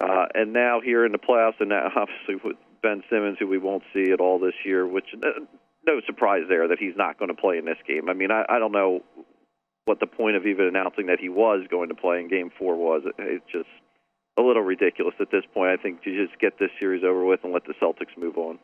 uh, 0.00 0.26
and 0.34 0.52
now 0.52 0.80
here 0.80 1.04
in 1.04 1.12
the 1.12 1.18
playoffs, 1.18 1.60
and 1.60 1.68
now 1.68 1.90
obviously 1.96 2.36
with 2.42 2.56
Ben 2.84 3.02
Simmons, 3.08 3.38
who 3.40 3.48
we 3.48 3.56
won't 3.56 3.82
see 3.94 4.12
at 4.12 4.20
all 4.20 4.38
this 4.38 4.54
year, 4.62 4.86
which 4.86 5.06
uh, 5.14 5.40
no 5.86 6.00
surprise 6.06 6.42
there 6.48 6.68
that 6.68 6.78
he's 6.78 6.96
not 6.96 7.18
going 7.18 7.34
to 7.34 7.34
play 7.34 7.56
in 7.56 7.64
this 7.64 7.78
game. 7.88 8.10
I 8.10 8.12
mean, 8.12 8.30
I, 8.30 8.44
I 8.46 8.58
don't 8.58 8.72
know 8.72 9.02
what 9.86 10.00
the 10.00 10.06
point 10.06 10.36
of 10.36 10.46
even 10.46 10.66
announcing 10.66 11.06
that 11.06 11.18
he 11.18 11.30
was 11.30 11.66
going 11.70 11.88
to 11.88 11.94
play 11.94 12.20
in 12.20 12.28
Game 12.28 12.50
Four 12.58 12.76
was. 12.76 13.02
It's 13.18 13.44
just 13.50 13.68
a 14.38 14.42
little 14.42 14.62
ridiculous 14.62 15.14
at 15.18 15.30
this 15.30 15.44
point. 15.54 15.70
I 15.70 15.82
think 15.82 16.02
to 16.02 16.26
just 16.26 16.38
get 16.38 16.58
this 16.58 16.70
series 16.78 17.02
over 17.04 17.24
with 17.24 17.40
and 17.42 17.54
let 17.54 17.64
the 17.64 17.74
Celtics 17.80 18.16
move 18.18 18.36
on. 18.36 18.58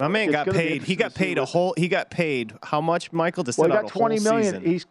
My 0.00 0.08
man 0.08 0.28
It's 0.28 0.32
got 0.32 0.48
paid. 0.48 0.82
He 0.84 0.96
got 0.96 1.14
paid 1.14 1.36
a 1.36 1.44
whole. 1.44 1.74
He 1.76 1.88
got 1.88 2.10
paid 2.10 2.54
how 2.62 2.80
much, 2.80 3.12
Michael? 3.12 3.44
To 3.44 3.52
Well, 3.58 3.68
he 3.68 3.74
got 3.74 3.88
20 3.88 4.20
million. 4.20 4.44
season? 4.44 4.64
He's 4.64 4.86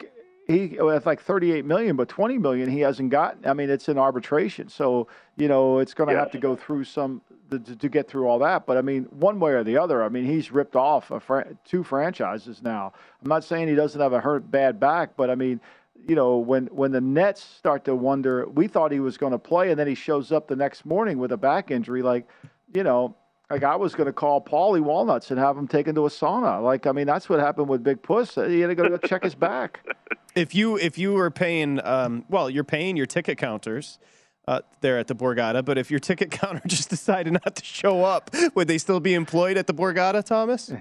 he 0.48 0.78
it's 0.80 1.06
like 1.06 1.20
38 1.20 1.66
million, 1.66 1.94
but 1.94 2.08
20 2.08 2.38
million 2.38 2.70
he 2.70 2.80
hasn't 2.80 3.10
gotten. 3.10 3.46
I 3.46 3.52
mean, 3.52 3.68
it's 3.68 3.88
in 3.88 3.98
arbitration, 3.98 4.68
so 4.68 5.06
you 5.36 5.46
know 5.46 5.78
it's 5.78 5.92
going 5.92 6.08
to 6.08 6.16
have 6.16 6.30
to 6.32 6.38
go 6.38 6.56
through 6.56 6.84
some 6.84 7.20
to, 7.50 7.58
to 7.58 7.88
get 7.88 8.08
through 8.08 8.26
all 8.26 8.38
that. 8.38 8.64
But 8.64 8.78
I 8.78 8.82
mean, 8.82 9.04
one 9.10 9.38
way 9.40 9.52
or 9.52 9.62
the 9.62 9.76
other, 9.76 10.02
I 10.02 10.08
mean, 10.08 10.24
he's 10.24 10.50
ripped 10.50 10.74
off 10.74 11.10
a 11.10 11.20
fran- 11.20 11.58
two 11.64 11.84
franchises 11.84 12.62
now. 12.62 12.94
I'm 13.22 13.28
not 13.28 13.44
saying 13.44 13.68
he 13.68 13.74
doesn't 13.74 14.00
have 14.00 14.14
a 14.14 14.20
hurt 14.20 14.50
bad 14.50 14.80
back, 14.80 15.16
but 15.16 15.30
I 15.30 15.34
mean. 15.34 15.60
You 16.06 16.14
know, 16.14 16.38
when 16.38 16.66
when 16.66 16.92
the 16.92 17.00
Nets 17.00 17.42
start 17.42 17.84
to 17.86 17.94
wonder, 17.94 18.46
we 18.48 18.68
thought 18.68 18.92
he 18.92 19.00
was 19.00 19.18
going 19.18 19.32
to 19.32 19.38
play, 19.38 19.70
and 19.70 19.78
then 19.78 19.88
he 19.88 19.96
shows 19.96 20.30
up 20.30 20.46
the 20.46 20.54
next 20.54 20.86
morning 20.86 21.18
with 21.18 21.32
a 21.32 21.36
back 21.36 21.72
injury. 21.72 22.02
Like, 22.02 22.26
you 22.72 22.84
know, 22.84 23.16
like 23.50 23.64
I 23.64 23.76
was 23.76 23.94
going 23.94 24.06
to 24.06 24.12
call 24.12 24.40
Paulie 24.42 24.80
Walnuts 24.80 25.30
and 25.30 25.40
have 25.40 25.56
him 25.56 25.66
taken 25.66 25.94
to 25.94 26.06
a 26.06 26.10
sauna. 26.10 26.62
Like, 26.62 26.86
I 26.86 26.92
mean, 26.92 27.06
that's 27.06 27.28
what 27.28 27.40
happened 27.40 27.68
with 27.68 27.82
Big 27.82 28.02
Puss. 28.02 28.34
He 28.34 28.60
had 28.60 28.68
to 28.68 28.74
go 28.74 28.96
check 28.98 29.24
his 29.24 29.34
back. 29.34 29.80
if 30.34 30.54
you 30.54 30.76
if 30.76 30.98
you 30.98 31.12
were 31.14 31.30
paying, 31.30 31.80
um, 31.84 32.24
well, 32.28 32.50
you're 32.50 32.64
paying 32.64 32.96
your 32.96 33.06
ticket 33.06 33.38
counters. 33.38 33.98
Uh, 34.46 34.62
there 34.80 34.98
at 34.98 35.06
the 35.08 35.14
Borgata, 35.14 35.62
but 35.62 35.76
if 35.76 35.90
your 35.90 36.00
ticket 36.00 36.30
counter 36.40 36.62
just 36.66 36.88
decided 36.88 37.34
not 37.34 37.54
to 37.54 37.62
show 37.62 38.02
up, 38.02 38.30
would 38.54 38.66
they 38.66 38.78
still 38.78 38.98
be 38.98 39.12
employed 39.12 39.58
at 39.58 39.66
the 39.66 39.74
Borgata, 39.74 40.24
Thomas? 40.24 40.72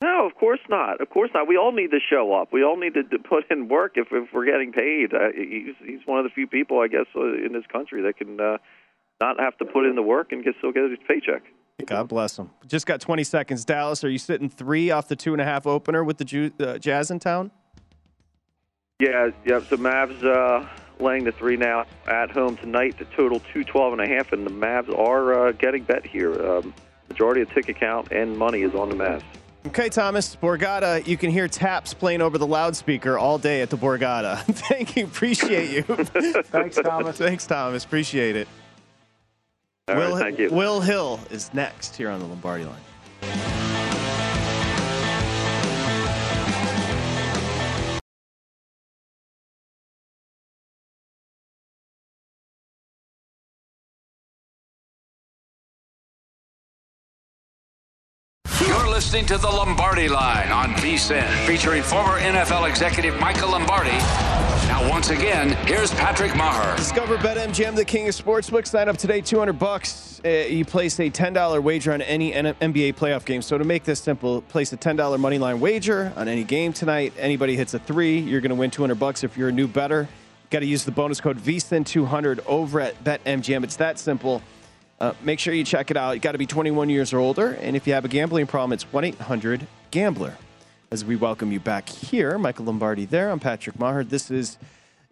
No, 0.00 0.24
of 0.24 0.36
course 0.36 0.60
not. 0.68 1.00
Of 1.00 1.10
course 1.10 1.30
not. 1.34 1.48
We 1.48 1.56
all 1.56 1.72
need 1.72 1.90
to 1.90 1.98
show 1.98 2.32
up. 2.32 2.52
We 2.52 2.62
all 2.62 2.76
need 2.76 2.94
to, 2.94 3.02
to 3.02 3.18
put 3.18 3.50
in 3.50 3.66
work 3.66 3.94
if, 3.96 4.06
if 4.12 4.28
we're 4.32 4.44
getting 4.44 4.70
paid. 4.70 5.12
Uh, 5.12 5.32
he's 5.34 5.74
he's 5.84 6.06
one 6.06 6.20
of 6.20 6.24
the 6.24 6.30
few 6.30 6.46
people, 6.46 6.78
I 6.78 6.86
guess, 6.86 7.06
uh, 7.16 7.24
in 7.24 7.52
this 7.54 7.64
country 7.72 8.02
that 8.02 8.18
can 8.18 8.40
uh, 8.40 8.58
not 9.20 9.38
have 9.40 9.56
to 9.58 9.64
put 9.64 9.86
in 9.86 9.94
the 9.94 10.02
work 10.02 10.32
and 10.32 10.44
get 10.44 10.54
still 10.58 10.72
get 10.72 10.90
his 10.90 10.98
paycheck. 11.06 11.42
God 11.86 12.08
bless 12.08 12.38
him. 12.38 12.50
Just 12.66 12.86
got 12.86 13.00
20 13.00 13.24
seconds. 13.24 13.64
Dallas, 13.64 14.04
are 14.04 14.08
you 14.08 14.18
sitting 14.18 14.48
three 14.48 14.90
off 14.90 15.08
the 15.08 15.16
two 15.16 15.32
and 15.32 15.40
a 15.40 15.44
half 15.44 15.66
opener 15.66 16.04
with 16.04 16.18
the 16.18 16.24
Ju- 16.24 16.52
uh, 16.60 16.78
Jazz 16.78 17.10
in 17.10 17.18
town? 17.18 17.50
Yeah, 19.00 19.30
yeah. 19.44 19.60
So 19.68 19.76
Mavs 19.76 20.24
uh, 20.24 20.66
laying 21.02 21.24
the 21.24 21.32
three 21.32 21.56
now 21.56 21.84
at 22.06 22.30
home 22.30 22.56
tonight. 22.56 22.98
The 22.98 23.06
total 23.06 23.40
two 23.52 23.64
twelve 23.64 23.92
and 23.92 24.00
a 24.00 24.06
half, 24.06 24.32
and 24.32 24.46
the 24.46 24.50
Mavs 24.50 24.96
are 24.96 25.48
uh, 25.48 25.52
getting 25.52 25.82
bet 25.82 26.06
here. 26.06 26.32
Um, 26.40 26.72
majority 27.08 27.42
of 27.42 27.52
ticket 27.52 27.76
count 27.76 28.12
and 28.12 28.36
money 28.36 28.62
is 28.62 28.74
on 28.74 28.88
the 28.88 28.94
Mavs. 28.94 29.22
Okay, 29.66 29.88
Thomas 29.88 30.36
Borgata, 30.36 31.06
you 31.06 31.16
can 31.16 31.30
hear 31.30 31.48
taps 31.48 31.94
playing 31.94 32.20
over 32.20 32.36
the 32.36 32.46
loudspeaker 32.46 33.16
all 33.16 33.38
day 33.38 33.62
at 33.62 33.70
the 33.70 33.78
Borgata. 33.78 34.38
Thank 34.44 34.94
you, 34.94 35.04
appreciate 35.04 35.70
you. 35.70 35.82
Thanks, 36.44 36.76
Thomas. 36.76 37.16
Thanks, 37.18 37.46
Thomas, 37.46 37.84
appreciate 37.84 38.36
it. 38.36 38.46
All 39.86 39.96
Will, 39.96 40.12
right, 40.12 40.18
thank 40.18 40.38
you. 40.38 40.48
Will 40.48 40.80
Hill 40.80 41.20
is 41.30 41.52
next 41.52 41.94
here 41.94 42.08
on 42.08 42.18
the 42.18 42.24
Lombardi 42.24 42.64
line. 42.64 43.63
Listening 59.14 59.38
to 59.38 59.42
the 59.46 59.48
Lombardi 59.48 60.08
Line 60.08 60.50
on 60.50 60.70
VSIN, 60.70 61.46
featuring 61.46 61.84
former 61.84 62.18
NFL 62.18 62.68
executive 62.68 63.16
Michael 63.20 63.52
Lombardi. 63.52 63.92
Now, 64.66 64.90
once 64.90 65.10
again, 65.10 65.50
here's 65.68 65.94
Patrick 65.94 66.32
Meagher. 66.32 66.76
Discover 66.76 67.18
BetMGM, 67.18 67.76
the 67.76 67.84
king 67.84 68.08
of 68.08 68.14
sportsbooks. 68.16 68.66
Sign 68.66 68.88
up 68.88 68.96
today, 68.96 69.20
200 69.20 69.52
bucks. 69.52 70.20
Uh, 70.24 70.28
you 70.28 70.64
place 70.64 70.98
a 70.98 71.08
$10 71.08 71.62
wager 71.62 71.92
on 71.92 72.02
any 72.02 72.32
NBA 72.32 72.96
playoff 72.96 73.24
game. 73.24 73.40
So 73.40 73.56
to 73.56 73.62
make 73.62 73.84
this 73.84 74.00
simple, 74.00 74.42
place 74.42 74.72
a 74.72 74.76
$10 74.76 75.20
money 75.20 75.38
line 75.38 75.60
wager 75.60 76.12
on 76.16 76.26
any 76.26 76.42
game 76.42 76.72
tonight. 76.72 77.12
Anybody 77.16 77.54
hits 77.54 77.72
a 77.72 77.78
three, 77.78 78.18
you're 78.18 78.40
going 78.40 78.50
to 78.50 78.56
win 78.56 78.72
200 78.72 78.96
bucks 78.96 79.22
if 79.22 79.36
you're 79.36 79.50
a 79.50 79.52
new 79.52 79.68
better. 79.68 80.08
Got 80.50 80.60
to 80.60 80.66
use 80.66 80.82
the 80.82 80.90
bonus 80.90 81.20
code 81.20 81.38
VSIN200 81.38 82.40
over 82.46 82.80
at 82.80 83.04
BetMGM. 83.04 83.62
It's 83.62 83.76
that 83.76 84.00
simple. 84.00 84.42
Uh, 85.00 85.12
make 85.22 85.38
sure 85.38 85.52
you 85.52 85.64
check 85.64 85.90
it 85.90 85.96
out. 85.96 86.12
You 86.12 86.20
got 86.20 86.32
to 86.32 86.38
be 86.38 86.46
21 86.46 86.88
years 86.88 87.12
or 87.12 87.18
older, 87.18 87.52
and 87.60 87.76
if 87.76 87.86
you 87.86 87.94
have 87.94 88.04
a 88.04 88.08
gambling 88.08 88.46
problem, 88.46 88.72
it's 88.72 88.84
1 88.92 89.04
800 89.04 89.66
Gambler. 89.90 90.34
As 90.90 91.04
we 91.04 91.16
welcome 91.16 91.50
you 91.50 91.58
back 91.58 91.88
here, 91.88 92.38
Michael 92.38 92.66
Lombardi 92.66 93.04
there. 93.04 93.30
I'm 93.30 93.40
Patrick 93.40 93.76
Meagher. 93.76 94.08
This 94.08 94.30
is 94.30 94.58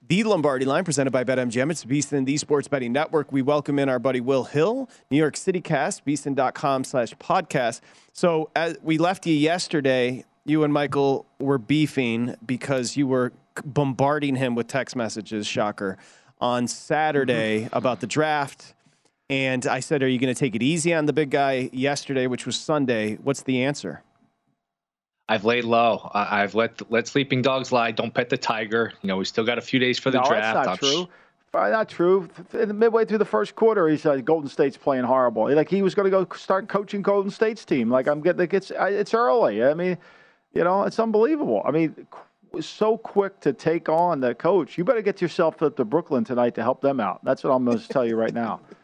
the 0.07 0.23
Lombardi 0.23 0.65
line 0.65 0.85
presented 0.85 1.11
by 1.11 1.25
BetMGM. 1.25 1.71
It's 1.71 1.85
VSIN, 1.85 2.25
the 2.25 2.37
Sports 2.37 2.69
Betting 2.69 2.93
Network. 2.93 3.33
We 3.33 3.43
welcome 3.43 3.79
in 3.79 3.89
our 3.89 3.99
buddy 3.99 4.21
Will 4.21 4.45
Hill, 4.45 4.89
New 5.11 5.17
York 5.17 5.37
City 5.37 5.61
Cast, 5.61 6.05
VSIN.com 6.07 6.85
slash 6.85 7.15
podcast. 7.15 7.81
So 8.13 8.51
as 8.55 8.77
we 8.83 8.99
left 8.99 9.27
you 9.27 9.35
yesterday, 9.35 10.25
you 10.45 10.65
and 10.65 10.73
Michael 10.73 11.27
were 11.39 11.59
beefing 11.59 12.37
because 12.45 12.97
you 12.97 13.07
were 13.07 13.33
bombarding 13.65 14.37
him 14.37 14.55
with 14.55 14.69
text 14.69 14.95
messages, 14.95 15.47
shocker, 15.47 15.99
on 16.41 16.69
Saturday 16.69 17.69
about 17.73 18.01
the 18.01 18.07
draft. 18.07 18.75
And 19.33 19.67
I 19.67 19.81
said, 19.81 20.03
Are 20.03 20.09
you 20.09 20.19
going 20.19 20.33
to 20.33 20.39
take 20.39 20.55
it 20.55 20.63
easy 20.63 20.93
on 20.93 21.07
the 21.07 21.13
big 21.15 21.31
guy 21.31 21.71
yesterday, 21.73 22.27
which 22.27 22.45
was 22.45 22.55
Sunday? 22.55 23.15
What's 23.15 23.43
the 23.43 23.65
answer? 23.65 24.03
I've 25.27 25.47
laid 25.47 25.65
low. 25.65 26.11
I- 26.13 26.43
I've 26.43 26.55
let 26.55 26.83
let 26.91 27.09
sleeping 27.09 27.41
dogs 27.41 27.73
lie. 27.73 27.93
Don't 27.93 28.13
pet 28.13 28.29
the 28.29 28.37
tiger. 28.37 28.93
You 29.01 29.09
know, 29.09 29.17
we 29.17 29.25
still 29.25 29.45
got 29.45 29.57
a 29.57 29.63
few 29.63 29.79
days 29.79 29.99
for 29.99 30.11
the 30.11 30.19
no, 30.19 30.29
draft. 30.29 30.55
that's 30.55 30.67
not 30.67 30.69
I'm 30.69 30.77
true. 30.77 31.09
Uh, 31.55 31.69
Not 31.71 31.89
true. 31.89 32.29
In 32.53 32.69
the 32.69 32.75
midway 32.75 33.07
through 33.07 33.19
the 33.19 33.25
first 33.25 33.55
quarter, 33.57 33.89
he 33.89 33.97
said 33.97 34.23
Golden 34.27 34.51
State's 34.51 34.77
playing 34.77 35.05
horrible. 35.05 35.51
Like 35.55 35.71
he 35.71 35.81
was 35.81 35.95
going 35.95 36.11
to 36.11 36.11
go 36.11 36.27
start 36.35 36.69
coaching 36.69 37.01
Golden 37.01 37.31
State's 37.31 37.65
team. 37.65 37.91
Like 37.91 38.09
I'm 38.09 38.21
getting, 38.21 38.49
it's 38.51 38.71
it's 38.71 39.15
early. 39.15 39.65
I 39.65 39.73
mean, 39.73 39.97
you 40.53 40.65
know, 40.65 40.83
it's 40.83 40.99
unbelievable. 40.99 41.63
I 41.65 41.71
mean, 41.71 42.07
so 42.61 42.99
quick 42.99 43.41
to 43.41 43.55
take 43.55 43.89
on 43.89 44.21
the 44.21 44.35
coach. 44.35 44.77
You 44.77 44.85
better 44.85 45.01
get 45.01 45.23
yourself 45.23 45.63
up 45.63 45.77
to 45.77 45.87
Brooklyn 45.87 46.25
tonight 46.25 46.55
to 46.57 46.63
help 46.63 46.83
them 46.83 47.01
out. 47.01 47.25
That's 47.25 47.43
what 47.45 47.51
I'm 47.51 47.65
going 47.65 47.79
to 47.79 47.89
tell 47.89 48.05
you 48.05 48.17
right 48.17 48.35
now. 48.35 48.61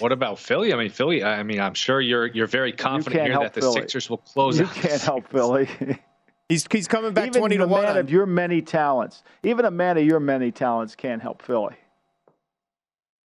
What 0.00 0.12
about 0.12 0.38
Philly? 0.38 0.72
I 0.72 0.76
mean, 0.76 0.90
Philly. 0.90 1.22
I 1.24 1.42
mean, 1.42 1.60
I'm 1.60 1.74
sure 1.74 2.00
you're 2.00 2.26
you're 2.26 2.46
very 2.46 2.72
confident 2.72 3.20
can't 3.20 3.32
here 3.32 3.38
that 3.40 3.54
the 3.54 3.60
Philly. 3.60 3.80
Sixers 3.80 4.10
will 4.10 4.18
close 4.18 4.58
it. 4.58 4.64
You 4.64 4.68
out. 4.68 4.74
can't 4.74 5.02
help 5.02 5.28
Philly. 5.28 5.68
He's 6.48 6.64
he's 6.70 6.86
coming 6.86 7.12
back 7.12 7.26
Even 7.28 7.40
20 7.40 7.56
to 7.56 7.64
a 7.64 7.66
1. 7.66 7.82
man 7.82 7.96
of 7.96 8.08
your 8.08 8.24
many 8.24 8.62
talents, 8.62 9.24
even 9.42 9.64
a 9.64 9.70
man 9.70 9.98
of 9.98 10.04
your 10.04 10.20
many 10.20 10.52
talents 10.52 10.94
can't 10.94 11.20
help 11.20 11.42
Philly. 11.42 11.74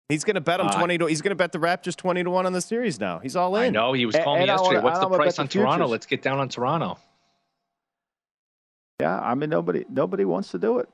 He's 0.08 0.24
going 0.24 0.34
to 0.34 0.40
bet 0.40 0.58
him 0.58 0.66
Uh, 0.66 0.76
20 0.76 0.98
to 0.98 1.06
he's 1.06 1.22
going 1.22 1.30
to 1.30 1.36
bet 1.36 1.52
the 1.52 1.58
Raptors 1.60 1.94
20 1.94 2.24
to 2.24 2.30
1 2.30 2.44
on 2.46 2.52
the 2.52 2.60
series 2.60 2.98
now. 2.98 3.20
He's 3.20 3.36
all 3.36 3.54
in. 3.56 3.62
I 3.66 3.68
know 3.70 3.92
he 3.92 4.04
was 4.04 4.16
And- 4.16 4.24
calling 4.24 4.40
me 4.42 4.48
and 4.48 4.58
yesterday. 4.58 4.80
wanna- 4.82 4.84
What's 4.84 4.98
the 4.98 5.16
price 5.16 5.38
on 5.38 5.46
the 5.46 5.52
Toronto? 5.52 5.74
futures. 5.84 5.90
Let's 5.92 6.06
get 6.06 6.22
down 6.22 6.40
on 6.40 6.48
Toronto. 6.48 6.98
Yeah, 9.00 9.18
I 9.20 9.34
mean 9.34 9.48
nobody 9.50 9.84
nobody 9.88 10.24
wants 10.24 10.50
to 10.50 10.58
do 10.58 10.78
it. 10.78 10.88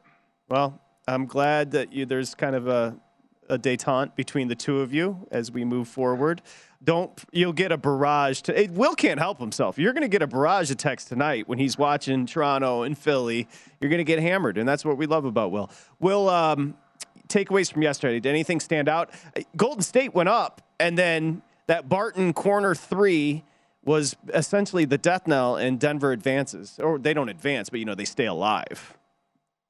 Well, 0.49 0.79
I'm 1.09 1.25
glad 1.27 1.71
that 1.73 1.93
you 1.93 2.07
there's 2.07 2.35
kind 2.35 2.55
of 2.55 2.67
a 2.69 2.97
a 3.51 3.59
detente 3.59 4.15
between 4.15 4.49
the 4.49 4.55
two 4.55 4.81
of 4.81 4.95
you 4.95 5.27
as 5.31 5.51
we 5.51 5.65
move 5.65 5.89
forward. 5.89 6.41
Don't 6.83 7.13
you'll 7.31 7.53
get 7.53 7.73
a 7.73 7.77
barrage 7.77 8.41
to 8.43 8.59
it, 8.59 8.71
Will 8.71 8.95
can't 8.95 9.21
help 9.21 9.39
himself. 9.39 9.79
You're 9.79 9.93
going 9.93 10.03
to 10.03 10.09
get 10.09 10.23
a 10.23 10.27
barrage 10.27 10.71
of 10.71 10.79
text 10.79 11.09
tonight 11.09 11.47
when 11.49 11.59
he's 11.59 11.77
watching 11.77 12.25
Toronto 12.25 12.83
and 12.83 12.97
Philly. 12.97 13.49
You're 13.81 13.91
going 13.91 13.99
to 13.99 14.05
get 14.05 14.19
hammered, 14.19 14.57
and 14.57 14.67
that's 14.67 14.85
what 14.85 14.97
we 14.97 15.07
love 15.07 15.27
about 15.27 15.51
Will. 15.51 15.71
Will 15.99 16.31
um, 16.31 16.75
takeaways 17.29 17.71
from 17.71 17.83
yesterday. 17.83 18.21
Did 18.21 18.31
anything 18.31 18.61
stand 18.61 18.89
out? 18.89 19.11
Golden 19.57 19.83
State 19.83 20.15
went 20.15 20.31
up, 20.31 20.63
and 20.79 20.97
then 20.97 21.43
that 21.67 21.89
Barton 21.89 22.33
corner 22.33 22.75
three 22.75 23.45
was 23.85 24.17
essentially 24.33 24.85
the 24.85 24.99
death 24.99 25.27
knell, 25.27 25.57
and 25.57 25.79
Denver 25.79 26.13
advances, 26.13 26.79
or 26.83 26.99
they 26.99 27.13
don't 27.13 27.29
advance, 27.29 27.71
but 27.71 27.79
you 27.79 27.87
know 27.87 27.95
they 27.95 28.05
stay 28.05 28.27
alive. 28.27 28.97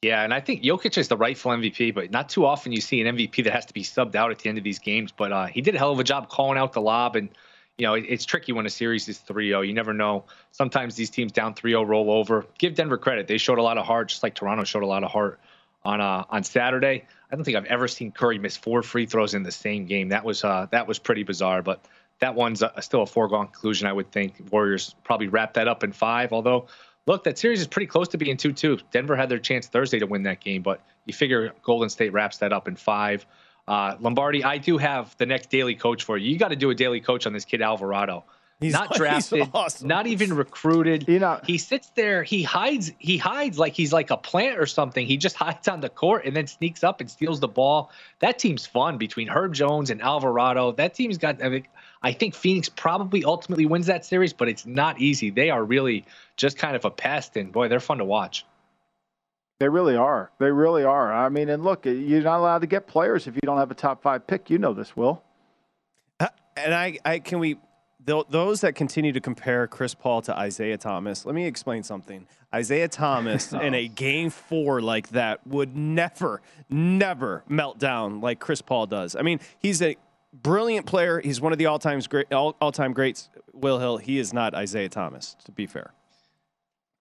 Yeah, 0.02 0.24
and 0.24 0.32
I 0.32 0.40
think 0.40 0.62
Jokic 0.62 0.96
is 0.96 1.08
the 1.08 1.16
rightful 1.16 1.52
MVP, 1.52 1.94
but 1.94 2.10
not 2.10 2.30
too 2.30 2.46
often 2.46 2.72
you 2.72 2.80
see 2.80 3.02
an 3.02 3.16
MVP 3.16 3.44
that 3.44 3.52
has 3.52 3.66
to 3.66 3.74
be 3.74 3.82
subbed 3.82 4.14
out 4.14 4.30
at 4.30 4.38
the 4.38 4.48
end 4.48 4.56
of 4.56 4.64
these 4.64 4.78
games. 4.78 5.12
But 5.12 5.30
uh, 5.30 5.46
he 5.46 5.60
did 5.60 5.74
a 5.74 5.78
hell 5.78 5.92
of 5.92 5.98
a 6.00 6.04
job 6.04 6.30
calling 6.30 6.56
out 6.56 6.72
the 6.72 6.80
lob, 6.80 7.16
and 7.16 7.28
you 7.76 7.86
know 7.86 7.92
it, 7.92 8.06
it's 8.08 8.24
tricky 8.24 8.52
when 8.52 8.64
a 8.64 8.70
series 8.70 9.08
is 9.10 9.18
3-0. 9.18 9.66
You 9.66 9.74
never 9.74 9.92
know. 9.92 10.24
Sometimes 10.52 10.94
these 10.94 11.10
teams 11.10 11.32
down 11.32 11.52
3-0 11.52 11.86
roll 11.86 12.10
over. 12.10 12.46
Give 12.56 12.74
Denver 12.74 12.96
credit; 12.96 13.26
they 13.26 13.36
showed 13.36 13.58
a 13.58 13.62
lot 13.62 13.76
of 13.76 13.84
heart, 13.84 14.08
just 14.08 14.22
like 14.22 14.34
Toronto 14.34 14.64
showed 14.64 14.84
a 14.84 14.86
lot 14.86 15.04
of 15.04 15.10
heart 15.10 15.38
on 15.84 16.00
uh, 16.00 16.24
on 16.30 16.44
Saturday. 16.44 17.04
I 17.30 17.36
don't 17.36 17.44
think 17.44 17.58
I've 17.58 17.66
ever 17.66 17.86
seen 17.86 18.10
Curry 18.10 18.38
miss 18.38 18.56
four 18.56 18.82
free 18.82 19.04
throws 19.04 19.34
in 19.34 19.42
the 19.42 19.52
same 19.52 19.84
game. 19.84 20.08
That 20.08 20.24
was 20.24 20.42
uh, 20.44 20.66
that 20.70 20.88
was 20.88 20.98
pretty 20.98 21.24
bizarre, 21.24 21.62
but. 21.62 21.84
That 22.20 22.34
one's 22.34 22.60
a, 22.60 22.70
still 22.82 23.00
a 23.00 23.06
foregone 23.06 23.46
conclusion, 23.46 23.86
I 23.86 23.94
would 23.94 24.12
think. 24.12 24.34
Warriors 24.52 24.94
probably 25.04 25.28
wrap 25.28 25.54
that 25.54 25.68
up 25.68 25.82
in 25.82 25.90
five. 25.90 26.34
Although, 26.34 26.66
look, 27.06 27.24
that 27.24 27.38
series 27.38 27.60
is 27.60 27.66
pretty 27.66 27.86
close 27.86 28.08
to 28.08 28.18
being 28.18 28.36
2 28.36 28.52
2. 28.52 28.78
Denver 28.90 29.16
had 29.16 29.28
their 29.28 29.38
chance 29.38 29.66
Thursday 29.66 29.98
to 29.98 30.06
win 30.06 30.22
that 30.24 30.40
game, 30.40 30.62
but 30.62 30.80
you 31.06 31.14
figure 31.14 31.52
Golden 31.62 31.88
State 31.88 32.12
wraps 32.12 32.38
that 32.38 32.52
up 32.52 32.68
in 32.68 32.76
five. 32.76 33.26
Uh, 33.68 33.96
Lombardi, 34.00 34.42
I 34.42 34.58
do 34.58 34.78
have 34.78 35.16
the 35.18 35.26
next 35.26 35.50
daily 35.50 35.74
coach 35.74 36.02
for 36.04 36.16
you. 36.16 36.30
You 36.30 36.38
got 36.38 36.48
to 36.48 36.56
do 36.56 36.70
a 36.70 36.74
daily 36.74 37.00
coach 37.00 37.26
on 37.26 37.32
this 37.32 37.44
kid, 37.44 37.62
Alvarado. 37.62 38.24
He's- 38.60 38.72
not 38.72 38.92
drafted, 38.94 39.48
awesome. 39.54 39.88
not 39.88 40.06
even 40.06 40.34
recruited. 40.34 41.08
You 41.08 41.18
know- 41.18 41.40
he 41.46 41.56
sits 41.56 41.90
there, 41.94 42.22
he 42.22 42.42
hides, 42.42 42.92
he 42.98 43.16
hides 43.16 43.58
like 43.58 43.72
he's 43.74 43.92
like 43.92 44.10
a 44.10 44.16
plant 44.16 44.58
or 44.58 44.66
something. 44.66 45.06
He 45.06 45.16
just 45.16 45.36
hides 45.44 45.68
on 45.68 45.80
the 45.80 45.88
court 45.88 46.24
and 46.26 46.34
then 46.36 46.46
sneaks 46.46 46.82
up 46.84 47.00
and 47.00 47.10
steals 47.10 47.40
the 47.40 47.48
ball. 47.48 47.90
That 48.18 48.38
team's 48.38 48.66
fun 48.66 48.98
between 48.98 49.28
Herb 49.28 49.54
Jones 49.54 49.90
and 49.90 50.02
Alvarado. 50.02 50.72
That 50.72 50.94
team's 50.94 51.16
got. 51.18 51.42
I, 51.42 51.48
mean, 51.48 51.66
I 52.02 52.12
think 52.12 52.34
Phoenix 52.34 52.68
probably 52.68 53.24
ultimately 53.24 53.66
wins 53.66 53.86
that 53.86 54.04
series, 54.04 54.32
but 54.32 54.48
it's 54.48 54.64
not 54.64 55.00
easy. 55.00 55.30
They 55.30 55.50
are 55.50 55.62
really 55.62 56.04
just 56.36 56.56
kind 56.56 56.74
of 56.74 56.84
a 56.84 56.90
pest, 56.90 57.36
and 57.36 57.52
boy, 57.52 57.68
they're 57.68 57.80
fun 57.80 57.98
to 57.98 58.04
watch. 58.04 58.46
They 59.58 59.68
really 59.68 59.96
are. 59.96 60.30
They 60.38 60.50
really 60.50 60.84
are. 60.84 61.12
I 61.12 61.28
mean, 61.28 61.50
and 61.50 61.62
look, 61.62 61.84
you're 61.84 62.22
not 62.22 62.38
allowed 62.38 62.60
to 62.60 62.66
get 62.66 62.86
players 62.86 63.26
if 63.26 63.34
you 63.34 63.40
don't 63.44 63.58
have 63.58 63.70
a 63.70 63.74
top 63.74 64.02
five 64.02 64.26
pick. 64.26 64.48
You 64.48 64.56
know 64.56 64.72
this, 64.72 64.96
Will. 64.96 65.22
Uh, 66.18 66.28
And 66.56 66.74
I, 66.74 66.98
I 67.04 67.18
can 67.18 67.38
we 67.40 67.58
th- 68.06 68.24
those 68.30 68.62
that 68.62 68.74
continue 68.74 69.12
to 69.12 69.20
compare 69.20 69.66
Chris 69.66 69.94
Paul 69.94 70.22
to 70.22 70.42
Isiah 70.42 70.78
Thomas. 70.78 71.26
Let 71.26 71.34
me 71.34 71.44
explain 71.46 71.82
something. 71.82 72.26
Isiah 72.56 72.88
Thomas 72.88 73.52
in 73.52 73.74
a 73.74 73.86
game 73.88 74.30
four 74.30 74.80
like 74.80 75.10
that 75.10 75.46
would 75.46 75.76
never, 75.76 76.40
never 76.70 77.44
melt 77.46 77.78
down 77.78 78.22
like 78.22 78.40
Chris 78.40 78.62
Paul 78.62 78.86
does. 78.86 79.14
I 79.14 79.20
mean, 79.20 79.40
he's 79.58 79.82
a 79.82 79.96
brilliant 80.32 80.86
player. 80.86 81.20
He's 81.20 81.40
one 81.40 81.52
of 81.52 81.58
the 81.58 81.66
all 81.66 81.78
time 81.78 82.00
great, 82.00 82.32
all, 82.32 82.56
all-time 82.60 82.92
greats. 82.92 83.28
Will 83.52 83.78
Hill. 83.78 83.98
He 83.98 84.18
is 84.18 84.32
not 84.32 84.60
Isiah 84.60 84.88
Thomas. 84.88 85.36
To 85.44 85.52
be 85.52 85.66
fair. 85.66 85.92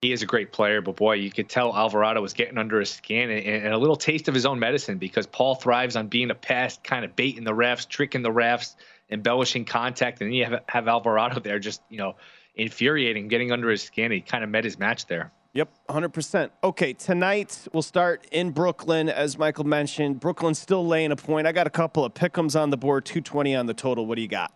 He 0.02 0.14
is 0.14 0.22
a 0.22 0.26
great 0.26 0.54
player, 0.54 0.82
but 0.82 0.96
boy, 0.96 1.16
you 1.16 1.30
could 1.30 1.50
tell 1.50 1.76
Alvarado 1.76 2.22
was 2.22 2.34
getting 2.34 2.58
under 2.58 2.80
his 2.80 2.90
skin 2.90 3.30
and, 3.30 3.46
and 3.46 3.74
a 3.74 3.78
little 3.78 3.98
taste 3.98 4.30
of 4.30 4.34
his 4.34 4.46
own 4.46 4.58
medicine 4.58 4.98
because 4.98 5.28
Paul 5.28 5.56
thrives 5.56 5.98
on 5.98 6.08
being 6.08 6.32
a 6.32 6.36
pest, 6.36 6.86
kind 6.86 7.04
of 7.04 7.18
baiting 7.18 7.44
the 7.44 7.52
refs, 7.52 7.86
tricking 7.86 8.22
the 8.22 8.32
refs, 8.32 8.76
embellishing 9.10 9.66
contact, 9.66 10.22
and 10.22 10.30
then 10.30 10.34
you 10.34 10.46
have, 10.46 10.64
have 10.70 10.88
Alvarado 10.88 11.42
there 11.42 11.60
just 11.60 11.82
you 11.90 11.98
know 11.98 12.16
infuriating, 12.56 13.28
getting 13.28 13.52
under 13.52 13.70
his 13.70 13.84
skin. 13.84 14.12
He 14.12 14.22
kind 14.22 14.44
of 14.44 14.50
met 14.50 14.64
his 14.64 14.80
match 14.80 15.06
there. 15.08 15.34
Yep, 15.54 15.70
100%. 15.90 16.52
Okay, 16.64 16.94
tonight 16.94 17.68
we'll 17.74 17.82
start 17.82 18.28
in 18.32 18.52
Brooklyn, 18.52 19.10
as 19.10 19.38
Michael 19.38 19.64
mentioned. 19.64 20.20
Brooklyn's 20.20 20.60
still 20.60 20.86
laying 20.86 21.12
a 21.12 21.16
point. 21.16 21.48
I 21.48 21.52
got 21.52 21.66
a 21.66 21.72
couple 21.72 22.06
of 22.06 22.14
pickums 22.14 22.60
on 22.60 22.70
the 22.70 22.78
board, 22.78 23.06
220 23.06 23.56
on 23.56 23.66
the 23.66 23.74
total. 23.74 24.06
What 24.06 24.16
do 24.16 24.22
you 24.22 24.28
got? 24.28 24.54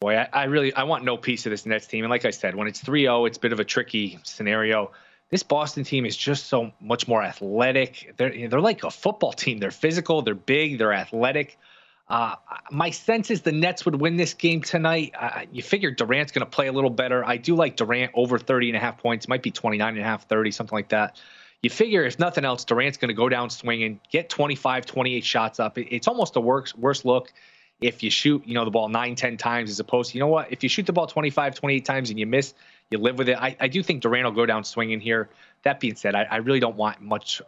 Boy, 0.00 0.16
I, 0.16 0.28
I 0.32 0.44
really 0.44 0.72
I 0.74 0.84
want 0.84 1.04
no 1.04 1.18
piece 1.18 1.44
of 1.44 1.50
this 1.50 1.66
Nets 1.66 1.86
team. 1.86 2.04
And 2.04 2.10
like 2.10 2.24
I 2.24 2.30
said, 2.30 2.54
when 2.54 2.68
it's 2.68 2.82
3-0, 2.82 3.26
it's 3.26 3.36
a 3.36 3.40
bit 3.40 3.52
of 3.52 3.60
a 3.60 3.64
tricky 3.64 4.18
scenario. 4.22 4.92
This 5.30 5.42
Boston 5.42 5.84
team 5.84 6.06
is 6.06 6.16
just 6.16 6.46
so 6.46 6.72
much 6.80 7.06
more 7.06 7.22
athletic. 7.22 8.14
They're 8.16 8.48
they're 8.48 8.60
like 8.60 8.82
a 8.82 8.90
football 8.90 9.32
team. 9.32 9.58
They're 9.58 9.70
physical, 9.70 10.22
they're 10.22 10.34
big, 10.34 10.78
they're 10.78 10.92
athletic. 10.92 11.58
Uh, 12.06 12.34
my 12.70 12.90
sense 12.90 13.30
is 13.30 13.42
the 13.42 13.52
Nets 13.52 13.84
would 13.86 14.00
win 14.00 14.16
this 14.16 14.34
game 14.34 14.60
tonight. 14.60 15.14
Uh, 15.18 15.42
you 15.50 15.62
figure 15.62 15.90
Durant's 15.90 16.32
going 16.32 16.44
to 16.44 16.50
play 16.50 16.66
a 16.66 16.72
little 16.72 16.90
better. 16.90 17.24
I 17.24 17.38
do 17.38 17.54
like 17.54 17.76
Durant 17.76 18.12
over 18.14 18.38
30 18.38 18.70
and 18.70 18.76
a 18.76 18.80
half 18.80 18.98
points. 18.98 19.24
It 19.24 19.28
might 19.28 19.42
be 19.42 19.50
29 19.50 19.88
and 19.88 19.98
a 19.98 20.04
half, 20.04 20.28
30, 20.28 20.50
something 20.50 20.76
like 20.76 20.90
that. 20.90 21.16
You 21.62 21.70
figure 21.70 22.04
if 22.04 22.18
nothing 22.18 22.44
else, 22.44 22.64
Durant's 22.64 22.98
going 22.98 23.08
to 23.08 23.14
go 23.14 23.30
down 23.30 23.48
swinging, 23.48 24.00
get 24.10 24.28
25, 24.28 24.84
28 24.84 25.24
shots 25.24 25.60
up. 25.60 25.78
it's 25.78 26.06
almost 26.06 26.36
a 26.36 26.40
worse, 26.40 26.76
worse 26.76 27.06
look 27.06 27.32
if 27.80 28.02
you 28.02 28.10
shoot, 28.10 28.46
you 28.46 28.54
know, 28.54 28.64
the 28.64 28.70
ball 28.70 28.88
nine, 28.88 29.14
10 29.14 29.36
times 29.36 29.70
as 29.70 29.80
opposed 29.80 30.12
to, 30.12 30.18
you 30.18 30.20
know 30.20 30.28
what, 30.28 30.52
if 30.52 30.62
you 30.62 30.68
shoot 30.68 30.86
the 30.86 30.92
ball 30.92 31.06
25, 31.06 31.54
28 31.54 31.84
times 31.84 32.10
and 32.10 32.18
you 32.18 32.26
miss, 32.26 32.54
you 32.90 32.98
live 32.98 33.18
with 33.18 33.28
it. 33.28 33.36
I, 33.36 33.56
I 33.60 33.68
do 33.68 33.82
think 33.82 34.02
Durant 34.02 34.24
will 34.24 34.32
go 34.32 34.46
down 34.46 34.64
swinging 34.64 35.00
here. 35.00 35.28
That 35.62 35.80
being 35.80 35.96
said, 35.96 36.14
I, 36.14 36.22
I 36.24 36.36
really 36.36 36.60
don't 36.60 36.76
want 36.76 37.00
much 37.00 37.38
to 37.38 37.44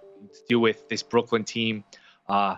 do 0.48 0.58
with 0.58 0.88
this 0.88 1.02
Brooklyn 1.02 1.44
team. 1.44 1.84
Uh, 2.28 2.56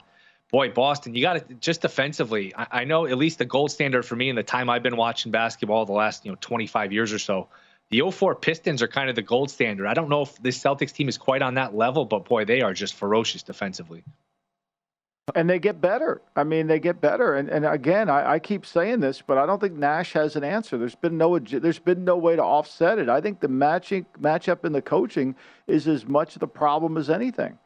boy, 0.50 0.70
Boston, 0.70 1.14
you 1.14 1.22
got 1.22 1.48
to 1.48 1.54
just 1.54 1.82
defensively. 1.82 2.54
I, 2.54 2.66
I, 2.70 2.84
know 2.84 3.06
at 3.06 3.18
least 3.18 3.38
the 3.38 3.44
gold 3.44 3.70
standard 3.70 4.04
for 4.04 4.16
me 4.16 4.28
in 4.28 4.36
the 4.36 4.42
time 4.42 4.70
I've 4.70 4.82
been 4.82 4.96
watching 4.96 5.32
basketball 5.32 5.84
the 5.86 5.92
last 5.92 6.24
you 6.24 6.30
know 6.30 6.38
25 6.40 6.92
years 6.92 7.12
or 7.12 7.18
so. 7.18 7.48
The 7.90 8.02
04 8.10 8.34
Pistons 8.34 8.82
are 8.82 8.88
kind 8.88 9.08
of 9.08 9.16
the 9.16 9.22
gold 9.22 9.50
standard. 9.50 9.86
I 9.86 9.94
don't 9.94 10.10
know 10.10 10.22
if 10.22 10.36
this 10.42 10.62
Celtics 10.62 10.92
team 10.92 11.08
is 11.08 11.16
quite 11.16 11.40
on 11.40 11.54
that 11.54 11.74
level, 11.74 12.04
but 12.04 12.26
boy, 12.26 12.44
they 12.44 12.60
are 12.60 12.74
just 12.74 12.94
ferocious 12.94 13.42
defensively. 13.42 14.04
And 15.34 15.48
they 15.48 15.58
get 15.58 15.80
better. 15.80 16.22
I 16.36 16.44
mean, 16.44 16.68
they 16.68 16.80
get 16.80 17.00
better. 17.02 17.34
And 17.34 17.50
and 17.50 17.66
again, 17.66 18.08
I, 18.08 18.34
I 18.34 18.38
keep 18.38 18.64
saying 18.64 19.00
this, 19.00 19.22
but 19.26 19.36
I 19.36 19.44
don't 19.44 19.60
think 19.60 19.74
Nash 19.74 20.14
has 20.14 20.36
an 20.36 20.44
answer. 20.44 20.78
There's 20.78 20.94
been 20.94 21.18
no 21.18 21.38
there's 21.38 21.78
been 21.78 22.04
no 22.04 22.16
way 22.16 22.36
to 22.36 22.42
offset 22.42 22.98
it. 22.98 23.10
I 23.10 23.20
think 23.20 23.40
the 23.40 23.48
matching 23.48 24.06
matchup 24.18 24.64
in 24.64 24.72
the 24.72 24.80
coaching 24.80 25.34
is 25.66 25.86
as 25.86 26.06
much 26.06 26.36
the 26.36 26.48
problem 26.48 26.96
as 26.96 27.10
anything. 27.10 27.58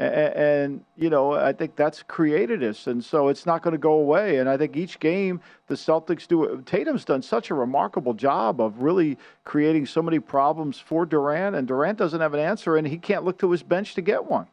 And, 0.00 0.82
you 0.96 1.10
know, 1.10 1.34
I 1.34 1.52
think 1.52 1.76
that's 1.76 2.02
created 2.02 2.60
this, 2.60 2.86
and 2.86 3.04
so 3.04 3.28
it's 3.28 3.44
not 3.44 3.62
going 3.62 3.72
to 3.72 3.78
go 3.78 3.92
away. 3.92 4.38
And 4.38 4.48
I 4.48 4.56
think 4.56 4.74
each 4.74 4.98
game 4.98 5.42
the 5.66 5.74
Celtics 5.74 6.26
do. 6.26 6.62
Tatum's 6.64 7.04
done 7.04 7.20
such 7.20 7.50
a 7.50 7.54
remarkable 7.54 8.14
job 8.14 8.62
of 8.62 8.80
really 8.80 9.18
creating 9.44 9.84
so 9.84 10.00
many 10.00 10.18
problems 10.18 10.78
for 10.78 11.04
Durant, 11.04 11.54
and 11.54 11.68
Durant 11.68 11.98
doesn't 11.98 12.20
have 12.20 12.32
an 12.32 12.40
answer, 12.40 12.76
and 12.78 12.86
he 12.86 12.96
can't 12.96 13.24
look 13.24 13.38
to 13.40 13.50
his 13.50 13.62
bench 13.62 13.94
to 13.96 14.00
get 14.00 14.24
one. 14.24 14.46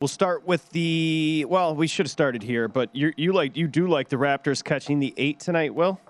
We'll 0.00 0.06
start 0.06 0.46
with 0.46 0.70
the 0.70 1.44
well. 1.48 1.74
We 1.74 1.88
should 1.88 2.06
have 2.06 2.12
started 2.12 2.44
here, 2.44 2.68
but 2.68 2.94
you 2.94 3.12
you 3.16 3.32
like 3.32 3.56
you 3.56 3.66
do 3.66 3.88
like 3.88 4.08
the 4.08 4.16
Raptors 4.16 4.62
catching 4.62 5.00
the 5.00 5.12
eight 5.16 5.40
tonight, 5.40 5.74
Will? 5.74 6.00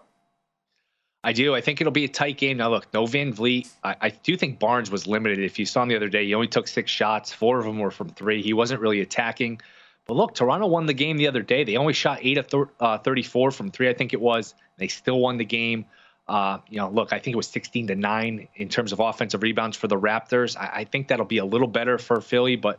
I 1.24 1.32
do. 1.32 1.54
I 1.54 1.60
think 1.60 1.80
it'll 1.80 1.92
be 1.92 2.04
a 2.04 2.08
tight 2.08 2.38
game. 2.38 2.58
Now, 2.58 2.70
look, 2.70 2.86
no 2.94 3.04
VanVleet. 3.04 3.68
I, 3.82 3.96
I, 4.00 4.08
do 4.10 4.36
think 4.36 4.60
Barnes 4.60 4.90
was 4.90 5.06
limited. 5.06 5.40
If 5.40 5.58
you 5.58 5.66
saw 5.66 5.82
him 5.82 5.88
the 5.88 5.96
other 5.96 6.08
day, 6.08 6.24
he 6.24 6.34
only 6.34 6.46
took 6.46 6.68
six 6.68 6.90
shots. 6.90 7.32
Four 7.32 7.58
of 7.58 7.64
them 7.64 7.78
were 7.78 7.90
from 7.90 8.08
three. 8.10 8.40
He 8.40 8.52
wasn't 8.52 8.80
really 8.80 9.00
attacking. 9.00 9.60
But 10.06 10.14
look, 10.14 10.34
Toronto 10.34 10.68
won 10.68 10.86
the 10.86 10.94
game 10.94 11.16
the 11.16 11.26
other 11.26 11.42
day. 11.42 11.64
They 11.64 11.76
only 11.76 11.92
shot 11.92 12.20
eight 12.22 12.38
of 12.38 12.46
thir- 12.46 12.70
uh, 12.78 12.98
34 12.98 13.50
from 13.50 13.70
three, 13.70 13.88
I 13.88 13.94
think 13.94 14.12
it 14.12 14.20
was. 14.20 14.54
They 14.76 14.88
still 14.88 15.18
won 15.18 15.38
the 15.38 15.44
game. 15.44 15.86
Uh, 16.28 16.58
you 16.68 16.78
know, 16.78 16.88
look, 16.88 17.12
I 17.12 17.18
think 17.18 17.34
it 17.34 17.36
was 17.36 17.48
16 17.48 17.88
to 17.88 17.96
nine 17.96 18.48
in 18.54 18.68
terms 18.68 18.92
of 18.92 19.00
offensive 19.00 19.42
rebounds 19.42 19.76
for 19.76 19.88
the 19.88 19.98
Raptors. 19.98 20.56
I, 20.56 20.80
I 20.80 20.84
think 20.84 21.08
that'll 21.08 21.26
be 21.26 21.38
a 21.38 21.44
little 21.44 21.68
better 21.68 21.98
for 21.98 22.20
Philly, 22.20 22.56
but 22.56 22.78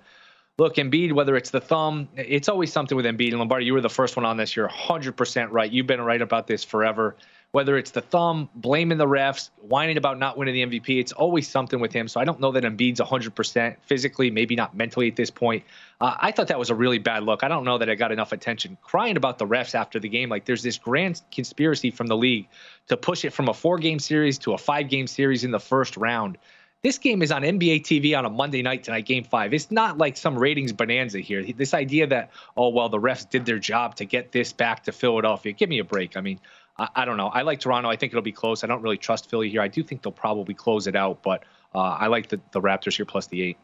look, 0.57 0.75
Embiid, 0.75 1.13
whether 1.13 1.35
it's 1.35 1.49
the 1.49 1.61
thumb, 1.61 2.07
it's 2.15 2.47
always 2.47 2.71
something 2.71 2.95
with 2.95 3.05
Embiid. 3.05 3.29
And 3.29 3.39
Lombardi, 3.39 3.65
you 3.65 3.73
were 3.73 3.81
the 3.81 3.89
first 3.89 4.15
one 4.15 4.25
on 4.25 4.37
this. 4.37 4.55
You're 4.55 4.69
100% 4.69 5.47
right. 5.51 5.71
You've 5.71 5.87
been 5.87 6.01
right 6.01 6.21
about 6.21 6.47
this 6.47 6.63
forever 6.63 7.15
whether 7.51 7.77
it's 7.77 7.91
the 7.91 8.01
thumb, 8.01 8.47
blaming 8.53 8.99
the 8.99 9.07
refs, 9.07 9.49
whining 9.61 9.97
about 9.97 10.19
not 10.19 10.37
winning 10.37 10.53
the 10.53 10.79
MVP, 10.79 10.99
it's 10.99 11.11
always 11.11 11.47
something 11.47 11.79
with 11.79 11.91
him. 11.91 12.07
So 12.07 12.19
I 12.19 12.23
don't 12.23 12.39
know 12.39 12.51
that 12.51 12.63
Embiid's 12.63 12.99
100% 12.99 13.75
physically, 13.81 14.29
maybe 14.29 14.55
not 14.55 14.75
mentally 14.75 15.07
at 15.07 15.15
this 15.15 15.31
point. 15.31 15.63
Uh, 15.99 16.15
I 16.19 16.31
thought 16.31 16.47
that 16.47 16.59
was 16.59 16.69
a 16.69 16.75
really 16.75 16.99
bad 16.99 17.23
look. 17.23 17.43
I 17.43 17.47
don't 17.47 17.63
know 17.63 17.79
that 17.79 17.89
I 17.89 17.95
got 17.95 18.11
enough 18.11 18.31
attention 18.33 18.77
crying 18.83 19.17
about 19.17 19.39
the 19.39 19.47
refs 19.47 19.73
after 19.73 19.99
the 19.99 20.09
game. 20.09 20.29
Like 20.29 20.45
there's 20.45 20.61
this 20.61 20.77
grand 20.77 21.21
conspiracy 21.31 21.89
from 21.89 22.05
the 22.05 22.17
league 22.17 22.47
to 22.87 22.97
push 22.97 23.25
it 23.25 23.31
from 23.31 23.49
a 23.49 23.53
four 23.53 23.79
game 23.79 23.97
series 23.97 24.37
to 24.39 24.53
a 24.53 24.57
five 24.57 24.87
game 24.87 25.07
series 25.07 25.43
in 25.43 25.49
the 25.49 25.59
first 25.59 25.97
round. 25.97 26.37
This 26.81 26.97
game 26.97 27.21
is 27.21 27.29
on 27.29 27.41
NBA 27.41 27.81
TV 27.81 28.17
on 28.17 28.23
a 28.23 28.29
Monday 28.29 28.61
night 28.61 28.85
tonight, 28.85 29.05
game 29.05 29.25
five. 29.25 29.53
It's 29.53 29.69
not 29.69 29.97
like 29.97 30.15
some 30.15 30.39
ratings 30.39 30.71
bonanza 30.71 31.19
here. 31.19 31.43
This 31.43 31.73
idea 31.73 32.07
that, 32.07 32.29
oh, 32.55 32.69
well, 32.69 32.87
the 32.87 32.99
refs 32.99 33.29
did 33.29 33.45
their 33.45 33.59
job 33.59 33.95
to 33.95 34.05
get 34.05 34.31
this 34.31 34.53
back 34.53 34.85
to 34.85 34.93
Philadelphia. 34.93 35.51
Give 35.51 35.67
me 35.67 35.79
a 35.79 35.83
break. 35.83 36.15
I 36.15 36.21
mean, 36.21 36.39
I, 36.79 36.89
I, 36.95 37.05
don't 37.05 37.17
know. 37.17 37.27
I 37.27 37.41
like 37.41 37.59
Toronto. 37.59 37.89
I 37.89 37.95
think 37.95 38.13
it'll 38.13 38.21
be 38.21 38.31
close. 38.31 38.63
I 38.63 38.67
don't 38.67 38.81
really 38.81 38.97
trust 38.97 39.29
Philly 39.29 39.49
here. 39.49 39.61
I 39.61 39.67
do 39.67 39.83
think 39.83 40.01
they'll 40.01 40.11
probably 40.11 40.53
close 40.53 40.87
it 40.87 40.95
out, 40.95 41.21
but 41.21 41.43
uh, 41.75 41.79
I 41.79 42.07
like 42.07 42.29
the, 42.29 42.39
the 42.51 42.61
Raptors 42.61 42.95
here 42.95 43.05
plus 43.05 43.27
the 43.27 43.41
eight. 43.41 43.57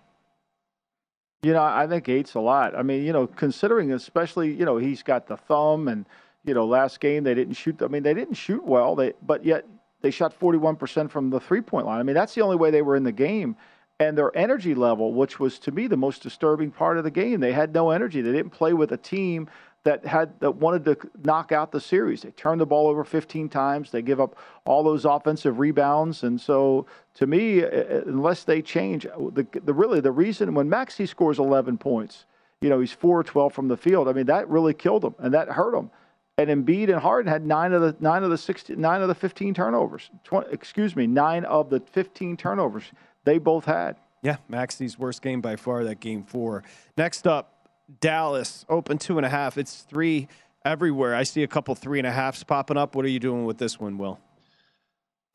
You 1.43 1.53
know, 1.53 1.63
I 1.63 1.85
think 1.87 2.09
eight's 2.09 2.33
a 2.33 2.39
lot. 2.39 2.75
I 2.75 2.81
mean, 2.81 3.03
you 3.03 3.13
know, 3.13 3.27
considering 3.27 3.91
especially, 3.91 4.51
you 4.51 4.65
know, 4.65 4.77
he's 4.77 5.03
got 5.03 5.27
the 5.27 5.37
thumb, 5.37 5.87
and 5.87 6.05
you 6.43 6.53
know, 6.53 6.65
last 6.65 6.99
game 6.99 7.23
they 7.23 7.35
didn't 7.35 7.53
shoot. 7.53 7.81
I 7.81 7.87
mean, 7.87 8.03
they 8.03 8.15
didn't 8.15 8.33
shoot 8.33 8.63
well. 8.63 8.95
They 8.95 9.13
but 9.21 9.45
yet 9.45 9.65
they 10.01 10.11
shot 10.11 10.39
41% 10.39 11.09
from 11.09 11.29
the 11.29 11.39
three 11.39 11.61
point 11.61 11.85
line. 11.85 11.99
I 11.99 12.03
mean, 12.03 12.15
that's 12.15 12.33
the 12.33 12.41
only 12.41 12.55
way 12.55 12.71
they 12.71 12.81
were 12.81 12.95
in 12.95 13.03
the 13.03 13.11
game. 13.11 13.55
And 13.99 14.17
their 14.17 14.35
energy 14.35 14.75
level, 14.75 15.13
which 15.13 15.39
was 15.39 15.57
to 15.59 15.71
me 15.71 15.87
the 15.87 15.97
most 15.97 16.21
disturbing 16.21 16.69
part 16.69 16.97
of 16.97 17.05
the 17.05 17.11
game, 17.11 17.39
they 17.39 17.53
had 17.53 17.73
no 17.73 17.91
energy. 17.91 18.21
They 18.21 18.31
didn't 18.31 18.51
play 18.51 18.73
with 18.73 18.91
a 18.91 18.97
team 18.97 19.49
that 19.85 20.03
had 20.03 20.37
that 20.39 20.55
wanted 20.55 20.83
to 20.83 20.97
knock 21.23 21.51
out 21.51 21.71
the 21.71 21.79
series. 21.79 22.23
They 22.23 22.31
turned 22.31 22.59
the 22.59 22.65
ball 22.65 22.87
over 22.87 23.03
15 23.03 23.49
times. 23.49 23.91
They 23.91 24.01
give 24.01 24.19
up 24.19 24.35
all 24.65 24.83
those 24.83 25.05
offensive 25.05 25.59
rebounds, 25.59 26.23
and 26.23 26.41
so 26.41 26.87
to 27.13 27.27
me, 27.27 27.63
uh, 27.63 27.67
uh, 27.67 28.01
unless 28.07 28.43
they 28.43 28.61
change, 28.61 29.03
the, 29.03 29.47
the 29.63 29.73
really 29.73 30.01
the 30.01 30.11
reason 30.11 30.55
when 30.55 30.67
Maxey 30.67 31.05
scores 31.05 31.37
11 31.37 31.77
points, 31.77 32.25
you 32.61 32.69
know 32.69 32.79
he's 32.79 32.91
four 32.91 33.19
or 33.19 33.23
12 33.23 33.53
from 33.53 33.67
the 33.67 33.77
field. 33.77 34.09
I 34.09 34.13
mean 34.13 34.25
that 34.25 34.49
really 34.49 34.73
killed 34.73 35.05
him 35.05 35.15
and 35.19 35.33
that 35.33 35.49
hurt 35.49 35.75
him. 35.75 35.91
And 36.37 36.49
Embiid 36.49 36.89
and 36.89 36.99
Harden 36.99 37.31
had 37.31 37.45
nine 37.45 37.71
of 37.71 37.81
the 37.81 37.95
nine 37.99 38.23
of 38.23 38.31
the 38.31 38.37
16, 38.39 38.81
nine 38.81 39.01
of 39.03 39.07
the 39.07 39.15
15 39.15 39.53
turnovers. 39.53 40.09
20, 40.23 40.51
excuse 40.51 40.95
me, 40.95 41.05
nine 41.05 41.45
of 41.45 41.69
the 41.69 41.79
15 41.79 42.35
turnovers 42.37 42.83
they 43.23 43.37
both 43.37 43.65
had. 43.65 43.97
Yeah, 44.23 44.37
Maxey's 44.49 44.97
worst 44.97 45.21
game 45.21 45.41
by 45.41 45.55
far. 45.55 45.83
That 45.83 45.99
game 45.99 46.23
four. 46.23 46.63
Next 46.97 47.27
up, 47.27 47.54
Dallas 47.99 48.65
open 48.69 48.97
two 48.97 49.17
and 49.17 49.25
a 49.25 49.29
half. 49.29 49.57
It's 49.57 49.81
three 49.81 50.27
everywhere. 50.63 51.15
I 51.15 51.23
see 51.23 51.43
a 51.43 51.47
couple 51.47 51.75
three 51.75 51.99
and 51.99 52.07
a 52.07 52.11
halfs 52.11 52.43
popping 52.43 52.77
up. 52.77 52.95
What 52.95 53.05
are 53.05 53.09
you 53.09 53.19
doing 53.19 53.45
with 53.45 53.57
this 53.57 53.79
one, 53.79 53.97
Will? 53.97 54.19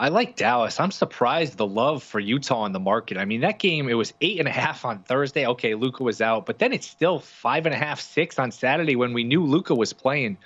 I 0.01 0.09
like 0.09 0.35
Dallas. 0.35 0.81
I'm 0.81 0.91
surprised 0.91 1.59
the 1.59 1.67
love 1.67 2.03
for 2.03 2.19
Utah 2.19 2.65
in 2.65 2.73
the 2.73 2.81
market. 2.81 3.19
I 3.19 3.27
mean, 3.27 3.43
that 3.43 3.59
game 3.59 3.87
it 3.89 3.95
was 3.95 4.15
eight 4.23 4.39
and 4.39 4.49
a 4.49 4.51
half 4.51 4.87
on 4.87 5.01
Thursday. 5.03 5.47
Okay, 5.47 5.75
Luka 5.75 6.03
was 6.03 6.23
out, 6.23 6.47
but 6.47 6.59
then 6.59 6.73
it's 6.73 6.87
still 6.87 7.19
five 7.19 7.67
and 7.67 7.75
a 7.75 7.79
half, 7.79 8.01
six 8.01 8.39
on 8.39 8.51
Saturday 8.51 8.97
when 8.97 9.13
we 9.13 9.25
knew 9.25 9.45
Luka 9.45 9.75
was 9.75 9.93
playing. 9.93 10.39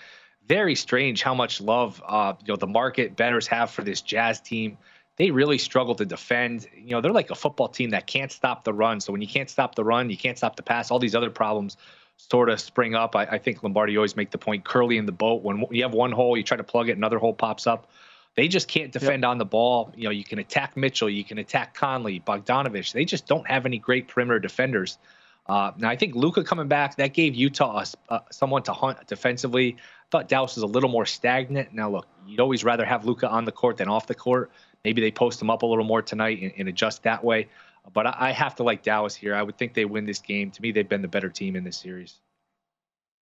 Very 0.48 0.74
strange 0.74 1.22
how 1.22 1.34
much 1.34 1.60
love 1.60 2.02
uh, 2.04 2.34
you 2.40 2.52
know 2.52 2.56
the 2.56 2.66
market 2.66 3.14
bettors 3.14 3.46
have 3.46 3.70
for 3.70 3.82
this 3.82 4.00
Jazz 4.02 4.40
team. 4.40 4.76
They 5.16 5.30
really 5.30 5.58
struggle 5.58 5.94
to 5.96 6.04
defend. 6.04 6.66
You 6.76 6.90
know, 6.90 7.00
they're 7.00 7.12
like 7.12 7.30
a 7.30 7.36
football 7.36 7.68
team 7.68 7.90
that 7.90 8.06
can't 8.06 8.32
stop 8.32 8.64
the 8.64 8.72
run. 8.72 9.00
So 9.00 9.12
when 9.12 9.20
you 9.20 9.28
can't 9.28 9.48
stop 9.48 9.74
the 9.74 9.84
run, 9.84 10.10
you 10.10 10.16
can't 10.16 10.36
stop 10.36 10.56
the 10.56 10.62
pass. 10.62 10.90
All 10.90 10.98
these 10.98 11.14
other 11.14 11.30
problems 11.30 11.76
sort 12.16 12.48
of 12.48 12.60
spring 12.60 12.94
up. 12.94 13.16
I, 13.16 13.24
I 13.24 13.38
think 13.38 13.62
Lombardi 13.62 13.96
always 13.96 14.16
make 14.16 14.30
the 14.30 14.38
point 14.38 14.64
curly 14.64 14.98
in 14.98 15.06
the 15.06 15.12
boat. 15.12 15.42
When 15.42 15.66
you 15.70 15.82
have 15.82 15.94
one 15.94 16.12
hole, 16.12 16.36
you 16.36 16.42
try 16.42 16.56
to 16.56 16.64
plug 16.64 16.88
it, 16.88 16.96
another 16.96 17.18
hole 17.18 17.34
pops 17.34 17.66
up. 17.66 17.90
They 18.36 18.48
just 18.48 18.66
can't 18.66 18.90
defend 18.90 19.22
yep. 19.22 19.30
on 19.30 19.38
the 19.38 19.44
ball. 19.44 19.92
You 19.96 20.04
know, 20.04 20.10
you 20.10 20.24
can 20.24 20.40
attack 20.40 20.76
Mitchell, 20.76 21.08
you 21.08 21.24
can 21.24 21.38
attack 21.38 21.74
Conley, 21.74 22.20
Bogdanovic. 22.20 22.92
They 22.92 23.04
just 23.04 23.26
don't 23.26 23.46
have 23.48 23.66
any 23.66 23.78
great 23.78 24.08
perimeter 24.08 24.40
defenders. 24.40 24.98
Uh, 25.46 25.72
now, 25.76 25.90
I 25.90 25.96
think 25.96 26.14
Luka 26.14 26.42
coming 26.42 26.68
back 26.68 26.96
that 26.96 27.12
gave 27.12 27.34
Utah 27.34 27.84
uh, 28.08 28.20
someone 28.30 28.62
to 28.64 28.72
hunt 28.72 29.06
defensively. 29.06 29.76
I 29.78 29.82
thought 30.10 30.28
Dallas 30.28 30.56
was 30.56 30.62
a 30.62 30.66
little 30.66 30.88
more 30.88 31.06
stagnant. 31.06 31.74
Now, 31.74 31.90
look, 31.90 32.06
you'd 32.26 32.40
always 32.40 32.64
rather 32.64 32.84
have 32.84 33.04
Luka 33.04 33.28
on 33.28 33.44
the 33.44 33.52
court 33.52 33.76
than 33.76 33.88
off 33.88 34.06
the 34.06 34.14
court. 34.14 34.50
Maybe 34.84 35.00
they 35.00 35.10
post 35.10 35.38
them 35.38 35.50
up 35.50 35.62
a 35.62 35.66
little 35.66 35.84
more 35.84 36.02
tonight 36.02 36.42
and, 36.42 36.52
and 36.56 36.68
adjust 36.68 37.02
that 37.04 37.24
way. 37.24 37.48
But 37.92 38.06
I, 38.06 38.16
I 38.18 38.30
have 38.32 38.54
to 38.56 38.62
like 38.62 38.82
Dallas 38.82 39.14
here. 39.14 39.34
I 39.34 39.42
would 39.42 39.58
think 39.58 39.74
they 39.74 39.84
win 39.84 40.06
this 40.06 40.18
game. 40.18 40.50
To 40.50 40.62
me, 40.62 40.72
they've 40.72 40.88
been 40.88 41.02
the 41.02 41.08
better 41.08 41.28
team 41.28 41.56
in 41.56 41.64
this 41.64 41.76
series. 41.76 42.18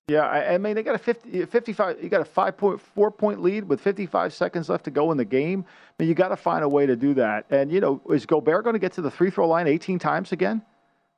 Yeah, 0.08 0.28
I, 0.28 0.56
I, 0.56 0.58
mean 0.58 0.76
they 0.76 0.84
got 0.84 0.96
a 0.96 1.00
50, 1.00 1.46
55. 1.46 2.04
You 2.04 2.10
got 2.10 2.22
a 2.22 2.26
five 2.26 2.58
point 2.58 2.82
four 2.82 3.12
point 3.12 3.42
lead 3.42 3.64
with 3.70 3.80
55 3.80 4.34
seconds 4.34 4.68
left 4.68 4.84
to 4.86 4.92
go 4.92 5.12
in 5.12 5.18
the 5.18 5.26
game. 5.26 5.64
I 5.68 6.04
mean, 6.04 6.10
you 6.10 6.16
got 6.16 6.30
to 6.30 6.36
find 6.36 6.64
a 6.64 6.70
way 6.70 6.86
to 6.86 6.96
do 6.96 7.14
that. 7.14 7.46
And 7.50 7.72
you 7.72 7.80
know, 7.80 8.02
is 8.10 8.26
Gobert 8.26 8.64
going 8.64 8.74
to 8.74 8.80
get 8.80 8.92
to 8.94 9.02
the 9.02 9.12
free 9.12 9.30
throw 9.30 9.48
line 9.48 9.68
18 9.68 10.00
times 10.00 10.32
again? 10.32 10.64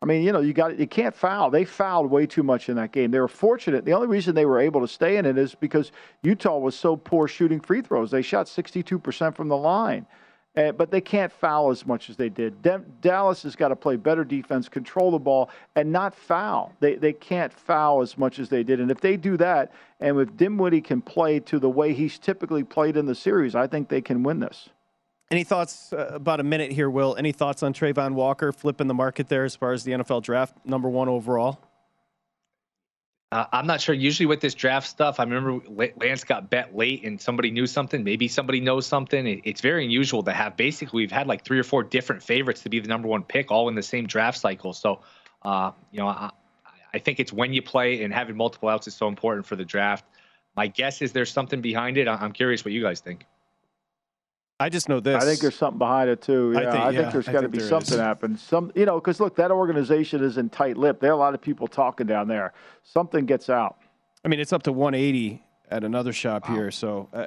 I 0.04 0.06
mean, 0.06 0.22
you 0.22 0.34
know, 0.34 0.42
you 0.42 0.54
got 0.54 0.78
you 0.78 0.86
can't 0.86 1.16
foul. 1.16 1.50
They 1.50 1.64
fouled 1.64 2.12
way 2.12 2.28
too 2.28 2.44
much 2.44 2.68
in 2.68 2.76
that 2.76 2.92
game. 2.92 3.10
They 3.10 3.22
were 3.22 3.30
fortunate. 3.30 3.86
The 3.86 3.94
only 3.94 4.08
reason 4.08 4.36
they 4.36 4.46
were 4.46 4.60
able 4.60 4.82
to 4.82 4.88
stay 4.88 5.16
in 5.16 5.26
it 5.26 5.38
is 5.38 5.56
because 5.56 5.94
Utah 6.22 6.58
was 6.58 6.76
so 6.76 6.98
poor 6.98 7.28
shooting 7.28 7.62
free 7.62 7.82
throws. 7.82 8.12
They 8.12 8.22
shot 8.22 8.48
62% 8.48 9.34
from 9.34 9.48
the 9.48 9.58
line. 9.58 10.06
Uh, 10.56 10.72
but 10.72 10.92
they 10.92 11.02
can't 11.02 11.32
foul 11.32 11.72
as 11.72 11.84
much 11.86 12.12
as 12.12 12.18
they 12.18 12.30
did. 12.30 12.62
De- 12.62 12.84
Dallas 13.02 13.42
has 13.42 13.56
got 13.56 13.70
to 13.70 13.76
play 13.76 13.96
better 13.96 14.24
defense, 14.24 14.70
control 14.70 15.10
the 15.10 15.18
ball, 15.18 15.50
and 15.76 15.92
not 15.92 16.14
foul. 16.14 16.72
They 16.80 16.96
they 16.96 17.14
can't 17.14 17.52
foul 17.52 18.02
as 18.02 18.20
much 18.20 18.38
as 18.38 18.50
they 18.50 18.62
did. 18.64 18.80
And 18.80 18.92
if 18.92 19.02
they 19.02 19.18
do 19.18 19.36
that, 19.38 19.72
and 20.00 20.20
if 20.20 20.36
Dinwiddie 20.38 20.82
can 20.82 21.02
play 21.02 21.40
to 21.40 21.58
the 21.58 21.70
way 21.70 21.94
he's 21.94 22.20
typically 22.20 22.64
played 22.64 22.98
in 22.98 23.08
the 23.08 23.16
series, 23.16 23.56
I 23.56 23.66
think 23.66 23.90
they 23.90 24.02
can 24.02 24.22
win 24.22 24.40
this. 24.40 24.70
Any 25.32 25.44
thoughts 25.44 25.92
uh, 25.92 26.12
about 26.14 26.40
a 26.40 26.44
minute 26.44 26.72
here, 26.72 26.90
Will? 26.92 27.16
Any 27.16 27.32
thoughts 27.32 27.64
on 27.64 27.74
Travon 27.74 28.14
Walker 28.14 28.52
flipping 28.52 28.86
the 28.86 28.94
market 28.94 29.30
there 29.30 29.46
as 29.46 29.56
far 29.56 29.72
as 29.72 29.84
the 29.84 29.94
NFL 29.94 30.22
draft 30.22 30.56
number 30.64 30.88
one 30.88 31.10
overall? 31.10 31.60
Uh, 33.34 33.48
I'm 33.52 33.66
not 33.66 33.82
sure. 33.82 33.96
Usually 33.96 34.28
with 34.28 34.42
this 34.42 34.54
draft 34.54 34.88
stuff, 34.88 35.20
I 35.20 35.24
remember 35.24 35.60
Lance 35.98 36.24
got 36.24 36.52
bet 36.52 36.76
late 36.76 37.04
and 37.04 37.20
somebody 37.20 37.50
knew 37.50 37.66
something. 37.66 38.04
Maybe 38.04 38.28
somebody 38.28 38.62
knows 38.62 38.86
something. 38.86 39.26
It, 39.26 39.42
it's 39.44 39.60
very 39.60 39.84
unusual 39.84 40.22
to 40.22 40.32
have. 40.32 40.56
Basically, 40.56 41.02
we've 41.02 41.12
had 41.12 41.26
like 41.26 41.44
three 41.44 41.58
or 41.58 41.64
four 41.64 41.82
different 41.82 42.22
favorites 42.22 42.62
to 42.62 42.70
be 42.70 42.80
the 42.80 42.88
number 42.88 43.08
one 43.08 43.24
pick, 43.24 43.50
all 43.50 43.70
in 43.70 43.76
the 43.76 43.82
same 43.82 44.06
draft 44.06 44.38
cycle. 44.38 44.72
So, 44.72 45.02
uh, 45.42 45.72
you 45.92 46.00
know, 46.00 46.10
I, 46.10 46.30
I 46.94 47.00
think 47.00 47.20
it's 47.20 47.34
when 47.34 47.54
you 47.54 47.64
play 47.64 48.04
and 48.04 48.14
having 48.14 48.38
multiple 48.38 48.70
outs 48.70 48.88
is 48.88 48.94
so 48.94 49.08
important 49.08 49.48
for 49.48 49.56
the 49.56 49.66
draft. 49.66 50.06
My 50.56 50.68
guess 50.68 51.02
is 51.02 51.12
there's 51.12 51.32
something 51.32 51.60
behind 51.60 51.98
it. 51.98 52.08
I'm 52.08 52.34
curious 52.34 52.64
what 52.64 52.72
you 52.72 52.84
guys 52.84 53.00
think. 53.00 53.26
I 54.60 54.70
just 54.70 54.88
know 54.88 55.00
this. 55.00 55.22
I 55.22 55.26
think 55.26 55.40
there's 55.40 55.56
something 55.56 55.80
behind 55.80 56.10
it 56.10 56.22
too. 56.22 56.52
Yeah, 56.54 56.60
I 56.60 56.72
think, 56.72 56.84
I 56.84 56.96
think 56.96 57.12
there's 57.12 57.28
got 57.28 57.42
to 57.42 57.50
be 57.50 57.60
something 57.60 57.96
is. 57.96 58.00
happen. 58.00 58.38
Some, 58.38 58.72
you 58.76 58.86
know, 58.86 59.00
because 59.00 59.20
look, 59.20 59.36
that 59.36 59.52
organization 59.52 60.24
is 60.24 60.38
in 60.38 60.50
tight 60.50 60.78
lip. 60.78 61.00
There 61.00 61.10
are 61.10 61.14
a 61.14 61.18
lot 61.18 61.34
of 61.34 61.42
people 61.42 61.68
talking 61.68 62.08
down 62.08 62.28
there. 62.28 62.54
Something 62.84 63.26
gets 63.26 63.50
out. 63.50 63.78
I 64.24 64.28
mean, 64.28 64.40
it's 64.40 64.54
up 64.54 64.64
to 64.64 64.72
180 64.72 65.44
at 65.70 65.84
another 65.84 66.14
shop 66.14 66.48
wow. 66.48 66.56
here. 66.56 66.72
So, 66.72 67.10
uh, 67.14 67.26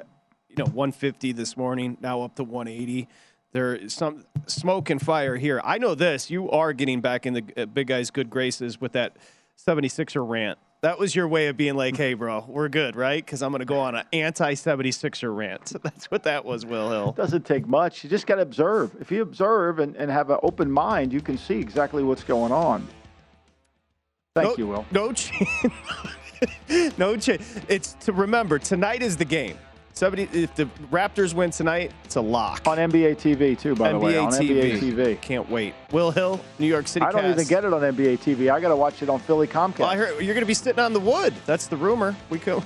you 0.49 0.55
know, 0.57 0.65
150 0.65 1.33
this 1.33 1.55
morning, 1.57 1.97
now 2.01 2.21
up 2.21 2.35
to 2.35 2.43
180. 2.43 3.07
There 3.51 3.75
is 3.75 3.93
some 3.93 4.25
smoke 4.47 4.89
and 4.89 5.01
fire 5.01 5.35
here. 5.35 5.61
I 5.63 5.77
know 5.77 5.95
this. 5.95 6.29
You 6.31 6.49
are 6.49 6.73
getting 6.73 7.01
back 7.01 7.25
in 7.25 7.33
the 7.33 7.43
uh, 7.55 7.65
big 7.65 7.87
guy's 7.87 8.09
good 8.09 8.29
graces 8.29 8.79
with 8.81 8.93
that 8.93 9.17
76er 9.57 10.27
rant. 10.27 10.57
That 10.81 10.99
was 10.99 11.15
your 11.15 11.27
way 11.27 11.47
of 11.47 11.57
being 11.57 11.75
like, 11.75 11.97
hey, 11.97 12.13
bro, 12.13 12.45
we're 12.47 12.69
good, 12.69 12.95
right? 12.95 13.25
Because 13.25 13.41
I'm 13.41 13.51
going 13.51 13.59
to 13.59 13.65
go 13.65 13.79
on 13.79 13.95
an 13.95 14.05
anti 14.13 14.53
76er 14.53 15.35
rant. 15.35 15.73
That's 15.83 16.11
what 16.11 16.23
that 16.23 16.45
was, 16.45 16.65
Will 16.65 16.91
Hill. 16.91 17.11
Doesn't 17.13 17.45
take 17.45 17.67
much. 17.67 18.03
You 18.03 18.09
just 18.09 18.27
got 18.27 18.35
to 18.35 18.43
observe. 18.43 18.95
If 18.99 19.11
you 19.11 19.23
observe 19.23 19.79
and, 19.79 19.95
and 19.95 20.11
have 20.11 20.29
an 20.29 20.37
open 20.43 20.71
mind, 20.71 21.11
you 21.11 21.21
can 21.21 21.37
see 21.37 21.55
exactly 21.55 22.03
what's 22.03 22.23
going 22.23 22.51
on. 22.51 22.87
Thank 24.35 24.49
no, 24.49 24.55
you, 24.57 24.67
Will. 24.67 24.85
No 24.91 25.11
change. 25.13 25.73
no 26.97 27.17
change. 27.17 27.41
It's 27.67 27.93
to 28.01 28.13
remember, 28.13 28.59
tonight 28.59 29.01
is 29.01 29.17
the 29.17 29.25
game. 29.25 29.57
70, 29.97 30.29
if 30.31 30.53
the 30.55 30.65
Raptors 30.91 31.33
win 31.33 31.49
tonight, 31.49 31.91
it's 32.05 32.15
a 32.15 32.21
lock. 32.21 32.67
On 32.67 32.77
NBA 32.77 33.17
TV, 33.17 33.57
too, 33.57 33.75
by 33.75 33.89
NBA 33.89 33.91
the 33.91 33.99
way. 33.99 34.17
On 34.17 34.31
TV. 34.31 34.49
NBA 34.49 34.79
TV. 34.79 35.21
Can't 35.21 35.49
wait. 35.49 35.73
Will 35.91 36.11
Hill, 36.11 36.39
New 36.59 36.67
York 36.67 36.87
City 36.87 37.05
I 37.05 37.11
don't 37.11 37.21
Cast. 37.21 37.39
even 37.39 37.47
get 37.47 37.65
it 37.65 37.73
on 37.73 37.81
NBA 37.81 38.19
TV. 38.19 38.51
I 38.51 38.59
got 38.59 38.69
to 38.69 38.75
watch 38.75 39.01
it 39.01 39.09
on 39.09 39.19
Philly 39.19 39.47
Comcast. 39.47 39.79
Well, 39.79 39.89
I 39.89 39.95
heard 39.95 40.21
you're 40.23 40.35
going 40.35 40.41
to 40.43 40.45
be 40.45 40.53
sitting 40.53 40.79
on 40.79 40.93
the 40.93 40.99
wood. 40.99 41.33
That's 41.45 41.67
the 41.67 41.77
rumor. 41.77 42.15
We 42.29 42.39
could. 42.39 42.63